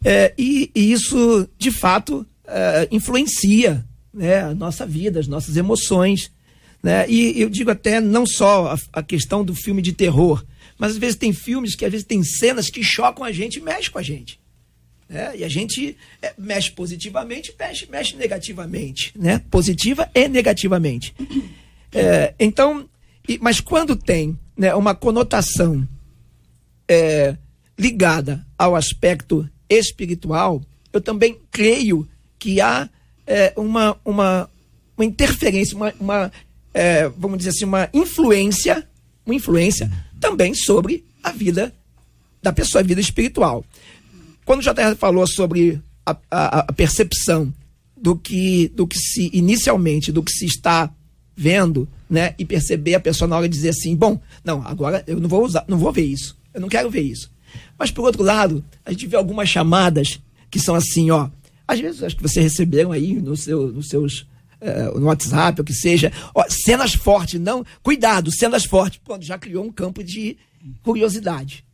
É, 0.03 0.33
e, 0.37 0.71
e 0.75 0.91
isso, 0.91 1.47
de 1.59 1.71
fato, 1.71 2.27
é, 2.47 2.89
influencia 2.91 3.85
né, 4.13 4.41
a 4.41 4.55
nossa 4.55 4.87
vida, 4.87 5.21
as 5.21 5.29
nossas 5.29 5.59
emoções. 5.59 6.33
Né? 6.83 7.09
E 7.09 7.39
eu 7.39 7.51
digo 7.51 7.71
até 7.71 8.01
não 8.01 8.27
só 8.27 8.73
a, 8.73 8.77
a 8.95 9.03
questão 9.03 9.45
do 9.45 9.55
filme 9.55 9.83
de 9.83 9.93
terror, 9.93 10.43
mas 10.79 10.93
às 10.93 10.99
vezes 10.99 11.17
tem 11.17 11.35
filmes 11.35 11.77
que 11.77 11.85
às 11.85 11.93
vezes 11.93 12.07
tem 12.07 12.25
cenas 12.25 12.71
que 12.71 12.83
chocam 12.83 13.25
a 13.25 13.31
gente 13.31 13.59
e 13.59 13.61
mexem 13.61 13.93
com 13.93 13.99
a 13.99 14.03
gente. 14.03 14.41
né? 15.07 15.37
E 15.37 15.45
a 15.45 15.49
gente 15.49 15.99
é, 16.23 16.33
mexe 16.39 16.73
positivamente, 16.73 17.55
mexe, 17.59 17.87
mexe 17.91 18.17
negativamente, 18.17 19.13
né? 19.15 19.43
Positiva 19.51 20.11
e 20.15 20.27
negativamente. 20.29 21.15
É, 21.93 22.35
então, 22.41 22.89
e- 23.29 23.39
mas 23.41 23.61
quando 23.61 23.95
tem 23.97 24.39
né, 24.57 24.75
uma 24.75 24.95
conotação 24.95 25.87
é, 26.89 27.37
ligada 27.79 28.45
ao 28.59 28.75
aspecto 28.77 29.49
espiritual, 29.69 30.63
eu 30.93 31.01
também 31.01 31.39
creio 31.51 32.07
que 32.39 32.61
há 32.61 32.89
é, 33.27 33.53
uma, 33.57 33.97
uma, 34.05 34.49
uma 34.97 35.05
interferência, 35.05 35.77
uma, 35.77 35.93
uma, 35.99 36.33
é, 36.75 37.09
vamos 37.11 37.39
dizer 37.39 37.51
assim, 37.51 37.65
uma 37.65 37.89
influência, 37.93 38.87
uma 39.25 39.35
influência 39.35 39.91
também 40.21 40.55
sobre 40.55 41.05
a 41.23 41.31
vida 41.31 41.73
da 42.43 42.53
pessoa, 42.53 42.81
a 42.83 42.85
vida 42.87 43.01
espiritual. 43.01 43.65
Quando 44.45 44.61
o 44.61 44.63
JR 44.63 44.97
falou 44.99 45.27
sobre 45.27 45.81
a, 46.05 46.17
a- 46.31 46.59
a 46.69 46.73
percepção 46.73 47.53
do 47.97 48.17
que, 48.17 48.69
do 48.75 48.87
que 48.87 48.99
se 48.99 49.31
inicialmente, 49.33 50.11
do 50.11 50.23
que 50.23 50.33
se 50.33 50.45
está 50.47 50.93
vendo, 51.37 51.89
né, 52.09 52.35
e 52.39 52.45
perceber 52.45 52.95
a 52.95 53.01
pessoa 53.01 53.27
na 53.29 53.37
hora 53.37 53.49
de 53.49 53.55
dizer 53.55 53.71
assim, 53.71 53.97
bom, 53.97 54.21
não, 54.45 54.67
agora 54.67 55.03
eu 55.07 55.19
não 55.19 55.29
vou 55.29 55.45
usar, 55.45 55.65
não 55.67 55.79
vou 55.79 55.93
ver 55.93 56.05
isso, 56.05 56.37
eu 56.53 56.61
não 56.61 56.69
quero 56.69 56.91
ver 56.91 57.03
isso. 57.03 57.31
Mas 57.79 57.91
por 57.91 58.03
outro 58.03 58.23
lado, 58.23 58.65
a 58.85 58.91
gente 58.93 59.07
vê 59.07 59.17
algumas 59.17 59.49
chamadas 59.49 60.21
que 60.51 60.59
são 60.59 60.75
assim, 60.75 61.11
ó, 61.11 61.29
às 61.67 61.81
vezes 61.81 62.03
acho 62.03 62.17
que 62.17 62.23
vocês 62.23 62.45
receberam 62.45 62.93
aí 62.93 63.15
no 63.15 63.37
seu, 63.37 63.69
nos 63.73 63.89
seus 63.89 64.27
eh, 64.61 64.91
no 64.95 65.07
WhatsApp, 65.07 65.61
ou 65.61 65.65
que 65.65 65.73
seja, 65.73 66.13
ó, 66.35 66.45
cenas 66.49 66.95
fortes, 66.95 67.41
não, 67.41 67.65
cuidado, 67.83 68.31
cenas 68.31 68.65
fortes, 68.65 69.01
pronto, 69.03 69.25
já 69.25 69.39
criou 69.39 69.65
um 69.65 69.73
campo 69.73 70.05
de 70.05 70.37
curiosidade. 70.83 71.65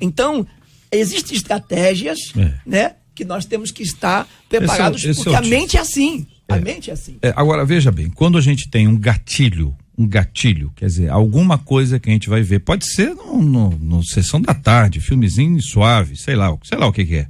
Então, 0.00 0.46
existem 0.92 1.36
estratégias, 1.36 2.18
É. 2.36 2.54
né, 2.66 2.94
que 3.14 3.24
nós 3.24 3.44
temos 3.46 3.70
que 3.70 3.82
estar 3.82 4.28
preparados, 4.48 4.98
Esse 4.98 5.08
é 5.08 5.10
esse 5.12 5.20
é 5.20 5.24
porque 5.24 5.36
o 5.36 5.38
a 5.38 5.48
mente 5.48 5.76
é 5.76 5.80
assim, 5.80 6.26
a 6.48 6.56
mente 6.56 6.90
é 6.90 6.92
assim. 6.92 7.16
É, 7.22 7.32
agora, 7.36 7.64
veja 7.64 7.90
bem, 7.90 8.10
quando 8.10 8.36
a 8.36 8.40
gente 8.40 8.68
tem 8.68 8.86
um 8.86 8.96
gatilho, 8.96 9.74
um 9.96 10.06
gatilho, 10.06 10.72
quer 10.76 10.86
dizer, 10.86 11.10
alguma 11.10 11.56
coisa 11.56 11.98
que 11.98 12.10
a 12.10 12.12
gente 12.12 12.28
vai 12.28 12.42
ver, 12.42 12.60
pode 12.60 12.86
ser 12.86 13.14
no, 13.14 13.42
no, 13.42 13.70
no 13.70 14.04
sessão 14.04 14.40
da 14.40 14.52
tarde, 14.52 15.00
filmezinho 15.00 15.60
suave, 15.62 16.16
sei 16.16 16.36
lá, 16.36 16.54
sei 16.62 16.78
lá 16.78 16.86
o 16.86 16.92
que, 16.92 17.04
que 17.04 17.16
é. 17.16 17.26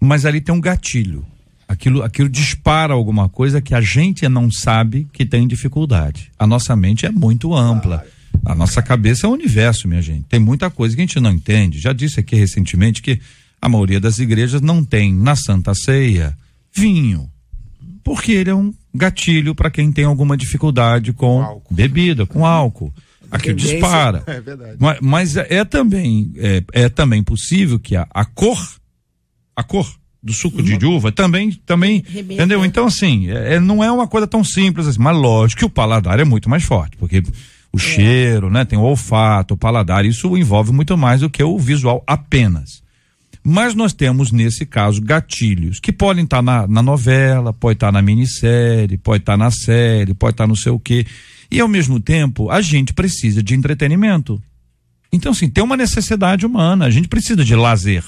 Mas 0.00 0.24
ali 0.24 0.40
tem 0.40 0.54
um 0.54 0.60
gatilho. 0.60 1.24
Aquilo, 1.68 2.02
aquilo 2.02 2.28
dispara 2.28 2.92
alguma 2.92 3.28
coisa 3.28 3.60
que 3.60 3.74
a 3.74 3.80
gente 3.80 4.28
não 4.28 4.50
sabe 4.50 5.06
que 5.12 5.24
tem 5.24 5.46
dificuldade. 5.46 6.32
A 6.36 6.44
nossa 6.44 6.74
mente 6.74 7.06
é 7.06 7.12
muito 7.12 7.54
ampla. 7.54 8.04
A 8.44 8.54
nossa 8.56 8.82
cabeça 8.82 9.26
é 9.26 9.30
um 9.30 9.34
universo, 9.34 9.86
minha 9.86 10.02
gente. 10.02 10.24
Tem 10.24 10.40
muita 10.40 10.68
coisa 10.68 10.96
que 10.96 11.02
a 11.02 11.04
gente 11.04 11.20
não 11.20 11.30
entende. 11.30 11.78
Já 11.78 11.92
disse 11.92 12.18
aqui 12.18 12.34
recentemente 12.34 13.00
que 13.00 13.20
a 13.62 13.68
maioria 13.68 14.00
das 14.00 14.18
igrejas 14.18 14.60
não 14.60 14.84
tem 14.84 15.14
na 15.14 15.36
Santa 15.36 15.72
Ceia 15.74 16.36
vinho 16.74 17.30
porque 18.02 18.32
ele 18.32 18.50
é 18.50 18.54
um 18.54 18.72
gatilho 18.94 19.54
para 19.54 19.70
quem 19.70 19.90
tem 19.92 20.04
alguma 20.04 20.36
dificuldade 20.36 21.12
com 21.12 21.42
álcool. 21.42 21.74
bebida, 21.74 22.26
com 22.26 22.44
álcool. 22.44 22.92
Aquilo 23.30 23.56
dispara. 23.56 24.24
É 24.26 24.40
verdade. 24.40 24.76
Mas, 24.78 24.98
mas 25.00 25.36
é, 25.36 25.46
é 25.50 25.64
também 25.64 26.32
é, 26.36 26.62
é 26.72 26.88
também 26.88 27.22
possível 27.22 27.78
que 27.78 27.94
a, 27.96 28.06
a 28.12 28.24
cor 28.24 28.58
a 29.54 29.62
cor 29.62 29.88
do 30.22 30.32
suco 30.32 30.62
de 30.62 30.84
uva 30.84 31.10
também 31.12 31.50
também 31.64 32.04
Remeta. 32.06 32.34
entendeu 32.34 32.64
então 32.64 32.86
assim 32.86 33.30
é, 33.30 33.54
é- 33.54 33.60
não 33.60 33.82
é 33.82 33.90
uma 33.90 34.06
coisa 34.06 34.26
tão 34.26 34.44
simples 34.44 34.86
assim 34.86 34.98
mas 35.00 35.16
lógico 35.16 35.60
que 35.60 35.64
o 35.64 35.70
paladar 35.70 36.20
é 36.20 36.24
muito 36.24 36.48
mais 36.50 36.62
forte 36.62 36.96
porque 36.98 37.22
o 37.72 37.78
cheiro 37.78 38.50
né 38.50 38.64
tem 38.66 38.78
o 38.78 38.82
olfato 38.82 39.54
o 39.54 39.56
paladar 39.56 40.04
isso 40.04 40.36
envolve 40.36 40.72
muito 40.72 40.96
mais 40.98 41.20
do 41.20 41.30
que 41.30 41.42
o 41.42 41.58
visual 41.58 42.04
apenas 42.06 42.82
mas 43.42 43.74
nós 43.74 43.92
temos, 43.92 44.30
nesse 44.30 44.66
caso, 44.66 45.00
gatilhos 45.00 45.80
que 45.80 45.92
podem 45.92 46.24
estar 46.24 46.42
na, 46.42 46.66
na 46.66 46.82
novela, 46.82 47.52
pode 47.52 47.76
estar 47.76 47.90
na 47.90 48.02
minissérie, 48.02 48.98
pode 48.98 49.22
estar 49.22 49.36
na 49.36 49.50
série, 49.50 50.12
pode 50.12 50.34
estar 50.34 50.46
no 50.46 50.56
sei 50.56 50.72
o 50.72 50.78
quê. 50.78 51.06
E, 51.50 51.58
ao 51.58 51.68
mesmo 51.68 51.98
tempo, 51.98 52.50
a 52.50 52.60
gente 52.60 52.92
precisa 52.92 53.42
de 53.42 53.54
entretenimento. 53.54 54.40
Então, 55.12 55.32
assim, 55.32 55.48
tem 55.48 55.64
uma 55.64 55.76
necessidade 55.76 56.44
humana. 56.44 56.84
A 56.84 56.90
gente 56.90 57.08
precisa 57.08 57.44
de 57.44 57.54
lazer. 57.54 58.04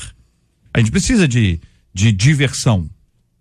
A 0.72 0.78
gente 0.78 0.90
precisa 0.90 1.26
de, 1.26 1.58
de 1.92 2.12
diversão. 2.12 2.88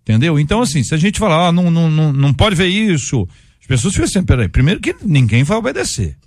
Entendeu? 0.02 0.40
Então, 0.40 0.62
assim, 0.62 0.84
se 0.84 0.96
a 0.96 0.98
gente 0.98 1.20
falar, 1.20 1.50
ah, 1.50 1.52
não, 1.52 1.70
não, 1.70 1.90
não, 1.92 2.14
não 2.14 2.34
pode 2.34 2.56
ver 2.56 2.68
isso, 2.68 3.28
as 3.60 3.68
pessoas 3.68 3.94
ficam 3.94 4.06
assim, 4.06 4.24
peraí, 4.24 4.48
primeiro 4.48 4.80
que 4.80 4.96
ninguém 5.06 5.44
vai 5.44 5.58
obedecer. 5.58 6.18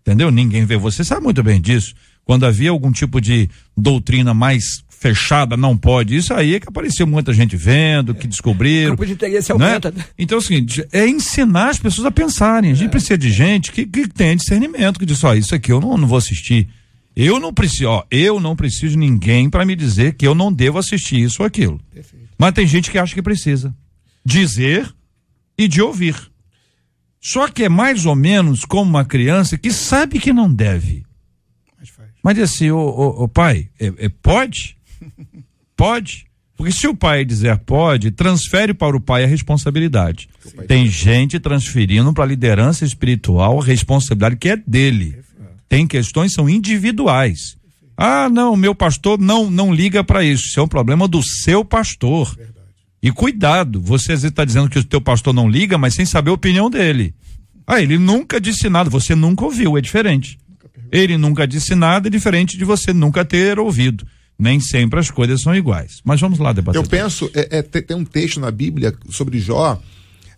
Entendeu? 0.00 0.30
Ninguém 0.30 0.64
vê. 0.64 0.76
Você 0.76 1.04
sabe 1.04 1.22
muito 1.22 1.42
bem 1.42 1.60
disso. 1.60 1.94
Quando 2.28 2.44
havia 2.44 2.68
algum 2.68 2.92
tipo 2.92 3.22
de 3.22 3.48
doutrina 3.74 4.34
mais 4.34 4.62
fechada, 4.90 5.56
não 5.56 5.74
pode. 5.78 6.14
Isso 6.14 6.34
aí 6.34 6.56
é 6.56 6.60
que 6.60 6.68
apareceu 6.68 7.06
muita 7.06 7.32
gente 7.32 7.56
vendo, 7.56 8.14
que 8.14 8.26
descobriram. 8.26 8.88
Grupo 8.90 9.06
de 9.06 9.12
interesse 9.14 9.48
né? 9.54 9.64
aumenta. 9.66 9.94
Então 10.18 10.36
é 10.36 10.38
o 10.38 10.42
seguinte, 10.44 10.84
é 10.92 11.08
ensinar 11.08 11.70
as 11.70 11.78
pessoas 11.78 12.06
a 12.06 12.10
pensarem. 12.10 12.68
A 12.68 12.72
É. 12.74 12.76
gente 12.76 12.90
precisa 12.90 13.16
de 13.16 13.30
gente 13.32 13.72
que, 13.72 13.86
que 13.86 14.06
tenha 14.06 14.36
discernimento, 14.36 14.98
que 15.00 15.06
diz, 15.06 15.24
ó, 15.24 15.32
isso 15.34 15.54
aqui 15.54 15.72
eu 15.72 15.80
não, 15.80 15.96
não 15.96 16.06
vou 16.06 16.18
assistir. 16.18 16.68
Eu 17.16 17.40
não 17.40 17.50
preciso, 17.50 17.86
ó, 17.86 18.04
eu 18.10 18.38
não 18.38 18.54
preciso 18.54 18.88
de 18.90 18.98
ninguém 18.98 19.48
para 19.48 19.64
me 19.64 19.74
dizer 19.74 20.12
que 20.14 20.26
eu 20.26 20.34
não 20.34 20.52
devo 20.52 20.76
assistir 20.76 21.20
isso 21.22 21.36
ou 21.40 21.46
aquilo. 21.46 21.80
Mas 22.36 22.52
tem 22.52 22.66
gente 22.66 22.90
que 22.90 22.98
acha 22.98 23.14
que 23.14 23.22
precisa 23.22 23.74
dizer 24.22 24.86
e 25.56 25.66
de 25.66 25.80
ouvir. 25.80 26.14
Só 27.22 27.48
que 27.48 27.64
é 27.64 27.68
mais 27.70 28.04
ou 28.04 28.14
menos 28.14 28.66
como 28.66 28.90
uma 28.90 29.04
criança 29.06 29.56
que 29.56 29.72
sabe 29.72 30.18
que 30.20 30.30
não 30.30 30.52
deve. 30.52 31.07
Mas 32.22 32.38
assim, 32.38 32.70
ô, 32.70 32.78
ô, 32.78 33.24
ô, 33.24 33.28
pai, 33.28 33.68
é, 33.78 33.92
é, 33.98 34.08
pode? 34.08 34.76
Pode? 35.76 36.26
Porque 36.56 36.72
se 36.72 36.88
o 36.88 36.94
pai 36.94 37.24
dizer 37.24 37.56
pode, 37.58 38.10
transfere 38.10 38.74
para 38.74 38.96
o 38.96 39.00
pai 39.00 39.22
a 39.22 39.28
responsabilidade. 39.28 40.28
Tem 40.66 40.88
gente 40.88 41.38
transferindo 41.38 42.12
para 42.12 42.24
a 42.24 42.26
liderança 42.26 42.84
espiritual 42.84 43.60
a 43.60 43.64
responsabilidade 43.64 44.36
que 44.36 44.48
é 44.48 44.56
dele. 44.56 45.16
Tem 45.68 45.86
questões 45.86 46.30
que 46.30 46.34
são 46.34 46.48
individuais. 46.48 47.56
Ah, 47.96 48.28
não, 48.28 48.56
meu 48.56 48.74
pastor 48.74 49.20
não 49.20 49.48
não 49.48 49.72
liga 49.72 50.02
para 50.02 50.24
isso. 50.24 50.48
Isso 50.48 50.58
é 50.58 50.62
um 50.62 50.68
problema 50.68 51.06
do 51.06 51.22
seu 51.22 51.64
pastor. 51.64 52.36
E 53.00 53.12
cuidado, 53.12 53.80
você 53.80 54.12
às 54.12 54.22
vezes 54.22 54.30
está 54.30 54.44
dizendo 54.44 54.68
que 54.68 54.80
o 54.80 54.84
teu 54.84 55.00
pastor 55.00 55.32
não 55.32 55.48
liga, 55.48 55.78
mas 55.78 55.94
sem 55.94 56.04
saber 56.04 56.30
a 56.30 56.34
opinião 56.34 56.68
dele. 56.68 57.14
Ah, 57.64 57.80
ele 57.80 57.98
nunca 57.98 58.40
disse 58.40 58.68
nada, 58.68 58.90
você 58.90 59.14
nunca 59.14 59.44
ouviu, 59.44 59.78
é 59.78 59.80
diferente. 59.80 60.38
Ele 60.90 61.16
nunca 61.16 61.46
disse 61.46 61.74
nada, 61.74 62.08
é 62.08 62.10
diferente 62.10 62.56
de 62.56 62.64
você 62.64 62.92
nunca 62.92 63.24
ter 63.24 63.58
ouvido. 63.58 64.06
Nem 64.38 64.60
sempre 64.60 65.00
as 65.00 65.10
coisas 65.10 65.42
são 65.42 65.54
iguais. 65.54 66.00
Mas 66.04 66.20
vamos 66.20 66.38
lá 66.38 66.52
debater. 66.52 66.80
Eu 66.80 66.86
penso, 66.86 67.30
é, 67.34 67.58
é, 67.58 67.62
tem, 67.62 67.96
um 67.96 68.04
texto 68.04 68.38
na 68.38 68.50
Bíblia 68.50 68.94
sobre 69.10 69.38
Jó, 69.38 69.80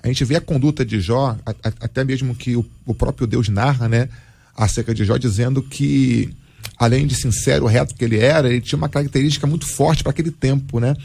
a 0.02 0.08
gente 0.08 0.24
vê 0.24 0.36
a 0.36 0.40
conduta 0.40 0.84
de 0.84 1.00
Jó, 1.00 1.36
a, 1.44 1.50
a, 1.50 1.72
até 1.80 2.02
mesmo 2.02 2.34
que 2.34 2.56
o, 2.56 2.64
o, 2.86 2.94
próprio 2.94 3.26
Deus 3.26 3.48
narra, 3.48 3.88
né, 3.88 4.08
acerca 4.56 4.94
de 4.94 5.04
Jó, 5.04 5.18
dizendo 5.18 5.62
que, 5.62 6.30
além 6.78 7.06
de 7.06 7.14
sincero, 7.14 7.66
reto 7.66 7.94
que 7.94 8.04
ele 8.04 8.18
era, 8.18 8.48
ele 8.48 8.62
tinha 8.62 8.78
uma 8.78 8.88
característica 8.88 9.46
muito 9.46 9.66
forte 9.66 10.02
para 10.02 10.10
aquele 10.10 10.30
tempo, 10.30 10.80
né? 10.80 10.96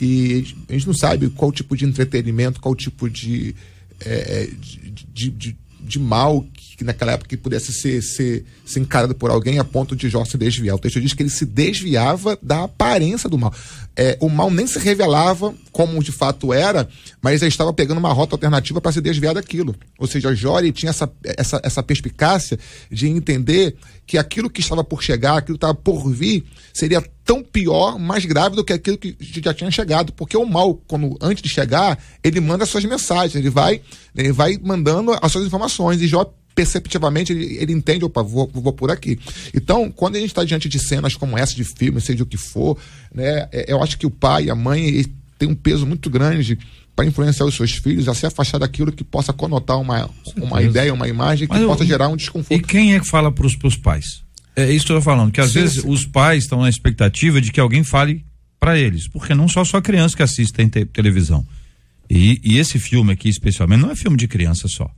E 0.00 0.54
a 0.66 0.72
gente 0.72 0.86
não 0.86 0.94
sabe 0.94 1.28
qual 1.28 1.52
tipo 1.52 1.76
de 1.76 1.84
entretenimento, 1.84 2.58
qual 2.58 2.74
tipo 2.74 3.10
de, 3.10 3.54
é, 4.00 4.48
de, 4.58 4.90
de, 5.12 5.30
de, 5.30 5.56
de 5.78 5.98
mal 5.98 6.42
que 6.80 6.84
naquela 6.84 7.12
época 7.12 7.36
pudesse 7.36 7.74
ser, 7.74 8.02
ser, 8.02 8.42
ser 8.64 8.80
encarado 8.80 9.14
por 9.14 9.30
alguém 9.30 9.58
a 9.58 9.64
ponto 9.64 9.94
de 9.94 10.08
Jó 10.08 10.24
se 10.24 10.38
desviar. 10.38 10.76
O 10.76 10.78
texto 10.78 10.98
diz 10.98 11.12
que 11.12 11.22
ele 11.22 11.28
se 11.28 11.44
desviava 11.44 12.38
da 12.40 12.64
aparência 12.64 13.28
do 13.28 13.36
mal. 13.36 13.52
É, 13.94 14.16
o 14.18 14.30
mal 14.30 14.50
nem 14.50 14.66
se 14.66 14.78
revelava 14.78 15.54
como 15.70 16.02
de 16.02 16.10
fato 16.10 16.54
era, 16.54 16.88
mas 17.20 17.42
ele 17.42 17.50
estava 17.50 17.70
pegando 17.70 17.98
uma 17.98 18.14
rota 18.14 18.34
alternativa 18.34 18.80
para 18.80 18.92
se 18.92 19.00
desviar 19.02 19.34
daquilo. 19.34 19.76
Ou 19.98 20.06
seja, 20.06 20.34
Jó 20.34 20.58
tinha 20.72 20.88
essa, 20.88 21.12
essa, 21.22 21.60
essa 21.62 21.82
perspicácia 21.82 22.58
de 22.90 23.08
entender 23.08 23.76
que 24.06 24.16
aquilo 24.16 24.48
que 24.48 24.62
estava 24.62 24.82
por 24.82 25.02
chegar, 25.02 25.36
aquilo 25.36 25.58
que 25.58 25.64
estava 25.64 25.74
por 25.74 26.10
vir, 26.10 26.46
seria 26.72 27.04
tão 27.26 27.44
pior, 27.44 27.98
mais 27.98 28.24
grave 28.24 28.56
do 28.56 28.64
que 28.64 28.72
aquilo 28.72 28.96
que 28.96 29.14
já 29.20 29.52
tinha 29.52 29.70
chegado. 29.70 30.12
Porque 30.14 30.36
o 30.36 30.46
mal, 30.46 30.74
quando 30.88 31.18
antes 31.20 31.42
de 31.42 31.48
chegar, 31.50 32.02
ele 32.24 32.40
manda 32.40 32.64
suas 32.64 32.84
mensagens, 32.86 33.36
ele 33.36 33.50
vai, 33.50 33.82
ele 34.16 34.32
vai 34.32 34.58
mandando 34.62 35.12
as 35.20 35.30
suas 35.30 35.46
informações. 35.46 36.00
E 36.00 36.08
Jó 36.08 36.24
perceptivamente 36.60 37.32
ele, 37.32 37.56
ele 37.56 37.72
entende, 37.72 38.04
opa, 38.04 38.22
vou, 38.22 38.50
vou 38.52 38.72
por 38.74 38.90
aqui. 38.90 39.18
Então, 39.54 39.90
quando 39.90 40.16
a 40.16 40.20
gente 40.20 40.28
está 40.28 40.44
diante 40.44 40.68
de 40.68 40.78
cenas 40.78 41.14
como 41.14 41.38
essa 41.38 41.54
de 41.54 41.64
filme, 41.64 41.98
seja 42.02 42.22
o 42.22 42.26
que 42.26 42.36
for, 42.36 42.76
né, 43.14 43.48
é, 43.50 43.72
eu 43.72 43.82
acho 43.82 43.96
que 43.96 44.06
o 44.06 44.10
pai 44.10 44.44
e 44.44 44.50
a 44.50 44.54
mãe 44.54 45.06
tem 45.38 45.48
um 45.48 45.54
peso 45.54 45.86
muito 45.86 46.10
grande 46.10 46.58
para 46.94 47.06
influenciar 47.06 47.46
os 47.46 47.54
seus 47.54 47.72
filhos 47.72 48.08
a 48.08 48.14
se 48.14 48.26
afastar 48.26 48.58
daquilo 48.58 48.92
que 48.92 49.02
possa 49.02 49.32
conotar 49.32 49.80
uma, 49.80 50.10
uma 50.36 50.62
ideia, 50.62 50.92
uma 50.92 51.08
imagem 51.08 51.48
que 51.48 51.54
Mas 51.54 51.64
possa 51.64 51.82
eu, 51.82 51.86
gerar 51.86 52.08
um 52.08 52.16
desconforto. 52.16 52.52
E 52.52 52.62
quem 52.62 52.94
é 52.94 53.00
que 53.00 53.08
fala 53.08 53.32
para 53.32 53.46
os 53.46 53.76
pais? 53.76 54.22
É 54.54 54.70
isso 54.70 54.84
que 54.84 54.92
eu 54.92 54.98
estou 54.98 55.14
falando, 55.14 55.32
que 55.32 55.40
às 55.40 55.52
sim, 55.52 55.60
vezes 55.60 55.80
sim. 55.80 55.88
os 55.88 56.04
pais 56.04 56.44
estão 56.44 56.60
na 56.60 56.68
expectativa 56.68 57.40
de 57.40 57.50
que 57.50 57.58
alguém 57.58 57.82
fale 57.82 58.22
para 58.58 58.78
eles, 58.78 59.08
porque 59.08 59.34
não 59.34 59.48
só 59.48 59.64
só 59.64 59.80
criança 59.80 60.14
que 60.14 60.22
assistem 60.22 60.68
te 60.68 60.84
televisão. 60.84 61.46
E, 62.10 62.38
e, 62.44 62.58
esse 62.58 62.78
filme 62.78 63.12
aqui, 63.12 63.28
especialmente, 63.30 63.80
não 63.80 63.90
é 63.90 63.96
filme 63.96 64.16
de 64.18 64.28
criança 64.28 64.68
só. 64.68 64.90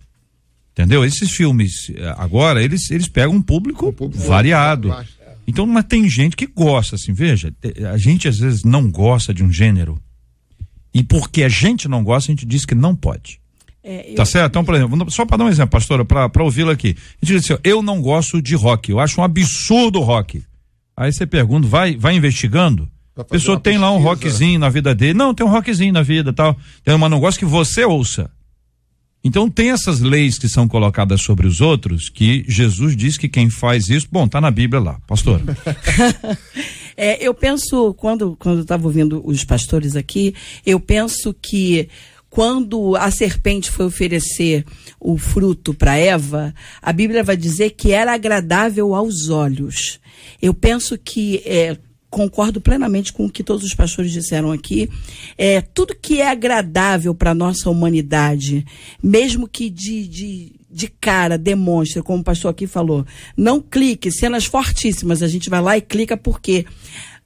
Entendeu? 0.72 1.04
Esses 1.04 1.30
filmes, 1.30 1.90
eh, 1.94 2.14
agora, 2.16 2.62
eles, 2.62 2.90
eles 2.90 3.06
pegam 3.06 3.34
um 3.34 3.42
público, 3.42 3.88
um 3.88 3.92
público 3.92 4.24
variado. 4.24 4.92
É. 4.92 5.04
Então, 5.46 5.66
mas 5.66 5.84
tem 5.84 6.08
gente 6.08 6.34
que 6.34 6.46
gosta, 6.46 6.96
assim, 6.96 7.12
veja, 7.12 7.52
a 7.92 7.98
gente 7.98 8.26
às 8.26 8.38
vezes 8.38 8.64
não 8.64 8.90
gosta 8.90 9.34
de 9.34 9.42
um 9.42 9.52
gênero. 9.52 10.00
E 10.94 11.02
porque 11.02 11.42
a 11.42 11.48
gente 11.48 11.88
não 11.88 12.02
gosta, 12.02 12.30
a 12.30 12.34
gente 12.34 12.46
diz 12.46 12.64
que 12.64 12.74
não 12.74 12.94
pode. 12.94 13.40
É, 13.84 14.12
eu... 14.12 14.14
Tá 14.14 14.24
certo? 14.24 14.52
Então, 14.52 14.64
por 14.64 14.74
exemplo, 14.74 15.10
só 15.10 15.26
para 15.26 15.38
dar 15.38 15.44
um 15.44 15.48
exemplo, 15.48 15.70
pastora, 15.70 16.04
para 16.04 16.42
ouvi-la 16.42 16.72
aqui. 16.72 16.96
A 17.20 17.26
gente 17.26 17.40
diz 17.40 17.50
assim, 17.50 17.60
eu 17.64 17.82
não 17.82 18.00
gosto 18.00 18.40
de 18.40 18.54
rock, 18.54 18.90
eu 18.90 19.00
acho 19.00 19.20
um 19.20 19.24
absurdo 19.24 19.98
o 19.98 20.02
rock. 20.02 20.42
Aí 20.96 21.12
você 21.12 21.26
pergunta, 21.26 21.66
vai, 21.66 21.96
vai 21.96 22.14
investigando? 22.14 22.88
A 23.16 23.24
pessoa 23.24 23.58
tem 23.58 23.74
pesquisa. 23.74 23.90
lá 23.90 23.92
um 23.92 24.00
rockzinho 24.00 24.58
na 24.58 24.68
vida 24.70 24.94
dele. 24.94 25.14
Não, 25.14 25.34
tem 25.34 25.44
um 25.44 25.50
rockzinho 25.50 25.92
na 25.92 26.02
vida 26.02 26.32
tal. 26.32 26.56
Mas 26.86 27.10
não 27.10 27.20
gosta 27.20 27.38
que 27.38 27.44
você 27.44 27.84
ouça. 27.84 28.30
Então 29.24 29.48
tem 29.48 29.70
essas 29.70 30.00
leis 30.00 30.38
que 30.38 30.48
são 30.48 30.66
colocadas 30.66 31.22
sobre 31.22 31.46
os 31.46 31.60
outros 31.60 32.08
que 32.08 32.44
Jesus 32.48 32.96
diz 32.96 33.16
que 33.16 33.28
quem 33.28 33.48
faz 33.48 33.88
isso, 33.88 34.08
bom, 34.10 34.26
tá 34.26 34.40
na 34.40 34.50
Bíblia 34.50 34.80
lá, 34.80 35.00
pastor. 35.06 35.40
é, 36.96 37.24
eu 37.24 37.32
penso 37.32 37.94
quando 37.94 38.36
quando 38.36 38.62
estava 38.62 38.84
ouvindo 38.84 39.22
os 39.24 39.44
pastores 39.44 39.94
aqui, 39.94 40.34
eu 40.66 40.80
penso 40.80 41.32
que 41.32 41.88
quando 42.32 42.96
a 42.96 43.10
serpente 43.10 43.70
foi 43.70 43.84
oferecer 43.84 44.64
o 44.98 45.18
fruto 45.18 45.74
para 45.74 45.98
Eva, 45.98 46.54
a 46.80 46.90
Bíblia 46.90 47.22
vai 47.22 47.36
dizer 47.36 47.70
que 47.72 47.92
era 47.92 48.14
agradável 48.14 48.94
aos 48.94 49.28
olhos. 49.28 50.00
Eu 50.40 50.54
penso 50.54 50.96
que 50.96 51.42
é, 51.44 51.76
concordo 52.12 52.60
plenamente 52.60 53.10
com 53.10 53.24
o 53.24 53.30
que 53.30 53.42
todos 53.42 53.64
os 53.64 53.74
pastores 53.74 54.12
disseram 54.12 54.52
aqui. 54.52 54.88
É, 55.38 55.62
tudo 55.62 55.96
que 55.96 56.20
é 56.20 56.28
agradável 56.28 57.14
para 57.14 57.30
a 57.30 57.34
nossa 57.34 57.70
humanidade, 57.70 58.66
mesmo 59.02 59.48
que 59.48 59.70
de, 59.70 60.06
de, 60.06 60.52
de 60.70 60.88
cara 60.88 61.38
demonstre, 61.38 62.02
como 62.02 62.20
o 62.20 62.24
pastor 62.24 62.50
aqui 62.50 62.66
falou, 62.66 63.06
não 63.34 63.62
clique, 63.62 64.12
cenas 64.12 64.44
fortíssimas, 64.44 65.22
a 65.22 65.28
gente 65.28 65.48
vai 65.48 65.62
lá 65.62 65.78
e 65.78 65.80
clica 65.80 66.14
porque 66.14 66.66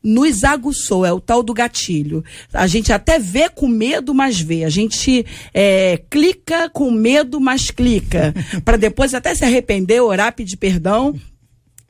nos 0.04 0.44
aguçou, 0.44 1.04
é 1.04 1.12
o 1.12 1.20
tal 1.20 1.42
do 1.42 1.52
gatilho. 1.52 2.24
A 2.52 2.68
gente 2.68 2.92
até 2.92 3.18
vê 3.18 3.48
com 3.48 3.66
medo, 3.66 4.14
mas 4.14 4.40
vê. 4.40 4.62
A 4.62 4.68
gente 4.68 5.26
é, 5.52 6.00
clica 6.08 6.70
com 6.70 6.92
medo, 6.92 7.40
mas 7.40 7.72
clica. 7.72 8.32
para 8.64 8.76
depois 8.76 9.14
até 9.14 9.34
se 9.34 9.44
arrepender, 9.44 10.00
orar, 10.00 10.32
pedir 10.32 10.56
perdão 10.56 11.12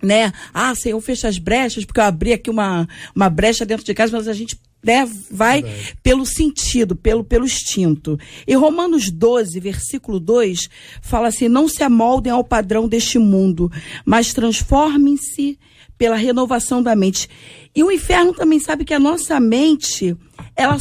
né? 0.03 0.33
Ah, 0.53 0.75
Senhor, 0.75 1.01
fecha 1.01 1.29
as 1.29 1.39
brechas, 1.39 1.85
porque 1.85 2.01
eu 2.01 2.05
abri 2.05 2.33
aqui 2.33 2.51
uma, 2.51 2.89
uma 3.15 3.31
brecha 3.31 3.65
dentro 3.65 3.85
de 3.85 3.95
casa, 3.95 4.17
mas 4.17 4.29
a 4.29 4.33
gente 4.33 4.59
né, 4.83 5.09
vai 5.31 5.63
Verdade. 5.63 5.97
pelo 6.03 6.25
sentido, 6.25 6.95
pelo, 6.95 7.25
pelo 7.25 7.45
instinto. 7.45 8.19
E 8.47 8.55
Romanos 8.55 9.11
12, 9.11 9.59
versículo 9.59 10.21
2, 10.21 10.69
fala 11.03 11.29
assim: 11.29 11.49
não 11.49 11.69
se 11.69 11.83
amoldem 11.83 12.33
ao 12.33 12.45
padrão 12.45 12.89
deste 12.89 13.19
mundo, 13.19 13.71
mas 14.05 14.33
transformem-se 14.33 15.59
pela 15.99 16.17
renovação 16.17 16.83
da 16.83 16.95
mente. 16.95 17.29
E 17.75 17.83
o 17.83 17.91
inferno 17.91 18.33
também 18.33 18.61
sabe 18.61 18.85
que 18.85 18.95
a 18.95 19.01
nossa 19.01 19.41
mente, 19.41 20.17
ela 20.55 20.79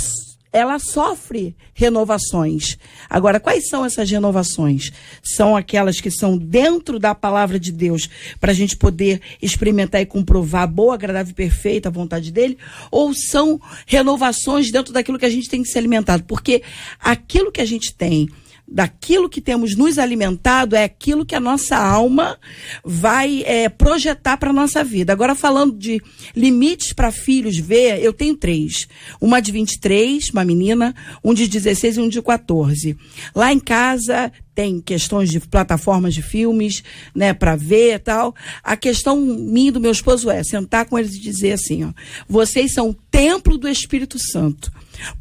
ela 0.55 0.79
sofre 0.79 1.53
renovações. 1.73 2.77
Agora, 3.09 3.41
quais 3.41 3.67
são 3.67 3.83
essas 3.83 4.09
renovações? 4.09 4.89
São 5.21 5.53
aquelas 5.53 5.99
que 5.99 6.09
são 6.09 6.37
dentro 6.37 6.97
da 6.97 7.13
palavra 7.13 7.59
de 7.59 7.73
Deus, 7.73 8.09
para 8.39 8.53
a 8.53 8.55
gente 8.55 8.77
poder 8.77 9.19
experimentar 9.41 9.99
e 9.99 10.05
comprovar 10.05 10.63
a 10.63 10.67
boa, 10.67 10.93
agradável 10.93 11.31
e 11.31 11.35
perfeita 11.35 11.89
vontade 11.89 12.31
dele? 12.31 12.57
Ou 12.89 13.13
são 13.13 13.59
renovações 13.85 14.71
dentro 14.71 14.93
daquilo 14.93 15.19
que 15.19 15.25
a 15.25 15.29
gente 15.29 15.49
tem 15.49 15.61
que 15.61 15.67
se 15.67 15.77
alimentado? 15.77 16.23
Porque 16.23 16.63
aquilo 17.01 17.51
que 17.51 17.59
a 17.59 17.65
gente 17.65 17.93
tem 17.93 18.29
daquilo 18.67 19.29
que 19.29 19.39
temos 19.39 19.75
nos 19.75 19.99
alimentado 19.99 20.75
é 20.75 20.83
aquilo 20.83 21.25
que 21.25 21.35
a 21.35 21.39
nossa 21.39 21.77
alma 21.77 22.37
vai 22.83 23.43
é, 23.45 23.69
projetar 23.69 24.37
para 24.37 24.51
nossa 24.51 24.83
vida. 24.83 25.13
Agora, 25.13 25.35
falando 25.35 25.77
de 25.77 26.01
limites 26.35 26.91
para 26.91 27.11
filhos 27.11 27.57
ver, 27.57 28.01
eu 28.01 28.11
tenho 28.11 28.35
três. 28.35 28.87
Uma 29.21 29.39
de 29.39 29.51
23, 29.51 30.29
uma 30.31 30.43
menina, 30.43 30.95
um 31.23 31.33
de 31.33 31.47
16 31.47 31.97
e 31.97 31.99
um 31.99 32.09
de 32.09 32.21
14. 32.21 32.97
Lá 33.35 33.53
em 33.53 33.59
casa 33.59 34.31
tem 34.55 34.79
questões 34.79 35.29
de 35.29 35.39
plataformas 35.39 36.13
de 36.13 36.21
filmes, 36.21 36.81
né, 37.13 37.33
para 37.33 37.55
ver 37.57 37.95
e 37.95 37.99
tal. 37.99 38.33
A 38.63 38.77
questão 38.77 39.19
minha 39.19 39.67
e 39.67 39.71
do 39.71 39.81
meu 39.81 39.91
esposo 39.91 40.29
é 40.29 40.41
sentar 40.43 40.85
com 40.85 40.97
eles 40.97 41.13
e 41.13 41.19
dizer 41.19 41.51
assim, 41.51 41.83
ó, 41.83 41.91
vocês 42.27 42.73
são 42.73 42.89
o 42.89 42.93
templo 42.93 43.57
do 43.57 43.67
Espírito 43.67 44.17
Santo. 44.17 44.71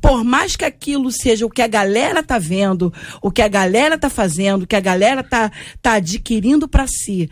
Por 0.00 0.24
mais 0.24 0.56
que 0.56 0.64
aquilo 0.64 1.10
seja 1.10 1.46
o 1.46 1.50
que 1.50 1.62
a 1.62 1.66
galera 1.66 2.22
tá 2.22 2.38
vendo, 2.38 2.92
o 3.22 3.30
que 3.30 3.42
a 3.42 3.48
galera 3.48 3.98
tá 3.98 4.08
fazendo, 4.08 4.62
o 4.62 4.66
que 4.66 4.76
a 4.76 4.80
galera 4.80 5.22
tá, 5.22 5.50
tá 5.80 5.94
adquirindo 5.94 6.68
para 6.68 6.86
si, 6.86 7.30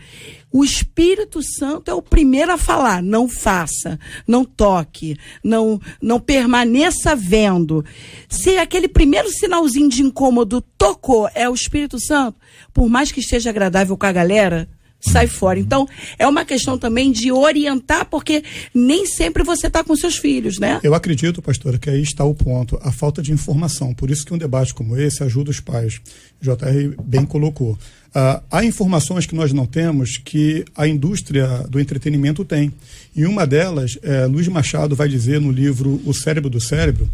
o 0.53 0.63
Espírito 0.63 1.41
Santo 1.41 1.89
é 1.89 1.93
o 1.95 2.01
primeiro 2.01 2.51
a 2.51 2.57
falar: 2.57 3.01
não 3.01 3.27
faça, 3.27 3.99
não 4.27 4.45
toque, 4.45 5.17
não, 5.43 5.81
não 5.99 6.19
permaneça 6.19 7.15
vendo. 7.15 7.83
Se 8.29 8.57
aquele 8.57 8.87
primeiro 8.87 9.29
sinalzinho 9.29 9.89
de 9.89 10.03
incômodo 10.03 10.61
tocou, 10.77 11.27
é 11.33 11.49
o 11.49 11.55
Espírito 11.55 11.99
Santo, 11.99 12.37
por 12.71 12.87
mais 12.87 13.11
que 13.11 13.19
esteja 13.19 13.49
agradável 13.49 13.97
com 13.97 14.05
a 14.05 14.11
galera, 14.11 14.69
sai 15.09 15.27
fora. 15.27 15.59
Então, 15.59 15.87
é 16.17 16.27
uma 16.27 16.45
questão 16.45 16.77
também 16.77 17.11
de 17.11 17.31
orientar, 17.31 18.05
porque 18.05 18.43
nem 18.73 19.05
sempre 19.05 19.43
você 19.43 19.67
está 19.67 19.83
com 19.83 19.95
seus 19.95 20.17
filhos, 20.17 20.57
né? 20.59 20.79
Eu 20.83 20.93
acredito, 20.93 21.41
pastora, 21.41 21.77
que 21.77 21.89
aí 21.89 22.01
está 22.01 22.23
o 22.23 22.33
ponto, 22.33 22.79
a 22.81 22.91
falta 22.91 23.21
de 23.21 23.31
informação. 23.31 23.93
Por 23.93 24.09
isso 24.09 24.25
que 24.25 24.33
um 24.33 24.37
debate 24.37 24.73
como 24.73 24.97
esse 24.97 25.23
ajuda 25.23 25.51
os 25.51 25.59
pais. 25.59 26.01
JR 26.41 26.95
bem 27.03 27.25
colocou. 27.25 27.73
Uh, 27.73 28.43
há 28.51 28.63
informações 28.63 29.25
que 29.25 29.33
nós 29.33 29.51
não 29.51 29.65
temos 29.65 30.17
que 30.17 30.63
a 30.75 30.87
indústria 30.87 31.47
do 31.69 31.79
entretenimento 31.79 32.45
tem. 32.45 32.71
E 33.15 33.25
uma 33.25 33.45
delas, 33.45 33.97
é, 34.03 34.25
Luiz 34.25 34.47
Machado 34.47 34.95
vai 34.95 35.07
dizer 35.07 35.41
no 35.41 35.51
livro 35.51 36.01
O 36.05 36.13
Cérebro 36.13 36.49
do 36.49 36.61
Cérebro, 36.61 37.09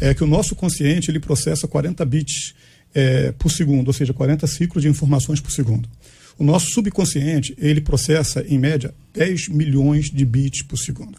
é 0.00 0.14
que 0.14 0.24
o 0.24 0.26
nosso 0.26 0.54
consciente 0.54 1.10
ele 1.10 1.20
processa 1.20 1.68
40 1.68 2.04
bits 2.04 2.54
é, 2.94 3.32
por 3.32 3.50
segundo, 3.50 3.88
ou 3.88 3.92
seja, 3.92 4.12
40 4.12 4.46
ciclos 4.46 4.82
de 4.82 4.88
informações 4.88 5.40
por 5.40 5.52
segundo. 5.52 5.88
O 6.40 6.44
nosso 6.44 6.70
subconsciente, 6.70 7.54
ele 7.58 7.82
processa, 7.82 8.42
em 8.48 8.58
média, 8.58 8.94
10 9.12 9.48
milhões 9.48 10.06
de 10.06 10.24
bits 10.24 10.62
por 10.62 10.78
segundo. 10.78 11.18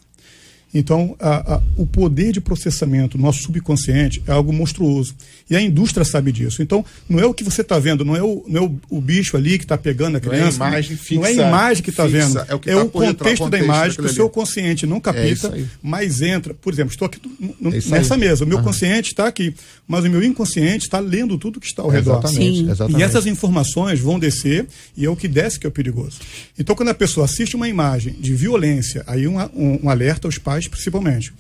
Então, 0.73 1.15
a, 1.19 1.55
a, 1.55 1.61
o 1.75 1.85
poder 1.85 2.31
de 2.31 2.39
processamento 2.39 3.17
do 3.17 3.21
nosso 3.23 3.41
subconsciente 3.43 4.23
é 4.25 4.31
algo 4.31 4.53
monstruoso. 4.53 5.13
E 5.49 5.55
a 5.55 5.61
indústria 5.61 6.05
sabe 6.05 6.31
disso. 6.31 6.61
Então, 6.61 6.85
não 7.09 7.19
é 7.19 7.25
o 7.25 7.33
que 7.33 7.43
você 7.43 7.61
está 7.61 7.77
vendo, 7.77 8.05
não 8.05 8.15
é 8.15 8.23
o, 8.23 8.43
não 8.47 8.61
é 8.61 8.65
o, 8.65 8.79
o 8.89 9.01
bicho 9.01 9.35
ali 9.35 9.57
que 9.57 9.65
está 9.65 9.77
pegando 9.77 10.15
a 10.17 10.19
criança. 10.21 10.57
Não 10.59 10.65
é 10.65 10.69
a 10.69 10.71
imagem 10.73 10.95
fixa. 10.97 11.15
Não 11.15 11.25
é 11.25 11.29
a 11.29 11.33
imagem 11.47 11.83
que 11.83 11.89
está 11.89 12.05
vendo. 12.07 12.39
É 12.47 12.55
o, 12.55 12.59
que 12.59 12.69
é 12.69 12.73
tá 12.75 12.83
o 12.83 12.89
contexto 12.89 13.49
da 13.49 13.59
imagem 13.59 13.97
que 13.97 14.05
o 14.05 14.13
seu 14.13 14.29
consciente 14.29 14.85
não 14.87 14.97
É 14.97 15.01
capita, 15.01 15.27
isso 15.27 15.47
aí. 15.47 15.67
mas 15.83 16.21
entra. 16.21 16.53
Por 16.53 16.71
exemplo, 16.71 16.91
estou 16.93 17.05
aqui 17.05 17.19
no- 17.39 17.55
no- 17.59 17.75
É 17.75 17.81
nessa 17.89 18.13
aí. 18.13 18.19
mesa. 18.19 18.45
O 18.45 18.47
meu 18.47 18.57
Aham. 18.59 18.67
consciente 18.67 19.09
está 19.09 19.27
aqui, 19.27 19.53
mas 19.85 20.05
o 20.05 20.09
meu 20.09 20.23
inconsciente 20.23 20.85
está 20.85 20.99
lendo 20.99 21.37
tudo 21.37 21.59
que 21.59 21.67
está 21.67 21.81
ao 21.81 21.89
redor. 21.89 22.19
Exatamente, 22.19 22.57
Sim. 22.59 22.71
exatamente. 22.71 22.99
E 22.99 23.03
essas 23.03 23.25
informações 23.25 23.99
vão 23.99 24.17
descer 24.17 24.65
e 24.95 25.05
é 25.05 25.09
o 25.09 25.15
que 25.17 25.27
desce 25.27 25.59
que 25.59 25.65
é 25.65 25.69
o 25.69 25.71
perigoso. 25.71 26.19
Então, 26.57 26.75
quando 26.75 26.89
a 26.89 26.93
pessoa 26.93 27.25
assiste 27.25 27.55
uma 27.57 27.67
imagem 27.67 28.13
de 28.19 28.33
violência, 28.33 29.03
aí 29.05 29.27
um, 29.27 29.37
um, 29.53 29.79
um 29.83 29.89
alerta 29.89 30.27
aos 30.27 30.37
pais, 30.37 30.60
principalmente. 30.69 31.33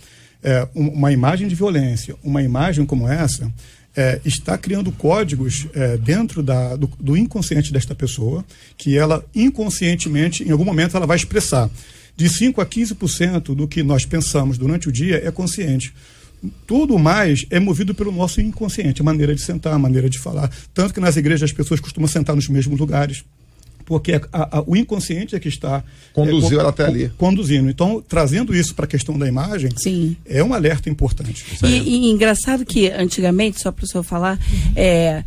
É, 0.43 0.67
um- 0.75 0.89
uma 0.89 1.11
imagem 1.11 1.47
de 1.47 1.55
violência, 1.55 2.15
uma 2.23 2.41
imagem 2.41 2.85
como 2.85 3.07
essa, 3.07 3.51
é, 3.95 4.19
está 4.25 4.57
criando 4.57 4.91
códigos 4.91 5.67
é, 5.73 5.97
dentro 5.97 6.41
da, 6.41 6.75
do, 6.75 6.89
do 6.99 7.15
inconsciente 7.17 7.71
desta 7.73 7.93
pessoa, 7.93 8.43
que 8.77 8.97
ela 8.97 9.23
inconscientemente, 9.35 10.43
em 10.43 10.51
algum 10.51 10.65
momento, 10.65 10.95
ela 10.97 11.05
vai 11.05 11.17
expressar. 11.17 11.69
De 12.15 12.27
5 12.29 12.59
a 12.61 12.65
15% 12.65 13.55
do 13.55 13.67
que 13.67 13.83
nós 13.83 14.05
pensamos 14.05 14.57
durante 14.57 14.89
o 14.89 14.91
dia 14.91 15.21
é 15.25 15.31
consciente. 15.31 15.93
Tudo 16.65 16.97
mais 16.97 17.45
é 17.49 17.59
movido 17.59 17.93
pelo 17.93 18.11
nosso 18.11 18.41
inconsciente, 18.41 19.01
a 19.01 19.05
maneira 19.05 19.35
de 19.35 19.41
sentar, 19.41 19.73
a 19.73 19.79
maneira 19.79 20.09
de 20.09 20.17
falar. 20.17 20.49
Tanto 20.73 20.93
que 20.93 20.99
nas 20.99 21.15
igrejas 21.15 21.49
as 21.51 21.55
pessoas 21.55 21.79
costumam 21.79 22.07
sentar 22.07 22.35
nos 22.35 22.47
mesmos 22.49 22.79
lugares. 22.79 23.23
Porque 23.85 24.13
a- 24.13 24.21
a- 24.59 24.63
o 24.65 24.75
inconsciente 24.75 25.35
é 25.35 25.39
que 25.39 25.47
está 25.47 25.83
Conduziu 26.13 26.57
é, 26.59 26.61
ela 26.61 26.69
até 26.69 26.85
ali. 26.85 27.09
Conduzindo. 27.17 27.69
Então, 27.69 28.03
trazendo 28.07 28.55
isso 28.55 28.73
para 28.75 28.85
a 28.85 28.87
questão 28.87 29.17
da 29.17 29.27
imagem, 29.27 29.69
Sim. 29.77 30.15
é 30.25 30.43
um 30.43 30.53
alerta 30.53 30.89
importante. 30.89 31.43
E, 31.63 31.67
e 31.67 32.11
engraçado 32.11 32.65
que 32.65 32.89
antigamente, 32.89 33.61
só 33.61 33.71
para 33.71 33.83
o 33.83 33.87
senhor 33.87 34.03
falar, 34.03 34.39
é, 34.75 35.23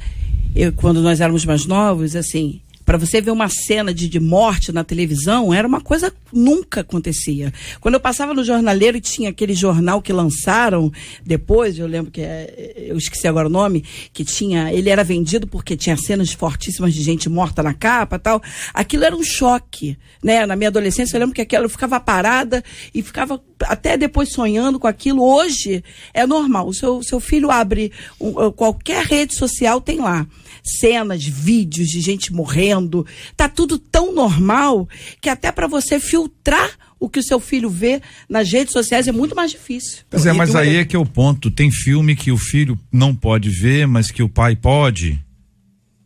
eu, 0.55 0.73
quando 0.73 1.01
nós 1.03 1.21
éramos 1.21 1.45
mais 1.45 1.67
novos, 1.67 2.15
assim, 2.17 2.61
para 2.85 2.99
você 2.99 3.21
ver 3.21 3.31
uma 3.31 3.49
cena 3.49 3.95
de, 3.95 4.09
de 4.09 4.21
morte 4.21 4.71
na 4.73 4.85
televisão, 4.85 5.53
era 5.53 5.67
uma 5.67 5.81
coisa 5.81 6.11
que 6.11 6.17
nunca 6.33 6.81
acontecia. 6.83 7.53
Quando 7.81 7.95
eu 7.95 8.01
passava 8.01 8.35
no 8.35 8.45
jornaleiro 8.45 8.97
e 8.97 9.01
tinha 9.01 9.31
aquele 9.31 9.55
jornal 9.55 10.03
que 10.03 10.13
lançaram 10.13 10.93
depois, 11.25 11.79
eu 11.79 11.87
lembro 11.87 12.11
que 12.11 12.21
é, 12.21 12.75
eu 12.77 12.97
esqueci 12.97 13.27
agora 13.27 13.49
o 13.49 13.51
nome, 13.51 13.85
que 14.13 14.25
tinha, 14.25 14.73
ele 14.73 14.91
era 14.91 15.03
vendido 15.03 15.47
porque 15.47 15.77
tinha 15.77 15.97
cenas 15.97 16.33
fortíssimas 16.33 16.93
de 16.93 17.03
gente 17.03 17.29
morta 17.29 17.63
na 17.63 17.73
capa, 17.73 18.19
tal. 18.19 18.43
Aquilo 18.73 19.05
era 19.05 19.17
um 19.17 19.23
choque, 19.23 19.97
né? 20.23 20.45
Na 20.45 20.57
minha 20.57 20.69
adolescência 20.69 21.17
eu 21.17 21.21
lembro 21.21 21.35
que 21.35 21.41
aquela 21.41 21.65
eu 21.65 21.71
ficava 21.71 21.99
parada 21.99 22.63
e 22.95 23.03
ficava 23.03 23.41
até 23.63 23.97
depois 23.97 24.31
sonhando 24.31 24.79
com 24.79 24.87
aquilo. 24.87 25.23
Hoje 25.23 25.83
é 26.13 26.27
normal. 26.27 26.69
O 26.69 26.75
seu, 26.75 27.03
seu 27.03 27.21
filho 27.21 27.51
abre 27.51 27.93
um, 28.21 28.51
qualquer 28.51 29.05
rede 29.07 29.35
social 29.35 29.81
tem 29.81 29.99
lá 29.99 30.27
cenas, 30.65 31.25
vídeos 31.25 31.89
de 31.89 32.01
gente 32.01 32.33
morrendo. 32.33 33.07
Tá 33.37 33.49
tudo 33.49 33.79
tão 33.79 34.15
normal 34.15 34.89
que 35.21 35.29
até 35.29 35.53
para 35.53 35.67
você 35.67 36.01
filtrar 36.01 36.71
o 36.99 37.09
que 37.09 37.19
o 37.19 37.23
seu 37.23 37.39
filho 37.39 37.69
vê 37.69 38.01
nas 38.29 38.51
redes 38.51 38.73
sociais 38.73 39.07
é 39.07 39.13
muito 39.13 39.37
mais 39.37 39.51
difícil. 39.51 39.99
Pois 40.09 40.25
é, 40.25 40.33
mas 40.33 40.55
aí 40.55 40.77
é 40.77 40.85
que 40.85 40.97
é 40.97 40.99
o 40.99 41.05
ponto. 41.05 41.51
Tem 41.51 41.71
filme 41.71 42.17
que 42.17 42.33
o 42.33 42.39
filho 42.39 42.79
não 42.91 43.15
pode 43.15 43.51
ver, 43.51 43.87
mas 43.87 44.11
que 44.11 44.23
o 44.23 44.29
pai 44.29 44.57
pode. 44.57 45.21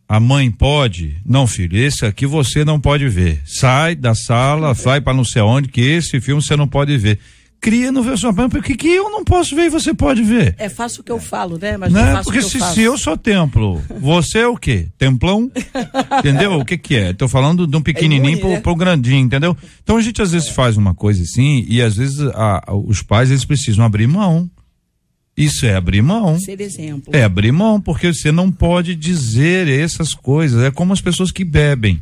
A 0.07 0.19
mãe 0.19 0.49
pode. 0.49 1.17
Não, 1.25 1.45
filho, 1.45 1.77
esse 1.77 2.05
aqui 2.05 2.25
você 2.25 2.65
não 2.65 2.81
pode 2.81 3.07
ver. 3.07 3.41
Sai 3.45 3.95
da 3.95 4.15
sala, 4.15 4.73
vai 4.73 4.99
para 4.99 5.13
não 5.13 5.23
sei 5.23 5.41
onde, 5.41 5.69
que 5.69 5.81
esse 5.81 6.19
filme 6.19 6.41
você 6.41 6.55
não 6.57 6.67
pode 6.67 6.97
ver. 6.97 7.19
Cria 7.61 7.91
no 7.91 8.01
versão 8.01 8.33
por 8.33 8.63
que, 8.63 8.73
que 8.75 8.87
eu 8.87 9.09
não 9.09 9.23
posso 9.23 9.53
ver 9.53 9.63
e 9.65 9.69
você 9.69 9.93
pode 9.93 10.23
ver? 10.23 10.55
É 10.57 10.69
fácil 10.69 11.01
o 11.01 11.03
que 11.03 11.11
eu 11.11 11.19
falo, 11.19 11.57
né? 11.57 11.75
Mas 11.75 11.91
não, 11.91 12.01
Né? 12.01 12.13
faço 12.13 12.23
Porque 12.23 12.39
o 12.39 12.43
que 12.43 12.49
se, 12.49 12.57
eu 12.59 12.65
se 12.73 12.81
eu 12.81 12.97
sou 12.97 13.17
templo, 13.17 13.81
você 13.99 14.39
é 14.39 14.47
o 14.47 14.55
quê? 14.55 14.87
Templão? 14.97 15.51
entendeu? 16.19 16.53
O 16.53 16.63
que 16.63 16.77
que 16.77 16.95
é? 16.95 17.11
Tô 17.13 17.27
falando 17.27 17.67
de 17.67 17.75
um 17.75 17.81
pequenininho 17.81 18.29
imune, 18.37 18.39
pro, 18.41 18.49
né? 18.49 18.59
pro 18.61 18.75
grandinho, 18.75 19.19
entendeu? 19.25 19.57
Então 19.83 19.97
a 19.97 20.01
gente 20.01 20.21
às 20.21 20.31
vezes 20.31 20.47
faz 20.49 20.77
uma 20.77 20.93
coisa 20.93 21.21
assim 21.21 21.65
e 21.67 21.81
às 21.81 21.97
vezes 21.97 22.21
a- 22.21 22.63
a- 22.65 22.73
os 22.73 23.01
pais 23.01 23.29
eles 23.29 23.43
precisam 23.43 23.83
abrir 23.83 24.07
mão. 24.07 24.49
Isso 25.35 25.65
é 25.65 25.75
abrir 25.75 26.01
mão. 26.01 26.39
Ser 26.39 26.59
exemplo. 26.61 27.13
É 27.15 27.23
abrir 27.23 27.51
mão, 27.51 27.79
porque 27.79 28.13
você 28.13 28.31
não 28.31 28.51
pode 28.51 28.93
dizer 28.95 29.67
essas 29.69 30.13
coisas. 30.13 30.63
É 30.63 30.71
como 30.71 30.91
as 30.93 30.99
pessoas 31.01 31.31
que 31.31 31.43
bebem. 31.45 32.01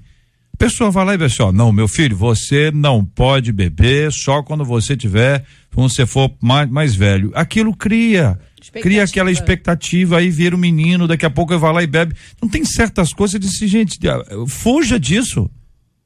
A 0.57 0.65
pessoa 0.65 0.89
vai 0.89 1.05
lá 1.05 1.13
e 1.13 1.17
diz 1.19 1.33
assim, 1.33 1.43
ó, 1.43 1.51
não, 1.51 1.71
meu 1.71 1.87
filho, 1.87 2.17
você 2.17 2.71
não 2.73 3.05
pode 3.05 3.51
beber 3.51 4.11
só 4.11 4.41
quando 4.41 4.65
você 4.65 4.97
tiver, 4.97 5.45
quando 5.71 5.87
você 5.87 6.03
for 6.03 6.35
mais, 6.41 6.67
mais 6.67 6.95
velho. 6.95 7.31
Aquilo 7.35 7.75
cria, 7.75 8.39
cria 8.81 9.03
aquela 9.03 9.31
expectativa, 9.31 10.17
aí 10.17 10.31
vira 10.31 10.55
o 10.55 10.59
menino, 10.59 11.07
daqui 11.07 11.27
a 11.27 11.29
pouco 11.29 11.55
vai 11.59 11.71
lá 11.71 11.83
e 11.83 11.87
bebe. 11.87 12.15
Não 12.41 12.49
tem 12.49 12.65
certas 12.65 13.13
coisas, 13.13 13.39
disse, 13.39 13.67
gente, 13.67 13.99
ah, 14.09 14.19
fuja 14.47 14.99
disso. 14.99 15.47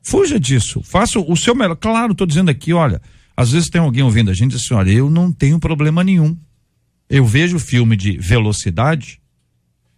Fuja 0.04 0.38
disso. 0.38 0.82
Faça 0.84 1.18
o 1.18 1.38
seu 1.38 1.56
melhor. 1.56 1.78
Claro, 1.78 2.12
estou 2.12 2.28
dizendo 2.28 2.52
aqui, 2.52 2.74
olha, 2.74 3.02
às 3.38 3.54
vezes 3.54 3.70
tem 3.70 3.80
alguém 3.80 4.04
ouvindo 4.04 4.32
a 4.32 4.34
gente 4.34 4.52
e 4.52 4.56
diz 4.58 4.66
assim, 4.66 4.74
olha, 4.74 4.92
eu 4.92 5.10
não 5.10 5.32
tenho 5.32 5.62
problema 5.62 6.04
nenhum. 6.04 6.38
Eu 7.10 7.26
vejo 7.26 7.58
filme 7.58 7.96
de 7.96 8.18
velocidade, 8.18 9.21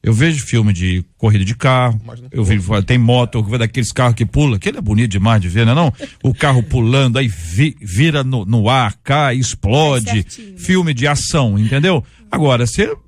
eu 0.03 0.13
vejo 0.13 0.45
filme 0.45 0.73
de 0.73 1.03
corrida 1.17 1.45
de 1.45 1.55
carro, 1.55 1.99
eu 2.31 2.43
vejo, 2.43 2.83
tem 2.83 2.97
moto, 2.97 3.41
daqueles 3.57 3.91
carros 3.91 4.15
que 4.15 4.25
pula, 4.25 4.57
aquele 4.57 4.77
é 4.77 4.81
bonito 4.81 5.11
demais 5.11 5.41
de 5.41 5.47
ver, 5.47 5.65
não 5.65 5.71
é 5.71 5.75
não? 5.75 5.93
O 6.21 6.33
carro 6.33 6.61
pulando, 6.61 7.17
aí 7.17 7.27
vi- 7.27 7.75
vira 7.81 8.23
no, 8.23 8.43
no 8.45 8.69
ar, 8.69 8.95
cai, 9.01 9.37
explode, 9.37 10.09
É 10.09 10.13
certinho. 10.23 10.57
filme 10.59 10.93
de 10.93 11.07
ação, 11.07 11.57
entendeu? 11.57 12.03
Agora, 12.29 12.67
você, 12.67 12.83
eu, 12.87 12.99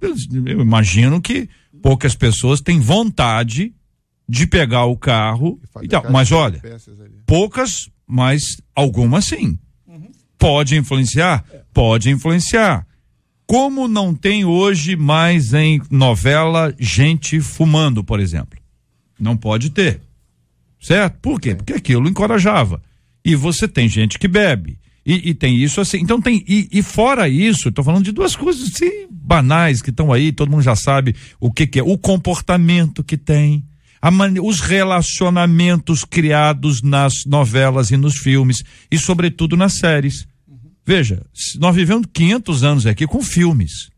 eu 0.46 0.62
imagino 0.62 1.20
que 1.22 1.50
poucas 1.82 2.16
pessoas 2.16 2.62
têm 2.62 2.80
vontade 2.80 3.74
de 4.28 4.48
pegar 4.48 4.86
o 4.86 4.96
carro, 4.98 5.60
e 5.84 5.88
tal, 5.88 6.04
mas 6.12 6.32
olha, 6.32 6.60
poucas, 7.26 7.90
mas 8.08 8.42
algumas 8.74 9.26
sim. 9.26 9.60
Pode 10.38 10.76
influenciar? 10.78 11.44
Pode 11.74 12.10
influenciar. 12.10 12.86
Como 13.48 13.88
não 13.88 14.14
tem 14.14 14.44
hoje 14.44 14.96
mais 14.96 15.54
em 15.54 15.82
novela 15.90 16.74
gente 16.80 17.40
fumando, 17.40 18.04
por 18.04 18.20
exemplo? 18.20 18.60
Não 19.20 19.38
pode 19.38 19.70
ter. 19.70 20.02
Certo? 20.82 21.18
Por 21.22 21.40
quê? 21.40 21.56
Porque 21.56 21.74
aquilo 21.74 22.08
encorajava. 22.10 22.82
E 23.24 23.36
você 23.36 23.68
tem 23.68 23.88
gente 23.88 24.18
que 24.20 24.28
bebe. 24.28 24.78
E, 25.06 25.30
e 25.30 25.34
tem 25.36 25.56
isso 25.56 25.80
assim. 25.80 26.00
Então 26.00 26.20
tem. 26.20 26.44
E, 26.48 26.68
e 26.72 26.82
fora 26.82 27.30
isso, 27.30 27.70
estou 27.70 27.84
falando 27.86 28.04
de 28.06 28.12
duas 28.12 28.36
coisas 28.36 28.72
assim, 28.74 29.08
banais 29.12 29.82
que 29.82 29.92
estão 29.92 30.12
aí, 30.12 30.32
todo 30.32 30.50
mundo 30.50 30.64
já 30.64 30.76
sabe 30.76 31.16
o 31.40 31.52
que, 31.52 31.68
que 31.68 31.80
é. 31.80 31.84
O 31.84 31.98
comportamento 31.98 33.04
que 33.04 33.16
tem. 33.18 33.64
a 34.02 34.10
mane- 34.10 34.40
os 34.40 34.60
relacionamentos 34.60 36.04
criados 36.04 36.82
nas 36.82 37.26
novelas 37.26 37.92
e 37.92 37.98
nos 37.98 38.18
filmes. 38.18 38.64
E, 38.92 38.98
sobretudo, 38.98 39.56
nas 39.56 39.74
séries. 39.74 40.28
Veja, 40.86 41.22
nós 41.60 41.76
vivemos 41.76 42.06
500 42.14 42.64
anos 42.64 42.86
aqui 42.86 43.08
com 43.08 43.22
filmes. 43.24 43.90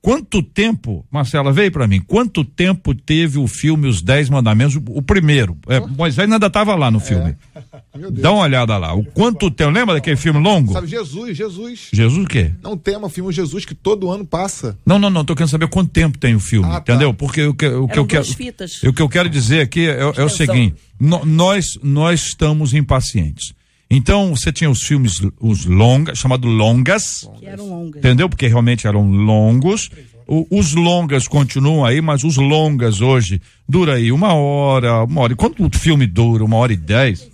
Quanto 0.00 0.42
tempo, 0.42 1.06
Marcela, 1.12 1.52
veio 1.52 1.70
para 1.70 1.86
mim, 1.86 2.00
quanto 2.00 2.44
tempo 2.44 2.92
teve 2.92 3.38
o 3.38 3.46
filme 3.46 3.86
Os 3.86 4.02
Dez 4.02 4.28
Mandamentos, 4.28 4.74
o, 4.74 4.82
o 4.88 5.00
primeiro? 5.00 5.56
É, 5.68 5.78
Moisés 5.78 6.28
ainda 6.28 6.44
estava 6.48 6.74
lá 6.74 6.90
no 6.90 6.98
filme. 6.98 7.36
Meu 7.94 8.10
Deus. 8.10 8.20
Dá 8.20 8.32
uma 8.32 8.42
olhada 8.42 8.76
lá. 8.78 8.92
O 8.94 9.04
quanto 9.04 9.48
tempo, 9.48 9.70
lembra 9.70 9.94
daquele 9.94 10.16
filme 10.16 10.40
longo? 10.40 10.72
Sabe, 10.72 10.88
Jesus, 10.88 11.36
Jesus. 11.36 11.88
Jesus 11.92 12.24
o 12.24 12.26
quê? 12.28 12.52
Não 12.60 12.76
tem 12.76 12.96
um 12.96 13.08
filme 13.08 13.32
Jesus 13.32 13.64
que 13.64 13.76
todo 13.76 14.10
ano 14.10 14.26
passa. 14.26 14.76
Não, 14.84 14.98
não, 14.98 15.08
não, 15.08 15.24
tô 15.24 15.36
querendo 15.36 15.50
saber 15.50 15.68
quanto 15.68 15.92
tempo 15.92 16.18
tem 16.18 16.34
o 16.34 16.40
filme, 16.40 16.66
Ah, 16.68 16.80
tá. 16.80 16.94
entendeu? 16.94 17.14
Porque 17.14 17.44
o 17.44 17.54
que, 17.54 17.66
o 17.68 17.86
que 17.86 17.98
eu 17.98 18.04
quero. 18.06 18.24
fitas. 18.24 18.82
O 18.82 18.92
que 18.92 19.02
eu 19.02 19.08
quero 19.08 19.28
dizer 19.28 19.60
aqui 19.60 19.86
é, 19.88 20.00
é 20.00 20.24
o 20.24 20.28
seguinte: 20.28 20.74
no- 20.98 21.24
nós, 21.24 21.64
nós 21.80 22.24
estamos 22.24 22.74
impacientes. 22.74 23.54
Então, 23.94 24.34
você 24.34 24.50
tinha 24.50 24.70
os 24.70 24.82
filmes, 24.84 25.20
os 25.38 25.66
longas, 25.66 26.18
chamado 26.18 26.48
longas, 26.48 27.28
Que 27.38 27.46
eram 27.46 27.68
longas. 27.68 27.98
entendeu? 27.98 28.28
Porque 28.28 28.46
realmente 28.46 28.86
eram 28.86 29.10
longos. 29.10 29.90
O- 30.26 30.46
os 30.50 30.72
longas 30.72 31.28
continuam 31.28 31.84
aí, 31.84 32.00
mas 32.00 32.24
os 32.24 32.36
longas 32.36 33.00
hoje 33.02 33.40
dura 33.68 33.94
aí 33.96 34.10
uma 34.10 34.32
hora, 34.32 35.04
uma 35.04 35.20
hora. 35.20 35.32
E 35.34 35.36
quanto 35.36 35.66
o 35.66 35.70
filme 35.76 36.06
dura? 36.06 36.42
Uma 36.44 36.56
hora 36.56 36.72
e 36.72 36.76
dez? 36.76 37.28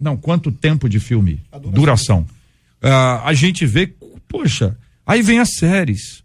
Não, 0.00 0.16
quanto 0.16 0.50
tempo 0.50 0.88
de 0.88 0.98
filme? 0.98 1.40
Duração. 1.72 2.26
Ah, 2.82 3.22
a 3.24 3.32
gente 3.32 3.64
vê, 3.64 3.86
poxa, 4.26 4.76
aí 5.06 5.22
vem 5.22 5.38
as 5.38 5.54
séries. 5.54 6.24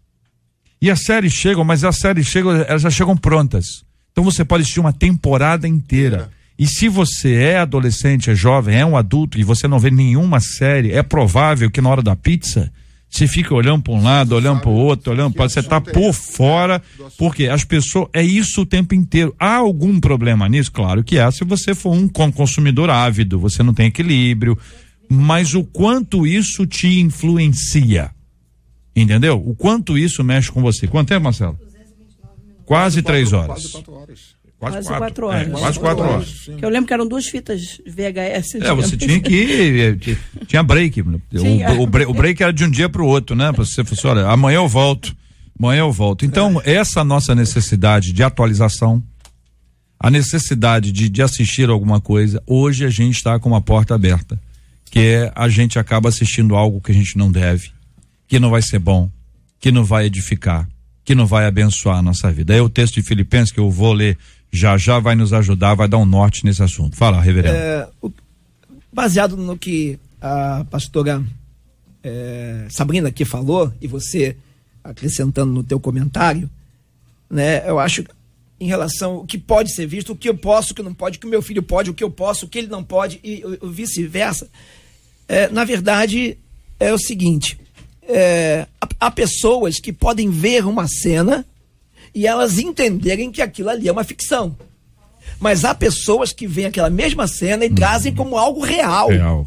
E 0.82 0.90
as 0.90 1.02
séries 1.04 1.32
chegam, 1.32 1.62
mas 1.62 1.84
as 1.84 1.98
séries 1.98 2.26
chegam, 2.26 2.50
elas 2.52 2.82
já 2.82 2.90
chegam 2.90 3.16
prontas. 3.16 3.84
Então 4.10 4.24
você 4.24 4.44
pode 4.44 4.62
assistir 4.62 4.80
uma 4.80 4.92
temporada 4.92 5.68
inteira. 5.68 6.30
E 6.58 6.66
se 6.66 6.88
você 6.88 7.34
é 7.34 7.58
adolescente, 7.58 8.30
é 8.30 8.34
jovem, 8.34 8.76
é 8.76 8.84
um 8.84 8.96
adulto 8.96 9.38
e 9.38 9.44
você 9.44 9.68
não 9.68 9.78
vê 9.78 9.90
nenhuma 9.90 10.40
série, 10.40 10.90
é 10.92 11.02
provável 11.02 11.70
que 11.70 11.80
na 11.80 11.88
hora 11.88 12.02
da 12.02 12.16
pizza 12.16 12.72
você 13.08 13.26
fique 13.28 13.54
olhando 13.54 13.82
para 13.84 13.92
um 13.94 14.02
lado, 14.02 14.34
olhando 14.34 14.60
para 14.60 14.68
o 14.68 14.74
outro, 14.74 15.12
olhando 15.12 15.32
para 15.34 15.48
você 15.48 15.62
tá 15.62 15.76
é 15.76 15.80
por 15.80 16.12
fora, 16.12 16.82
porque 17.16 17.46
as 17.46 17.64
pessoas 17.64 18.08
é 18.12 18.22
isso 18.22 18.62
o 18.62 18.66
tempo 18.66 18.94
inteiro. 18.94 19.34
Há 19.38 19.54
algum 19.56 19.98
problema 20.00 20.48
nisso? 20.48 20.70
Claro 20.72 21.02
que 21.04 21.18
há. 21.18 21.30
Se 21.30 21.44
você 21.44 21.74
for 21.74 21.92
um 21.94 22.06
con- 22.08 22.32
consumidor 22.32 22.90
ávido, 22.90 23.38
você 23.38 23.62
não 23.62 23.72
tem 23.72 23.86
equilíbrio. 23.86 24.58
mas 25.08 25.54
o 25.54 25.64
quanto 25.64 26.26
isso 26.26 26.66
te 26.66 27.00
influencia. 27.00 28.10
Entendeu? 28.94 29.40
O 29.46 29.54
quanto 29.54 29.96
isso 29.96 30.22
mexe 30.24 30.50
com 30.52 30.60
você. 30.60 30.86
Quanto 30.86 31.08
tempo, 31.08 31.24
Marcelo? 31.24 31.56
Quase 32.66 33.00
três 33.00 33.32
horas. 33.32 33.46
Quase 33.62 33.72
quatro 33.72 33.92
horas. 33.94 34.20
Quase 34.58 34.88
quatro 34.88 35.26
horas. 35.26 35.46
É, 35.46 35.50
quase 35.50 35.78
quatro 35.78 36.04
horas. 36.04 36.28
Que 36.58 36.64
eu 36.64 36.68
lembro 36.68 36.88
que 36.88 36.92
eram 36.92 37.06
duas 37.06 37.26
fitas 37.26 37.80
VHS. 37.86 38.56
É, 38.56 38.74
você 38.74 38.96
tinha 38.96 39.20
que. 39.20 39.96
eh, 40.02 40.16
Tinha 40.46 40.62
break. 40.62 41.00
O, 41.32 41.38
Tinha. 41.38 41.72
o, 41.80 41.86
bre- 41.86 42.06
o 42.06 42.12
break 42.12 42.42
era 42.42 42.52
de 42.52 42.64
um 42.64 42.70
dia 42.70 42.88
para 42.88 43.02
o 43.02 43.06
outro, 43.06 43.36
né? 43.36 43.52
Você 43.52 43.84
fosse, 43.84 44.04
olha, 44.06 44.26
amanhã 44.26 44.56
eu 44.56 44.66
volto. 44.68 45.14
Amanhã 45.58 45.80
eu 45.80 45.92
volto. 45.92 46.24
Então, 46.24 46.60
essa 46.64 47.04
nossa 47.04 47.34
necessidade 47.34 48.12
de 48.12 48.22
atualização, 48.22 49.02
a 49.98 50.10
necessidade 50.10 50.92
de, 50.92 51.08
de 51.08 51.22
assistir 51.22 51.68
alguma 51.68 52.00
coisa, 52.00 52.42
hoje 52.46 52.84
a 52.84 52.90
gente 52.90 53.16
está 53.16 53.38
com 53.38 53.48
uma 53.48 53.60
porta 53.60 53.94
aberta. 53.94 54.40
Que 54.90 54.98
é 55.00 55.32
a 55.34 55.48
gente 55.48 55.78
acaba 55.78 56.08
assistindo 56.08 56.56
algo 56.56 56.80
que 56.80 56.90
a 56.90 56.94
gente 56.94 57.16
não 57.18 57.30
deve, 57.30 57.70
que 58.26 58.38
não 58.40 58.50
vai 58.50 58.62
ser 58.62 58.78
bom, 58.78 59.10
que 59.60 59.70
não 59.70 59.84
vai 59.84 60.06
edificar, 60.06 60.66
que 61.04 61.14
não 61.14 61.26
vai 61.26 61.44
abençoar 61.46 61.98
a 61.98 62.02
nossa 62.02 62.32
vida. 62.32 62.54
Aí 62.54 62.60
o 62.60 62.70
texto 62.70 62.94
de 62.94 63.02
Filipenses 63.02 63.52
que 63.52 63.60
eu 63.60 63.70
vou 63.70 63.92
ler 63.92 64.16
já 64.50 64.76
já 64.76 64.98
vai 64.98 65.14
nos 65.14 65.32
ajudar, 65.32 65.74
vai 65.74 65.88
dar 65.88 65.98
um 65.98 66.06
norte 66.06 66.44
nesse 66.44 66.62
assunto. 66.62 66.96
Fala, 66.96 67.20
reverendo. 67.20 67.56
É, 67.56 67.88
o- 68.00 68.10
baseado 68.92 69.36
no 69.36 69.56
que 69.56 69.98
a 70.20 70.64
pastora 70.70 71.22
é, 72.02 72.66
Sabrina 72.70 73.08
aqui 73.08 73.24
falou, 73.24 73.72
e 73.80 73.86
você 73.86 74.36
acrescentando 74.82 75.52
no 75.52 75.62
teu 75.62 75.78
comentário, 75.78 76.48
né, 77.30 77.68
eu 77.68 77.78
acho 77.78 78.04
em 78.60 78.66
relação 78.66 79.12
ao 79.16 79.24
que 79.26 79.38
pode 79.38 79.72
ser 79.74 79.86
visto, 79.86 80.12
o 80.12 80.16
que 80.16 80.28
eu 80.28 80.36
posso, 80.36 80.72
o 80.72 80.74
que 80.74 80.82
não 80.82 80.94
pode, 80.94 81.18
o 81.18 81.20
que 81.20 81.26
o 81.26 81.30
meu 81.30 81.42
filho 81.42 81.62
pode, 81.62 81.90
o 81.90 81.94
que 81.94 82.02
eu 82.02 82.10
posso, 82.10 82.46
o 82.46 82.48
que 82.48 82.58
ele 82.58 82.66
não 82.68 82.82
pode, 82.82 83.20
e 83.22 83.42
vice-versa. 83.62 84.48
É, 85.28 85.48
na 85.48 85.64
verdade, 85.64 86.36
é 86.80 86.92
o 86.92 86.98
seguinte: 86.98 87.58
é, 88.02 88.66
há 88.98 89.10
pessoas 89.10 89.78
que 89.78 89.92
podem 89.92 90.30
ver 90.30 90.64
uma 90.66 90.88
cena 90.88 91.46
e 92.18 92.26
elas 92.26 92.58
entenderem 92.58 93.30
que 93.30 93.40
aquilo 93.42 93.68
ali 93.70 93.88
é 93.88 93.92
uma 93.92 94.04
ficção. 94.04 94.56
Mas 95.38 95.64
há 95.64 95.74
pessoas 95.74 96.32
que 96.32 96.46
veem 96.46 96.66
aquela 96.66 96.90
mesma 96.90 97.26
cena 97.28 97.64
e 97.64 97.70
trazem 97.70 98.14
como 98.14 98.36
algo 98.36 98.60
real. 98.64 99.08
Real. 99.08 99.46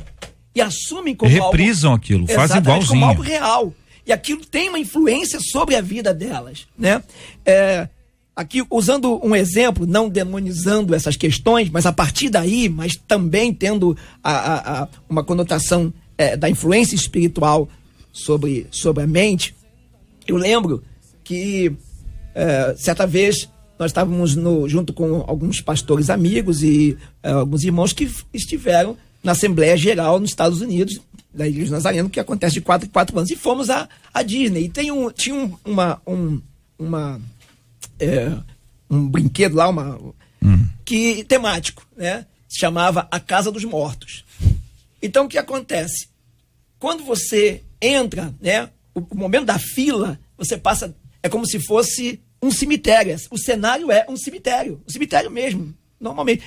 E 0.55 0.61
assumem 0.61 1.15
como 1.15 1.32
Reprisam 1.32 1.91
algo, 1.91 2.03
aquilo, 2.03 2.28
fazem 2.28 2.43
Exatamente, 2.57 2.88
como 2.88 2.99
igualzinho. 3.01 3.05
algo 3.05 3.22
real. 3.22 3.74
E 4.05 4.11
aquilo 4.11 4.45
tem 4.45 4.69
uma 4.69 4.80
influência 4.80 5.39
sobre 5.39 5.76
a 5.76 5.82
vida 5.82 6.13
delas, 6.13 6.65
né? 6.78 7.03
É, 7.45 7.88
aqui, 8.36 8.63
usando 8.69 9.19
um 9.26 9.36
exemplo, 9.36 9.86
não 9.86 10.09
demonizando 10.09 10.95
essas 10.95 11.15
questões, 11.15 11.69
mas 11.69 11.86
a 11.86 11.91
partir 11.93 12.30
daí, 12.30 12.67
mas 12.69 12.95
também 12.95 13.53
tendo 13.53 13.97
a, 14.24 14.32
a- 14.32 14.84
a- 14.84 14.88
uma 15.09 15.24
conotação 15.24 15.93
é, 16.17 16.36
da 16.38 16.49
influência 16.49 16.95
espiritual 16.95 17.67
sobre, 18.13 18.67
sobre 18.72 19.03
a 19.03 19.07
mente, 19.07 19.55
eu 20.28 20.36
lembro 20.38 20.84
que 21.24 21.72
é, 22.36 22.75
certa 22.77 23.05
vez 23.07 23.49
nós 23.79 23.89
estávamos 23.91 24.36
no- 24.36 24.69
junto 24.69 24.93
com 24.93 25.23
alguns 25.27 25.59
pastores 25.59 26.09
amigos 26.09 26.61
e 26.63 26.97
é, 27.23 27.32
alguns 27.32 27.63
irmãos 27.63 27.93
que 27.93 28.09
estiveram 28.34 28.95
na 29.23 29.32
Assembleia 29.34 29.75
Geral 29.77 30.19
nos 30.19 30.29
Estados 30.29 30.61
Unidos, 30.61 30.99
da 31.34 31.47
Igreja 31.47 31.71
Nazareno, 31.71 32.09
que 32.09 32.19
acontece 32.19 32.55
de 32.55 32.61
quatro 32.61 32.88
em 32.88 32.91
quatro 32.91 33.17
anos. 33.17 33.32
E 33.32 33.36
fomos 33.36 33.69
à, 33.69 33.88
à 34.13 34.21
Disney. 34.21 34.65
E 34.65 34.69
tem 34.69 34.91
um, 34.91 35.09
tinha 35.11 35.34
um, 35.36 35.55
uma, 35.63 36.01
um, 36.05 36.41
uma, 36.77 37.21
é, 37.99 38.32
um 38.89 39.07
brinquedo 39.07 39.55
lá, 39.55 39.69
uma, 39.69 39.97
que 40.84 41.23
temático, 41.23 41.88
né? 41.95 42.25
Se 42.49 42.59
chamava 42.59 43.07
A 43.09 43.19
Casa 43.19 43.49
dos 43.51 43.63
Mortos. 43.63 44.25
Então, 45.01 45.25
o 45.25 45.29
que 45.29 45.38
acontece? 45.38 46.09
Quando 46.77 47.03
você 47.03 47.61
entra, 47.82 48.34
né? 48.41 48.69
O, 48.93 48.99
o 49.09 49.15
momento 49.17 49.45
da 49.45 49.57
fila, 49.57 50.19
você 50.38 50.57
passa. 50.57 50.93
É 51.24 51.30
como 51.30 51.45
se 51.45 51.59
fosse 51.59 52.19
um 52.41 52.51
cemitério. 52.51 53.15
O 53.30 53.38
cenário 53.38 53.91
é 53.91 54.05
um 54.09 54.17
cemitério. 54.17 54.82
Um 54.88 54.91
cemitério 54.91 55.30
mesmo, 55.30 55.74
normalmente. 55.99 56.41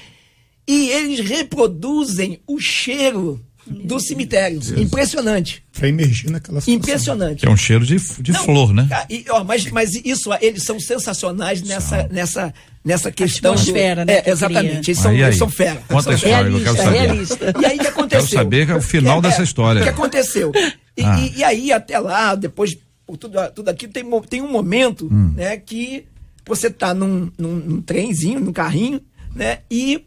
E 0.66 0.89
eles 0.91 1.20
reproduzem 1.20 2.41
o 2.47 2.59
cheiro 2.59 3.41
do 3.66 3.99
cemitério. 3.99 4.61
Impressionante. 4.77 5.62
Para 5.72 5.89
emergir 5.89 6.31
naquela 6.31 6.61
situação. 6.61 6.75
Impressionante. 6.75 7.41
Que 7.41 7.47
é 7.47 7.51
um 7.51 7.57
cheiro 7.57 7.85
de, 7.87 7.97
de 8.20 8.33
Não, 8.33 8.45
flor, 8.45 8.75
né? 8.75 8.87
cara, 8.89 9.07
e, 9.09 9.25
ó, 9.31 9.43
mas, 9.43 9.70
mas 9.70 9.95
isso, 9.95 10.31
eles 10.41 10.62
são 10.64 10.79
sensacionais 10.79 11.62
nessa, 11.62 12.07
nessa, 12.09 12.53
nessa 12.85 13.11
questão. 13.11 13.53
atmosfera, 13.55 14.05
do, 14.05 14.09
né, 14.09 14.18
É, 14.18 14.22
que 14.22 14.31
exatamente. 14.31 14.91
Eles 14.91 15.01
são, 15.01 15.11
Aí, 15.12 15.22
eles 15.22 15.39
são 15.39 15.49
fera. 15.49 15.83
Conta 15.89 16.03
São 16.03 16.12
a 16.12 16.18
fera. 16.18 16.49
história, 16.49 16.51
eu 16.51 16.75
quero 16.75 16.91
Realista, 16.91 17.37
saber. 17.37 17.49
realista. 17.49 17.61
E 17.61 17.64
aí 17.66 17.77
o 17.77 17.81
que 17.81 17.87
aconteceu? 17.87 18.29
Quero 18.29 18.39
saber 18.43 18.70
o 18.77 18.83
final 18.83 19.22
dessa 19.22 19.43
história. 19.43 19.81
O 19.81 19.85
que 19.85 19.91
aconteceu? 19.91 20.53
E, 20.97 21.03
Ah. 21.03 21.18
e- 21.20 21.39
e 21.39 21.45
aí, 21.45 21.72
até 21.72 21.99
lá, 21.99 22.35
depois, 22.35 22.77
por 23.07 23.17
tudo, 23.17 23.39
tudo 23.55 23.69
aquilo, 23.69 23.93
tem, 23.93 24.05
tem 24.23 24.43
um 24.43 24.51
momento 24.51 25.07
Hum. 25.13 25.33
né, 25.37 25.57
que 25.57 26.07
você 26.47 26.71
tá 26.71 26.93
num, 26.95 27.31
num, 27.39 27.55
num 27.57 27.83
trenzinho, 27.83 28.41
num 28.41 28.53
carrinho, 28.53 29.01
né? 29.35 29.61
E 29.71 30.05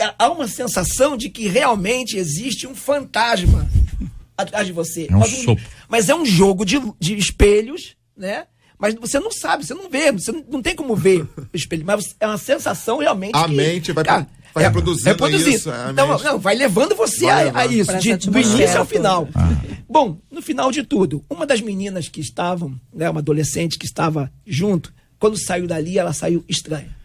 há- 0.00 0.14
há 0.18 0.30
uma 0.30 0.48
sensação 0.48 1.16
de 1.16 1.28
que 1.28 1.46
realmente 1.48 2.16
existe 2.16 2.66
um 2.66 2.74
fantasma 2.74 3.68
atrás 4.36 4.66
de 4.66 4.72
você. 4.72 5.06
É 5.10 5.14
um 5.14 5.20
mas, 5.20 5.30
sopro. 5.30 5.64
mas 5.88 6.08
é 6.08 6.14
um 6.14 6.24
jogo 6.26 6.64
de, 6.64 6.80
de 6.98 7.16
espelhos, 7.16 7.96
né? 8.16 8.46
Mas 8.78 8.94
você 8.96 9.20
não 9.20 9.30
sabe, 9.30 9.64
você 9.64 9.74
não 9.74 9.88
vê, 9.88 10.10
você 10.10 10.32
não, 10.32 10.44
não 10.50 10.62
tem 10.62 10.74
como 10.74 10.96
ver 10.96 11.22
o 11.22 11.46
espelho, 11.54 11.84
mas 11.86 12.16
é 12.18 12.26
uma 12.26 12.36
sensação 12.38 12.98
realmente 12.98 13.36
A 13.36 13.44
que, 13.44 13.54
mente 13.54 13.92
vai- 13.92 14.02
cara, 14.04 14.26
vai 14.52 14.64
é- 14.64 14.66
reproduzindo 14.66 15.08
reproduzir. 15.08 15.54
isso, 15.54 15.70
a 15.70 15.90
Então, 15.92 16.08
mente. 16.08 16.24
não, 16.24 16.38
vai 16.40 16.56
levando 16.56 16.96
você 16.96 17.26
Vai 17.26 17.48
a, 17.48 17.60
a 17.60 17.62
levando. 17.62 17.72
isso, 17.72 17.98
de, 18.00 18.16
do 18.28 18.38
início 18.40 18.78
ao 18.80 18.84
final. 18.84 19.28
Ah. 19.36 19.50
Bom, 19.92 20.18
no 20.30 20.40
final 20.40 20.72
de 20.72 20.82
tudo, 20.84 21.22
uma 21.28 21.44
das 21.46 21.60
meninas 21.60 22.08
que 22.08 22.18
estavam, 22.18 22.80
né, 22.94 23.10
uma 23.10 23.20
adolescente 23.20 23.78
que 23.78 23.84
estava 23.84 24.32
junto, 24.46 24.90
quando 25.18 25.36
saiu 25.38 25.66
dali, 25.66 25.98
ela 25.98 26.14
saiu 26.14 26.42
estranha. 26.48 26.96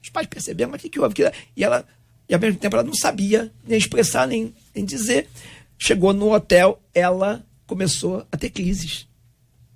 Os 0.00 0.08
pais 0.08 0.28
perceberam, 0.28 0.70
mas 0.70 0.78
o 0.80 0.82
que, 0.82 0.88
que 0.90 1.00
houve? 1.00 1.16
Que- 1.16 1.32
E 1.56 1.64
ela, 1.64 1.84
e 2.28 2.34
ao 2.34 2.38
mesmo 2.40 2.60
tempo, 2.60 2.76
ela 2.76 2.84
não 2.84 2.94
sabia 2.94 3.52
nem 3.66 3.76
expressar, 3.76 4.28
nem, 4.28 4.54
nem 4.72 4.84
dizer. 4.84 5.28
Chegou 5.76 6.12
no 6.12 6.32
hotel, 6.32 6.80
ela 6.94 7.44
começou 7.66 8.24
a 8.30 8.36
ter 8.36 8.50
crises. 8.50 9.08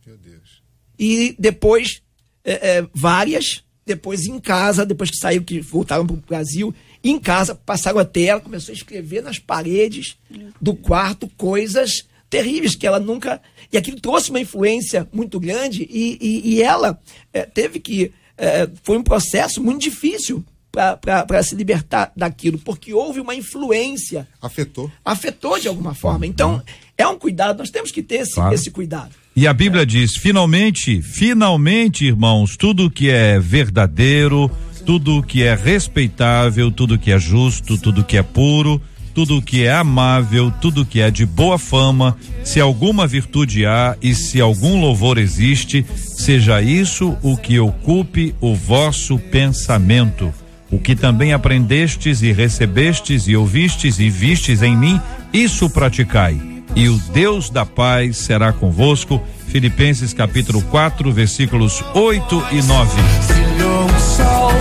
Meu 0.06 0.16
Deus. 0.16 0.62
E 0.96 1.34
depois, 1.40 2.00
é, 2.44 2.78
é, 2.78 2.86
várias, 2.94 3.64
depois 3.84 4.24
em 4.24 4.38
casa, 4.38 4.86
depois 4.86 5.10
que 5.10 5.16
saiu, 5.16 5.42
que 5.42 5.60
voltaram 5.60 6.06
para 6.06 6.14
o 6.14 6.18
Brasil, 6.20 6.72
em 7.02 7.18
casa 7.18 7.56
passaram 7.56 7.98
a 7.98 8.04
ter, 8.04 8.26
ela 8.26 8.40
começou 8.40 8.72
a 8.72 8.76
escrever 8.76 9.20
nas 9.20 9.40
paredes 9.40 10.16
do 10.60 10.74
quarto 10.76 11.26
coisas 11.36 12.06
terríveis 12.32 12.74
que 12.74 12.86
ela 12.86 12.98
nunca. 12.98 13.40
E 13.70 13.76
aquilo 13.76 14.00
trouxe 14.00 14.30
uma 14.30 14.40
influência 14.40 15.06
muito 15.12 15.38
grande 15.38 15.86
e, 15.88 16.16
e, 16.18 16.54
e 16.54 16.62
ela 16.62 16.98
é, 17.32 17.42
teve 17.42 17.78
que. 17.78 18.10
é, 18.38 18.68
foi 18.82 18.96
um 18.96 19.02
processo 19.02 19.62
muito 19.62 19.82
difícil 19.82 20.42
para 20.72 21.42
se 21.42 21.54
libertar 21.54 22.10
daquilo, 22.16 22.58
porque 22.58 22.94
houve 22.94 23.20
uma 23.20 23.34
influência 23.34 24.26
Afetou. 24.40 24.90
afetou 25.04 25.58
de 25.58 25.68
alguma 25.68 25.94
forma. 25.94 26.26
Então, 26.26 26.62
é 26.96 27.06
um 27.06 27.18
cuidado, 27.18 27.58
nós 27.58 27.68
temos 27.68 27.90
que 27.90 28.02
ter 28.02 28.20
esse, 28.22 28.34
Claro. 28.34 28.54
esse 28.54 28.70
cuidado. 28.70 29.10
E 29.36 29.46
a 29.46 29.52
Bíblia 29.52 29.84
diz: 29.84 30.16
finalmente, 30.16 31.02
finalmente, 31.02 32.06
irmãos, 32.06 32.56
tudo 32.56 32.90
que 32.90 33.10
é 33.10 33.38
verdadeiro, 33.38 34.50
tudo 34.86 35.22
que 35.22 35.42
é 35.42 35.54
respeitável, 35.54 36.70
tudo 36.70 36.98
que 36.98 37.12
é 37.12 37.18
justo, 37.18 37.76
tudo 37.78 38.02
que 38.02 38.16
é 38.16 38.22
puro, 38.22 38.80
tudo 39.14 39.42
que 39.42 39.64
é 39.64 39.72
amável, 39.72 40.52
tudo 40.60 40.84
que 40.84 41.00
é 41.00 41.10
de 41.10 41.26
boa 41.26 41.58
fama, 41.58 42.16
se 42.44 42.60
alguma 42.60 43.06
virtude 43.06 43.66
há 43.66 43.96
e 44.00 44.14
se 44.14 44.40
algum 44.40 44.80
louvor 44.80 45.18
existe, 45.18 45.84
seja 45.94 46.62
isso 46.62 47.16
o 47.22 47.36
que 47.36 47.58
ocupe 47.58 48.34
o 48.40 48.54
vosso 48.54 49.18
pensamento. 49.18 50.32
O 50.70 50.78
que 50.78 50.96
também 50.96 51.32
aprendestes 51.34 52.22
e 52.22 52.32
recebestes 52.32 53.28
e 53.28 53.36
ouvistes 53.36 53.98
e 53.98 54.08
vistes 54.08 54.62
em 54.62 54.74
mim, 54.74 55.00
isso 55.32 55.68
praticai. 55.68 56.40
E 56.74 56.88
o 56.88 56.96
Deus 57.12 57.50
da 57.50 57.66
paz 57.66 58.16
será 58.16 58.52
convosco. 58.52 59.22
Filipenses 59.48 60.14
capítulo 60.14 60.62
4, 60.62 61.12
versículos 61.12 61.84
8 61.92 62.44
e 62.52 62.62
9. 62.62 63.02
Brilhou 63.26 63.84
um 63.84 63.98
sol 64.00 64.52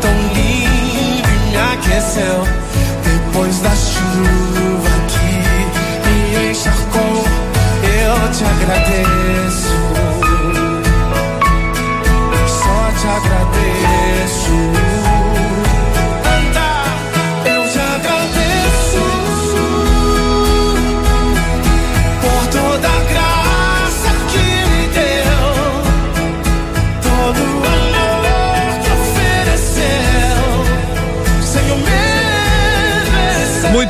tão 0.00 0.34
lindo 0.34 1.28
me 1.50 1.56
aqueceu. 1.56 2.44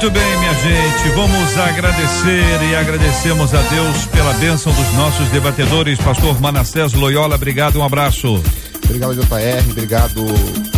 Muito 0.01 0.13
bem, 0.13 0.39
minha 0.39 0.55
gente, 0.55 1.09
vamos 1.09 1.59
agradecer 1.59 2.63
e 2.71 2.77
agradecemos 2.77 3.53
a 3.53 3.61
Deus 3.63 4.07
pela 4.07 4.33
bênção 4.35 4.73
dos 4.73 4.93
nossos 4.95 5.27
debatedores. 5.31 5.99
Pastor 5.99 6.41
Manassés 6.41 6.93
Loyola, 6.93 7.35
obrigado, 7.35 7.81
um 7.81 7.85
abraço. 7.85 8.41
Obrigado, 8.85 9.17
JR, 9.17 9.71
obrigado, 9.73 10.25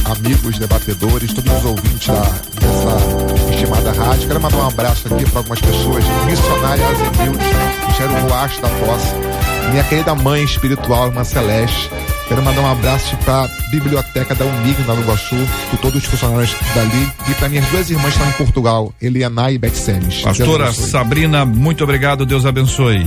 amigos 0.07 0.59
debatedores, 0.59 1.35
todos 1.35 1.55
os 1.55 1.64
ouvintes 1.66 2.07
da, 2.07 2.23
dessa 2.23 3.51
estimada 3.51 3.93
rádio. 3.93 4.27
Quero 4.27 4.41
mandar 4.41 4.57
um 4.57 4.68
abraço 4.68 5.14
aqui 5.14 5.29
para 5.29 5.41
algumas 5.41 5.61
pessoas, 5.61 6.05
missionária 6.25 6.89
Azemildes, 6.89 7.47
Michele 7.89 8.21
Ruacho 8.23 8.62
da 8.62 8.68
Posse, 8.71 9.71
minha 9.71 9.85
querida 9.85 10.14
mãe 10.14 10.45
espiritual, 10.45 11.09
irmã 11.09 11.25
Celeste. 11.25 11.91
Quero 12.27 12.43
mandar 12.43 12.62
um 12.62 12.73
abraço 12.73 13.14
para 13.18 13.59
biblioteca 13.71 14.35
da 14.35 14.45
Unig, 14.45 14.83
no 14.83 15.01
Iguaçu, 15.01 15.37
por 15.71 15.79
todos 15.79 16.03
os 16.03 16.05
funcionários 16.05 16.55
dali, 16.75 17.12
e 17.29 17.35
para 17.35 17.49
minhas 17.49 17.66
duas 17.66 17.91
irmãs 17.91 18.12
que 18.12 18.18
estão 18.18 18.29
em 18.29 18.33
Portugal, 18.33 18.93
Eliana 19.01 19.51
e 19.51 19.59
Beth 19.59 19.75
Semes. 19.75 20.23
Pastora 20.23 20.73
Sabrina, 20.73 21.45
muito 21.45 21.85
obrigado, 21.85 22.27
Deus 22.27 22.45
abençoe. 22.45 23.07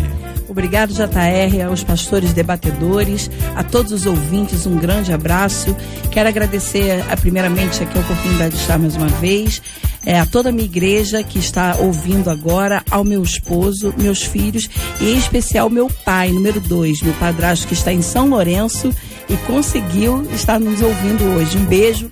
Obrigado, 0.53 0.93
JR, 0.93 1.63
aos 1.67 1.83
pastores 1.83 2.31
debatedores, 2.31 3.29
a 3.55 3.63
todos 3.63 3.91
os 3.91 4.05
ouvintes, 4.05 4.67
um 4.67 4.77
grande 4.77 5.11
abraço. 5.11 5.75
Quero 6.11 6.29
agradecer, 6.29 7.03
a, 7.09 7.17
primeiramente, 7.17 7.81
aqui 7.81 7.97
a 7.97 8.01
oportunidade 8.01 8.53
de 8.53 8.61
estar 8.61 8.77
mais 8.77 8.95
uma 8.95 9.07
vez, 9.07 9.63
é, 10.05 10.19
a 10.19 10.27
toda 10.27 10.49
a 10.49 10.51
minha 10.51 10.65
igreja 10.65 11.23
que 11.23 11.39
está 11.39 11.77
ouvindo 11.79 12.29
agora, 12.29 12.83
ao 12.91 13.03
meu 13.03 13.23
esposo, 13.23 13.95
meus 13.97 14.21
filhos 14.21 14.69
e, 15.01 15.13
em 15.13 15.17
especial, 15.17 15.71
meu 15.71 15.89
pai, 16.05 16.31
número 16.31 16.59
dois, 16.59 17.01
meu 17.01 17.13
padrasto, 17.15 17.67
que 17.67 17.73
está 17.73 17.91
em 17.91 18.03
São 18.03 18.29
Lourenço 18.29 18.93
e 19.29 19.37
conseguiu 19.37 20.27
estar 20.33 20.59
nos 20.59 20.81
ouvindo 20.81 21.23
hoje. 21.35 21.57
Um 21.57 21.65
beijo, 21.65 22.11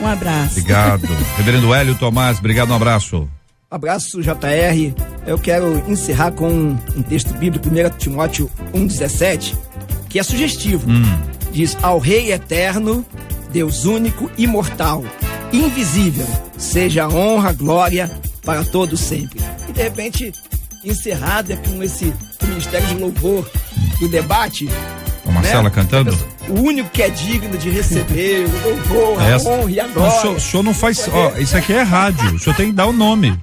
um 0.00 0.06
abraço. 0.06 0.52
Obrigado. 0.52 1.06
Reverendo 1.36 1.74
Hélio 1.74 1.94
Tomás, 1.96 2.38
obrigado, 2.38 2.70
um 2.70 2.74
abraço. 2.74 3.28
Abraço, 3.70 4.22
JR. 4.22 4.94
Eu 5.26 5.38
quero 5.38 5.82
encerrar 5.90 6.32
com 6.32 6.48
um 6.48 7.02
texto 7.02 7.34
bíblico, 7.34 7.68
1 7.68 7.98
Timóteo 7.98 8.50
1,17, 8.72 9.54
que 10.08 10.18
é 10.18 10.22
sugestivo. 10.22 10.88
Hum. 10.90 11.02
Diz: 11.52 11.76
Ao 11.82 11.98
Rei 11.98 12.32
eterno, 12.32 13.04
Deus 13.52 13.84
único, 13.84 14.30
imortal, 14.38 15.04
invisível, 15.52 16.26
seja 16.56 17.04
a 17.04 17.08
honra, 17.08 17.52
glória 17.52 18.10
para 18.42 18.64
todos 18.64 19.00
sempre. 19.00 19.38
E 19.68 19.72
de 19.72 19.82
repente, 19.82 20.32
encerrado 20.82 21.52
é 21.52 21.56
com 21.56 21.82
esse 21.82 22.14
ministério 22.42 22.86
de 22.88 22.94
louvor 22.94 23.46
do 24.00 24.08
debate. 24.08 24.66
A 25.26 25.30
Marcela 25.30 25.64
né? 25.64 25.70
cantando? 25.70 26.16
O 26.50 26.60
único 26.62 26.88
que 26.90 27.02
é 27.02 27.08
digno 27.10 27.56
de 27.58 27.70
receber 27.70 28.46
o 28.46 28.68
louvor, 28.68 29.20
a 29.22 29.26
Essa- 29.30 29.48
honra 29.48 29.70
e 29.70 29.80
a 29.80 29.86
glória. 29.86 30.16
o 30.16 30.20
senhor, 30.20 30.36
o 30.36 30.40
senhor 30.40 30.62
não 30.62 30.74
faz. 30.74 31.08
Ó, 31.12 31.38
isso 31.38 31.56
aqui 31.56 31.72
é 31.72 31.82
rádio. 31.82 32.34
O 32.34 32.38
senhor 32.38 32.56
tem 32.56 32.66
que 32.66 32.72
dar 32.72 32.86
o 32.86 32.92
nome. 32.92 33.38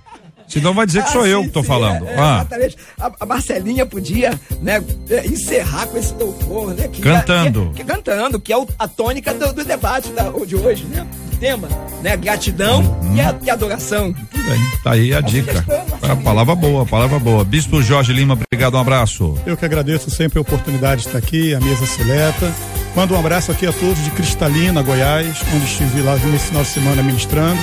Senão 0.47 0.75
vai 0.75 0.85
dizer 0.85 1.03
que 1.03 1.09
sou 1.11 1.23
Ah, 1.23 1.27
eu 1.27 1.39
sim, 1.41 1.47
que 1.47 1.53
tô 1.53 1.61
sim, 1.63 1.67
falando. 1.67 2.07
é, 2.07 2.13
é, 2.13 2.19
Ah, 2.19 2.35
exatamente. 2.41 2.77
A, 3.01 3.11
a 3.21 3.25
Marcelinha 3.25 3.83
podia 3.83 4.39
né, 4.61 4.79
é, 5.09 5.25
encerrar 5.25 5.87
com 5.87 5.97
esse 5.97 6.13
louvor, 6.13 6.71
né? 6.75 6.87
Que 6.87 7.01
Cantando. 7.01 7.71
Que, 7.73 7.83
que- 7.83 7.83
cantando, 7.83 8.39
que 8.39 8.53
é 8.53 8.57
o- 8.57 8.67
a 8.77 8.87
tônica 8.87 9.33
do, 9.33 9.51
do 9.53 9.65
debate 9.65 10.09
da, 10.11 10.29
de 10.45 10.55
hoje, 10.55 10.83
né? 10.85 11.05
O 11.33 11.37
tema, 11.37 11.67
né? 12.03 12.15
Gratidão 12.15 12.81
Uhum. 13.01 13.15
e, 13.15 13.21
a, 13.21 13.35
e 13.41 13.49
adoração. 13.49 14.13
tudo 14.13 14.43
bem. 14.43 14.59
Tá 14.83 14.91
aí 14.91 15.15
a 15.15 15.19
dica. 15.21 15.65
A 16.03 16.15
palavra 16.15 16.53
boa, 16.53 16.83
a 16.83 16.85
palavra 16.85 17.17
boa. 17.17 17.43
Bispo 17.43 17.81
Jorge 17.81 18.13
Lima, 18.13 18.35
obrigado, 18.35 18.75
um 18.75 18.79
abraço. 18.79 19.35
Eu 19.47 19.57
que 19.57 19.65
agradeço 19.65 20.11
sempre 20.11 20.37
a 20.37 20.41
oportunidade 20.43 21.01
de 21.01 21.07
estar 21.07 21.17
aqui, 21.17 21.55
a 21.55 21.59
mesa 21.59 21.87
seleta. 21.87 22.53
Mando 22.95 23.13
um 23.13 23.19
abraço 23.19 23.51
aqui 23.51 23.67
a 23.67 23.73
todos 23.73 24.01
de 24.03 24.09
Cristalina, 24.11 24.81
Goiás, 24.81 25.37
onde 25.53 25.65
estive 25.65 26.01
lá 26.01 26.15
nesse 26.15 26.47
final 26.47 26.63
de 26.63 26.69
semana 26.69 27.03
ministrando. 27.03 27.59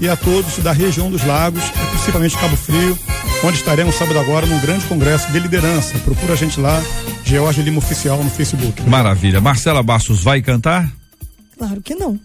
E 0.00 0.08
a 0.08 0.16
todos 0.16 0.58
da 0.58 0.72
região 0.72 1.08
dos 1.08 1.24
lagos, 1.24 1.62
principalmente 1.92 2.36
Cabo 2.36 2.56
Frio, 2.56 2.98
onde 3.44 3.56
estaremos 3.56 3.94
sábado 3.94 4.18
agora 4.18 4.44
num 4.46 4.58
grande 4.58 4.84
congresso 4.86 5.30
de 5.30 5.38
liderança. 5.38 5.96
Procura 6.00 6.32
a 6.32 6.36
gente 6.36 6.58
lá, 6.58 6.82
George 7.24 7.62
Lima 7.62 7.78
Oficial 7.78 8.22
no 8.22 8.28
Facebook. 8.28 8.82
Maravilha. 8.82 9.40
Marcela 9.40 9.80
Bastos 9.80 10.24
vai 10.24 10.42
cantar? 10.42 10.90
Claro 11.58 11.80
que 11.82 11.94
não. 11.94 12.18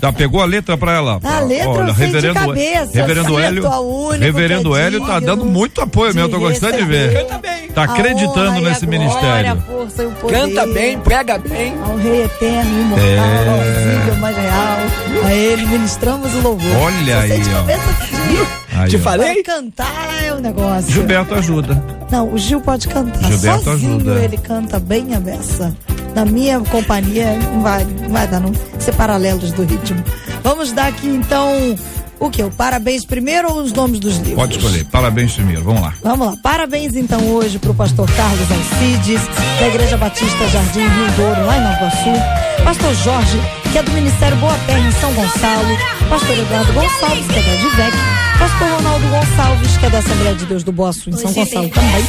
Já 0.00 0.12
pegou 0.12 0.40
a 0.40 0.44
letra 0.44 0.76
pra 0.76 0.92
ela? 0.92 1.20
A 1.22 1.40
letra 1.40 1.88
eu 1.88 1.94
sei 1.94 2.10
de 2.20 2.32
cabeça, 2.32 2.90
Reverendo 2.92 3.38
Hélio, 3.38 3.68
único 3.80 4.24
Reverendo 4.24 4.76
é 4.76 4.86
Hélio 4.86 5.06
tá 5.06 5.20
dando 5.20 5.44
muito 5.44 5.80
apoio 5.80 6.14
mesmo, 6.14 6.28
tô 6.28 6.38
gostando 6.38 6.76
de 6.76 6.84
ver. 6.84 7.22
Canta 7.26 7.38
bem. 7.38 7.68
Tá 7.68 7.82
acreditando 7.84 8.60
nesse 8.60 8.86
glória, 8.86 8.98
ministério. 9.00 9.52
a 9.52 9.56
força 9.56 10.02
e 10.02 10.06
o 10.06 10.10
poder. 10.12 10.32
Canta 10.34 10.66
bem, 10.68 10.98
prega 11.00 11.38
bem. 11.38 11.74
Ao 11.82 11.96
Rei 11.96 12.22
Eterno, 12.24 12.80
imortal, 12.80 13.04
É. 13.04 14.16
mais 14.20 14.36
real. 14.36 14.76
A 15.24 15.34
ele 15.34 15.66
ministramos 15.66 16.32
o 16.34 16.40
louvor. 16.40 16.76
Olha 16.76 17.18
aí, 17.20 17.40
de 17.40 17.50
ó. 17.50 18.80
Aí, 18.80 18.90
Te 18.90 18.96
ó. 18.96 19.00
falei? 19.00 19.42
Para 19.42 19.54
cantar 19.56 20.24
é 20.24 20.32
o 20.32 20.40
negócio. 20.40 20.92
Gilberto 20.92 21.34
ajuda. 21.34 21.82
Não, 22.10 22.32
o 22.32 22.38
Gil 22.38 22.60
pode 22.60 22.86
cantar. 22.88 23.24
Gilberto 23.30 23.64
Sozinho 23.64 23.96
ajuda. 23.96 24.24
ele 24.24 24.36
canta 24.38 24.78
bem 24.78 25.14
a 25.14 25.20
beça. 25.20 25.74
Na 26.14 26.24
minha 26.24 26.60
companhia 26.60 27.38
não 27.38 27.62
vai, 27.62 27.84
não 27.84 28.10
vai 28.10 28.26
dar 28.26 28.40
não. 28.40 28.52
Ser 28.78 28.94
paralelos 28.94 29.52
do 29.52 29.64
ritmo. 29.64 30.02
Vamos 30.42 30.72
dar 30.72 30.88
aqui 30.88 31.08
então 31.08 31.76
o 32.20 32.30
que? 32.30 32.42
O 32.42 32.50
parabéns 32.50 33.04
primeiro 33.04 33.52
ou 33.52 33.62
os 33.62 33.72
nomes 33.72 34.00
dos 34.00 34.16
livros? 34.16 34.34
Pode 34.36 34.56
escolher. 34.56 34.84
Parabéns 34.86 35.32
primeiro, 35.32 35.62
vamos 35.62 35.82
lá. 35.82 35.94
Vamos 36.02 36.26
lá. 36.26 36.34
Parabéns 36.42 36.94
então 36.94 37.20
hoje 37.28 37.58
para 37.58 37.70
o 37.70 37.74
pastor 37.74 38.10
Carlos 38.12 38.48
Alcides, 38.50 39.20
da 39.60 39.68
Igreja 39.68 39.96
Batista 39.96 40.48
Jardim 40.48 40.80
Rio 40.80 41.12
Douro, 41.16 41.46
lá 41.46 41.56
em 41.56 41.60
Nova 41.60 41.76
Iguaçu. 41.76 42.64
Pastor 42.64 42.94
Jorge, 42.94 43.38
que 43.72 43.78
é 43.78 43.82
do 43.82 43.90
Ministério 43.92 44.36
Boa 44.38 44.56
Terra 44.66 44.88
em 44.88 44.92
São 44.92 45.12
Gonçalo. 45.12 45.78
Pastor 46.08 46.38
Eduardo 46.38 46.72
Gonçalves, 46.72 47.26
que 47.26 47.38
é 47.38 47.42
da 47.42 47.56
Divec. 47.56 47.96
Pastor 48.38 48.68
Ronaldo 48.68 49.06
Gonçalves, 49.08 49.76
que 49.76 49.86
é 49.86 49.90
da 49.90 49.98
Assembleia 49.98 50.34
de 50.34 50.46
Deus 50.46 50.64
do 50.64 50.72
Boço 50.72 51.10
em 51.10 51.12
São 51.12 51.32
Gonçalo 51.32 51.68
também. 51.68 52.04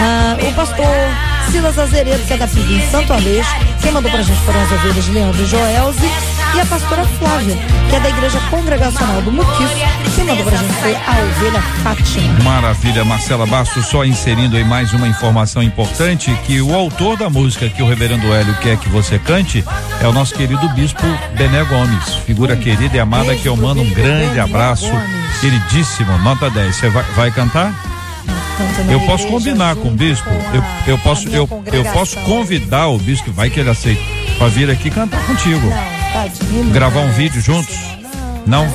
Ah, 0.00 0.36
o 0.40 0.54
pastor 0.54 0.86
Silas 1.50 1.78
Azeredo, 1.78 2.22
que 2.26 2.32
é 2.34 2.36
da 2.36 2.46
PIB 2.46 2.74
em 2.74 2.90
Santo 2.90 3.12
Aleixo. 3.12 3.50
Quem 3.80 3.90
mandou 3.90 4.10
pra 4.10 4.22
gente 4.22 4.38
foram 4.40 4.60
as 4.60 4.72
ovelhas 4.72 5.08
Leandro 5.08 5.42
e 5.42 5.46
Joelze. 5.46 6.10
E 6.54 6.60
a 6.60 6.66
pastora 6.66 7.04
Flávia, 7.18 7.56
que 7.88 7.96
é 7.96 8.00
da 8.00 8.08
Igreja 8.08 8.40
Congregacional 8.50 9.22
do 9.22 9.32
Muquiço. 9.32 9.74
Quem 10.14 10.24
mandou 10.24 10.44
pra 10.44 10.56
gente 10.56 10.72
foi 10.74 10.94
a 10.94 11.22
ovelha 11.22 11.62
Fátima. 11.82 12.44
Maravilha, 12.44 13.04
Marcela 13.04 13.46
Bastos, 13.46 13.86
só 13.86 14.04
inserindo 14.04 14.56
aí 14.56 14.64
mais 14.64 14.92
uma 14.92 15.06
informação 15.06 15.62
importante, 15.62 16.36
que 16.46 16.60
o 16.60 16.74
autor 16.74 17.16
da 17.16 17.30
música 17.30 17.68
que 17.68 17.82
o 17.82 17.88
reverendo 17.88 18.32
Hélio 18.32 18.54
quer 18.60 18.76
que 18.76 18.88
você 18.88 19.18
cante 19.18 19.64
é 20.02 20.06
o 20.06 20.12
nosso 20.12 20.34
querido 20.34 20.68
bispo 20.70 21.06
Bené 21.36 21.64
Gomes, 21.64 22.14
figura 22.26 22.56
querida 22.56 22.96
e 22.96 23.00
amada 23.00 23.34
que 23.36 23.46
eu 23.46 23.56
mando 23.56 23.82
um 23.82 23.90
grande 23.90 24.38
abraço, 24.40 24.90
queridíssimo, 25.40 26.18
nota 26.18 26.50
10. 26.50 26.74
Você 26.74 26.88
vai, 26.88 27.04
vai 27.14 27.30
cantar? 27.30 27.97
Na 28.28 28.92
Eu 28.92 29.00
posso 29.00 29.26
combinar 29.26 29.76
com 29.76 29.88
o 29.88 29.90
bispo. 29.90 30.28
Eu, 30.52 30.92
eu 30.92 30.98
posso 30.98 31.28
eu, 31.28 31.48
eu 31.72 31.84
posso 31.92 32.16
convidar 32.20 32.88
o 32.88 32.98
bispo, 32.98 33.32
vai 33.32 33.50
que 33.50 33.60
ele 33.60 33.70
aceita, 33.70 34.02
pra 34.36 34.48
vir 34.48 34.70
aqui 34.70 34.90
cantar 34.90 35.24
contigo. 35.26 35.68
Não, 35.68 36.12
tadinho. 36.12 36.64
não 36.64 36.72
Gravar 36.72 37.00
um 37.00 37.12
vídeo 37.12 37.40
juntos? 37.40 37.76
Não? 38.46 38.66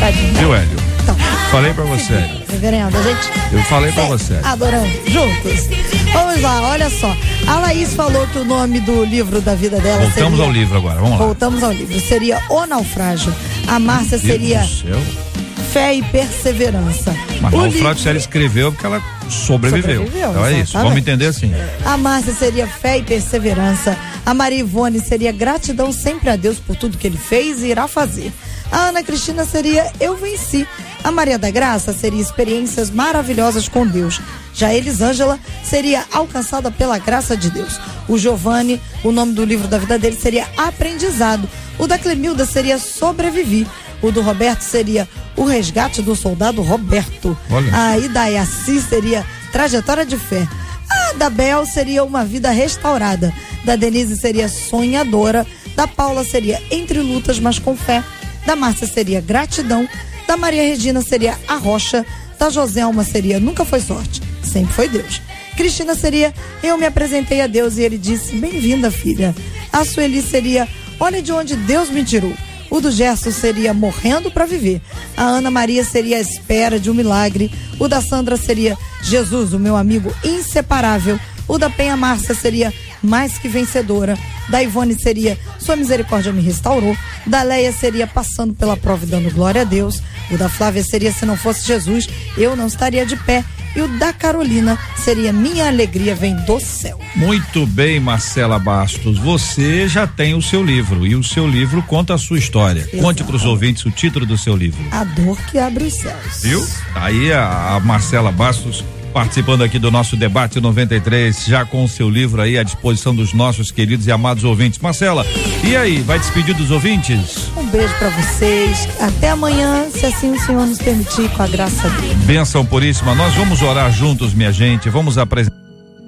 Tadinho. 0.00 0.34
Viu, 0.34 0.54
Hélio? 0.54 0.76
Então, 1.02 1.16
Falei 1.50 1.72
pra 1.72 1.84
você, 1.84 2.14
reverendo, 2.48 2.96
a 2.96 3.02
gente 3.02 3.28
Eu 3.52 3.62
falei 3.64 3.90
pra 3.90 4.04
você. 4.04 4.38
Adorando 4.44 4.88
juntos. 5.08 5.68
Vamos 6.12 6.40
lá, 6.42 6.62
olha 6.68 6.88
só. 6.88 7.14
A 7.46 7.58
Laís 7.58 7.94
falou 7.94 8.26
que 8.28 8.38
o 8.38 8.44
nome 8.44 8.80
do 8.80 9.04
livro 9.04 9.40
da 9.40 9.54
vida 9.54 9.80
dela 9.80 9.98
Voltamos 10.00 10.38
seria... 10.38 10.44
ao 10.44 10.52
livro 10.52 10.76
agora, 10.78 11.00
vamos 11.00 11.18
lá. 11.18 11.26
Voltamos 11.26 11.62
ao 11.62 11.72
livro. 11.72 11.98
Seria 12.00 12.40
O 12.48 12.66
Naufrágio. 12.66 13.34
A 13.66 13.78
Márcia 13.78 14.18
Meu 14.18 14.38
Deus 14.38 14.40
seria 14.40 14.60
do 14.60 14.68
céu. 14.68 15.29
Fé 15.72 15.94
e 15.94 16.02
Perseverança. 16.02 17.14
Mas 17.40 17.52
O 17.52 17.56
não, 17.56 17.64
o 17.64 17.66
livro- 17.68 18.08
ela 18.08 18.18
escreveu 18.18 18.72
porque 18.72 18.86
ela 18.86 19.02
sobreviveu. 19.28 20.00
Sobreviveu, 20.00 20.30
então 20.30 20.44
é 20.46 20.60
isso, 20.60 20.72
vamos 20.72 20.96
entender 20.98 21.26
assim. 21.26 21.52
A 21.84 21.96
Márcia 21.96 22.34
seria 22.34 22.66
fé 22.66 22.98
e 22.98 23.02
perseverança. 23.02 23.96
A 24.26 24.34
Maria 24.34 24.58
Ivone 24.58 25.00
seria 25.00 25.30
gratidão 25.32 25.92
sempre 25.92 26.28
a 26.28 26.36
Deus 26.36 26.58
por 26.58 26.74
tudo 26.76 26.98
que 26.98 27.06
ele 27.06 27.16
fez 27.16 27.62
e 27.62 27.66
irá 27.68 27.86
fazer. 27.86 28.32
A 28.70 28.88
Ana 28.88 29.02
Cristina 29.02 29.44
seria 29.44 29.90
eu 30.00 30.16
venci. 30.16 30.66
A 31.02 31.10
Maria 31.10 31.38
da 31.38 31.50
Graça 31.50 31.92
seria 31.92 32.20
experiências 32.20 32.90
maravilhosas 32.90 33.68
com 33.68 33.86
Deus. 33.86 34.20
Já 34.54 34.74
Elisângela 34.74 35.38
seria 35.64 36.04
alcançada 36.12 36.70
pela 36.70 36.98
graça 36.98 37.36
de 37.36 37.48
Deus. 37.50 37.80
O 38.08 38.18
Giovanni, 38.18 38.80
o 39.04 39.10
nome 39.12 39.32
do 39.32 39.44
livro 39.44 39.66
da 39.68 39.78
vida 39.78 39.98
dele 39.98 40.16
seria 40.20 40.46
Aprendizado. 40.56 41.48
O 41.78 41.86
da 41.86 41.96
Clemilda 41.98 42.44
seria 42.44 42.78
Sobrevivi. 42.78 43.66
O 44.02 44.10
do 44.10 44.20
Roberto 44.20 44.62
seria 44.62 45.08
O 45.36 45.44
Resgate 45.44 46.02
do 46.02 46.14
Soldado 46.16 46.62
Roberto. 46.62 47.36
Olha. 47.50 47.70
A 47.74 47.98
Idaiaci 47.98 48.80
seria 48.80 49.24
Trajetória 49.52 50.06
de 50.06 50.16
Fé. 50.16 50.46
A 50.90 51.12
da 51.14 51.30
Bel 51.30 51.66
seria 51.66 52.02
Uma 52.04 52.24
Vida 52.24 52.50
Restaurada. 52.50 53.32
Da 53.64 53.76
Denise 53.76 54.16
seria 54.16 54.48
Sonhadora. 54.48 55.46
Da 55.76 55.86
Paula 55.86 56.24
seria 56.24 56.60
Entre 56.70 56.98
Lutas, 56.98 57.38
mas 57.38 57.58
com 57.58 57.76
Fé. 57.76 58.02
Da 58.46 58.56
Márcia 58.56 58.86
seria 58.86 59.20
Gratidão. 59.20 59.88
Da 60.26 60.36
Maria 60.36 60.62
Regina 60.62 61.02
seria 61.02 61.38
A 61.46 61.56
Rocha. 61.56 62.04
Da 62.38 62.48
Joselma 62.48 63.04
seria 63.04 63.38
Nunca 63.38 63.66
Foi 63.66 63.80
Sorte, 63.80 64.22
sempre 64.42 64.72
foi 64.72 64.88
Deus. 64.88 65.20
Cristina 65.56 65.94
seria 65.94 66.32
Eu 66.62 66.78
me 66.78 66.86
apresentei 66.86 67.42
a 67.42 67.46
Deus 67.46 67.76
e 67.76 67.82
ele 67.82 67.98
disse 67.98 68.34
Bem-vinda, 68.34 68.90
filha. 68.90 69.34
A 69.70 69.84
Sueli 69.84 70.22
seria 70.22 70.66
Olha 70.98 71.20
de 71.20 71.32
onde 71.32 71.54
Deus 71.54 71.90
me 71.90 72.02
tirou. 72.02 72.32
O 72.70 72.80
do 72.80 72.90
Gerson 72.90 73.32
seria 73.32 73.74
Morrendo 73.74 74.30
para 74.30 74.46
Viver. 74.46 74.80
A 75.16 75.24
Ana 75.24 75.50
Maria 75.50 75.84
seria 75.84 76.18
A 76.18 76.20
Espera 76.20 76.78
de 76.78 76.90
um 76.90 76.94
Milagre. 76.94 77.50
O 77.78 77.88
da 77.88 78.00
Sandra 78.00 78.36
seria 78.36 78.78
Jesus, 79.02 79.52
o 79.52 79.58
meu 79.58 79.76
amigo 79.76 80.14
inseparável. 80.24 81.18
O 81.48 81.58
da 81.58 81.68
Penha 81.68 81.96
Márcia 81.96 82.34
seria 82.34 82.72
Mais 83.02 83.36
que 83.36 83.48
Vencedora. 83.48 84.16
Da 84.48 84.62
Ivone 84.62 84.94
seria 84.94 85.36
Sua 85.58 85.74
Misericórdia 85.74 86.32
me 86.32 86.42
restaurou. 86.42 86.96
Da 87.26 87.42
Leia 87.42 87.72
seria 87.72 88.06
Passando 88.06 88.54
pela 88.54 88.76
Prova 88.76 89.04
e 89.04 89.08
dando 89.08 89.34
glória 89.34 89.62
a 89.62 89.64
Deus. 89.64 90.00
O 90.30 90.38
da 90.38 90.48
Flávia 90.48 90.84
seria 90.84 91.12
Se 91.12 91.26
não 91.26 91.36
fosse 91.36 91.66
Jesus, 91.66 92.08
eu 92.36 92.54
não 92.54 92.68
estaria 92.68 93.04
de 93.04 93.16
pé. 93.16 93.44
E 93.74 93.80
o 93.80 93.88
da 93.98 94.12
Carolina 94.12 94.78
seria 94.96 95.32
Minha 95.32 95.68
Alegria 95.68 96.14
Vem 96.14 96.34
do 96.44 96.60
Céu. 96.60 96.98
Muito 97.14 97.66
bem, 97.66 98.00
Marcela 98.00 98.58
Bastos. 98.58 99.18
Você 99.18 99.88
já 99.88 100.06
tem 100.06 100.34
o 100.34 100.42
seu 100.42 100.62
livro 100.62 101.06
e 101.06 101.14
o 101.14 101.22
seu 101.22 101.46
livro 101.46 101.82
conta 101.82 102.14
a 102.14 102.18
sua 102.18 102.38
história. 102.38 102.80
Exatamente. 102.80 103.02
Conte 103.02 103.24
para 103.24 103.36
os 103.36 103.44
ouvintes 103.44 103.84
o 103.84 103.90
título 103.90 104.26
do 104.26 104.36
seu 104.36 104.56
livro. 104.56 104.80
A 104.90 105.04
Dor 105.04 105.38
que 105.50 105.58
Abre 105.58 105.84
os 105.84 105.94
Céus. 105.94 106.42
Viu? 106.42 106.66
Aí 106.94 107.32
a, 107.32 107.76
a 107.76 107.80
Marcela 107.80 108.32
Bastos 108.32 108.84
participando 109.10 109.62
aqui 109.62 109.78
do 109.78 109.90
nosso 109.90 110.16
debate 110.16 110.60
93, 110.60 111.44
já 111.44 111.64
com 111.64 111.84
o 111.84 111.88
seu 111.88 112.08
livro 112.08 112.40
aí 112.40 112.56
à 112.56 112.62
disposição 112.62 113.14
dos 113.14 113.32
nossos 113.34 113.70
queridos 113.70 114.06
e 114.06 114.12
amados 114.12 114.44
ouvintes. 114.44 114.78
Marcela, 114.78 115.26
e 115.64 115.76
aí, 115.76 116.00
vai 116.00 116.18
despedir 116.18 116.54
dos 116.54 116.70
ouvintes? 116.70 117.50
Um 117.56 117.66
beijo 117.66 117.92
para 117.98 118.08
vocês. 118.10 118.88
Até 119.00 119.30
amanhã, 119.30 119.88
se 119.90 120.06
assim 120.06 120.32
o 120.32 120.40
Senhor 120.40 120.66
nos 120.66 120.78
permitir, 120.78 121.28
com 121.30 121.42
a 121.42 121.46
graça 121.46 121.88
dele. 121.90 122.14
Benção 122.24 122.64
puríssima. 122.64 123.14
Nós 123.14 123.34
vamos 123.34 123.60
orar 123.62 123.92
juntos, 123.92 124.32
minha 124.32 124.52
gente. 124.52 124.88
Vamos 124.88 125.18
apresentar 125.18 125.58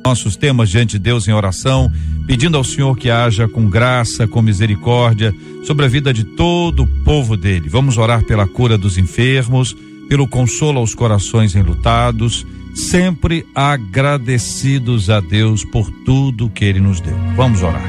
nossos 0.05 0.35
temas 0.35 0.69
diante 0.69 0.93
de 0.93 0.99
Deus 0.99 1.29
em 1.29 1.33
oração, 1.33 1.93
pedindo 2.27 2.57
ao 2.57 2.65
Senhor 2.65 2.97
que 2.97 3.11
haja 3.11 3.47
com 3.47 3.69
graça, 3.69 4.27
com 4.27 4.43
misericórdia 4.43 5.33
sobre 5.65 5.85
a 5.85 5.89
vida 5.89 6.13
de 6.13 6.25
todo 6.25 6.83
o 6.83 6.87
povo 7.05 7.37
dele. 7.37 7.69
Vamos 7.69 7.99
orar 7.99 8.25
pela 8.25 8.47
cura 8.47 8.77
dos 8.77 8.99
enfermos, 8.99 9.77
pelo 10.09 10.27
consolo 10.27 10.81
aos 10.81 10.95
corações 10.95 11.55
enlutados 11.55 12.45
sempre 12.75 13.47
agradecidos 13.55 15.11
a 15.11 15.21
Deus 15.21 15.65
por 15.65 15.91
tudo 16.05 16.51
que 16.51 16.65
Ele 16.65 16.81
nos 16.81 17.01
deu. 17.01 17.17
Vamos 17.37 17.63
orar. 17.63 17.83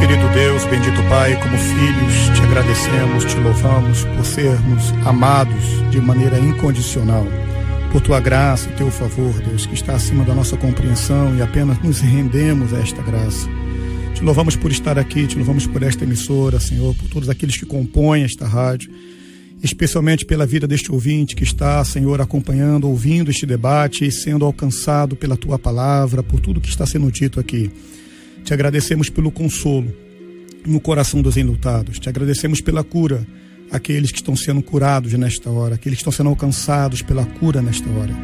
Querido 0.00 0.28
Deus, 0.32 0.64
bendito 0.64 1.02
Pai, 1.08 1.38
como 1.42 1.58
filhos, 1.58 2.36
te 2.36 2.42
agradecemos, 2.42 3.24
te 3.24 3.36
louvamos 3.38 4.04
por 4.04 4.24
sermos 4.24 4.92
amados 5.04 5.90
de 5.90 6.00
maneira 6.00 6.38
incondicional. 6.38 7.26
Por 7.92 8.00
tua 8.00 8.20
graça 8.20 8.70
e 8.70 8.72
teu 8.72 8.90
favor, 8.90 9.32
Deus, 9.42 9.66
que 9.66 9.74
está 9.74 9.94
acima 9.94 10.24
da 10.24 10.34
nossa 10.34 10.56
compreensão 10.56 11.36
e 11.36 11.42
apenas 11.42 11.78
nos 11.82 12.00
rendemos 12.00 12.72
a 12.72 12.78
esta 12.78 13.02
graça. 13.02 13.48
Te 14.14 14.22
louvamos 14.22 14.56
por 14.56 14.70
estar 14.70 14.98
aqui, 14.98 15.26
te 15.26 15.36
louvamos 15.36 15.66
por 15.66 15.82
esta 15.82 16.04
emissora, 16.04 16.60
Senhor, 16.60 16.94
por 16.94 17.08
todos 17.08 17.28
aqueles 17.28 17.56
que 17.56 17.66
compõem 17.66 18.22
esta 18.22 18.46
rádio 18.46 18.90
especialmente 19.62 20.24
pela 20.24 20.46
vida 20.46 20.66
deste 20.66 20.90
ouvinte 20.90 21.36
que 21.36 21.44
está, 21.44 21.84
Senhor, 21.84 22.20
acompanhando, 22.20 22.88
ouvindo 22.88 23.30
este 23.30 23.44
debate 23.44 24.06
e 24.06 24.12
sendo 24.12 24.44
alcançado 24.44 25.14
pela 25.14 25.36
tua 25.36 25.58
palavra, 25.58 26.22
por 26.22 26.40
tudo 26.40 26.60
que 26.60 26.68
está 26.68 26.86
sendo 26.86 27.10
dito 27.12 27.38
aqui. 27.38 27.70
Te 28.42 28.54
agradecemos 28.54 29.10
pelo 29.10 29.30
consolo 29.30 29.92
no 30.66 30.80
coração 30.80 31.20
dos 31.20 31.36
enlutados, 31.36 31.98
te 31.98 32.08
agradecemos 32.08 32.60
pela 32.60 32.82
cura, 32.82 33.26
aqueles 33.70 34.10
que 34.10 34.18
estão 34.18 34.34
sendo 34.34 34.62
curados 34.62 35.12
nesta 35.12 35.50
hora, 35.50 35.74
aqueles 35.74 35.98
que 35.98 36.02
estão 36.02 36.12
sendo 36.12 36.30
alcançados 36.30 37.02
pela 37.02 37.24
cura 37.24 37.60
nesta 37.62 37.88
hora. 37.90 38.14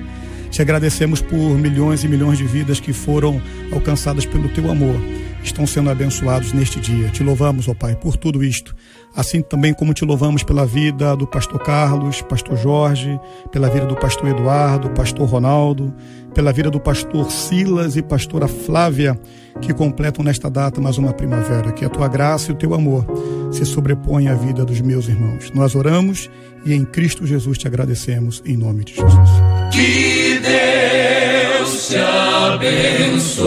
Te 0.51 0.63
agradecemos 0.63 1.21
por 1.21 1.59
milhões 1.59 2.03
e 2.03 2.09
milhões 2.09 2.39
de 2.39 2.45
vidas 2.45 2.81
que 2.81 2.93
foram 2.93 3.41
alcançadas 3.73 4.25
pelo 4.25 4.49
teu 4.49 4.71
amor, 4.71 4.97
estão 5.43 5.67
sendo 5.67 5.91
abençoados 5.91 6.53
neste 6.53 6.81
dia. 6.81 7.09
Te 7.09 7.23
louvamos, 7.23 7.69
ó 7.69 7.75
Pai, 7.75 7.95
por 7.95 8.17
tudo 8.17 8.43
isto 8.43 8.75
assim 9.17 9.41
também 9.41 9.73
como 9.73 9.95
te 9.95 10.05
louvamos 10.05 10.43
pela 10.43 10.67
vida 10.67 11.17
do 11.17 11.27
pastor 11.27 11.59
Carlos, 11.61 12.21
pastor 12.23 12.57
Jorge, 12.57 13.19
pela 13.51 13.71
vida 13.71 13.87
do 13.87 13.97
pastor 13.97 14.29
Eduardo, 14.29 14.91
pastor 14.91 15.27
Ronaldo, 15.27 15.95
pela 16.35 16.53
vida 16.53 16.71
do 16.71 16.79
pastor 16.79 17.31
Silas 17.31 17.97
e 17.97 18.03
pastora 18.03 18.47
Flávia, 18.47 19.19
que 19.61 19.73
completam 19.73 20.23
nesta 20.23 20.51
data 20.51 20.83
mais 20.83 20.99
uma 20.99 21.15
primavera. 21.15 21.73
Que 21.73 21.87
a 21.87 21.89
tua 21.89 22.09
graça 22.09 22.51
e 22.51 22.55
o 22.55 22.59
teu 22.59 22.75
amor 22.75 23.07
se 23.51 23.65
sobrepõem 23.65 24.29
à 24.29 24.35
vida 24.35 24.63
dos 24.67 24.83
meus 24.83 25.09
irmãos. 25.09 25.51
Nós 25.55 25.75
oramos 25.75 26.29
e 26.67 26.75
em 26.75 26.85
Cristo 26.85 27.27
Jesus 27.27 27.57
te 27.57 27.67
agradecemos, 27.67 28.43
em 28.45 28.55
nome 28.57 28.85
de 28.85 28.97
Jesus. 28.97 29.31
Que 29.73 30.39
Deus 30.41 31.89
te 31.89 31.97
abençoe. 31.97 33.47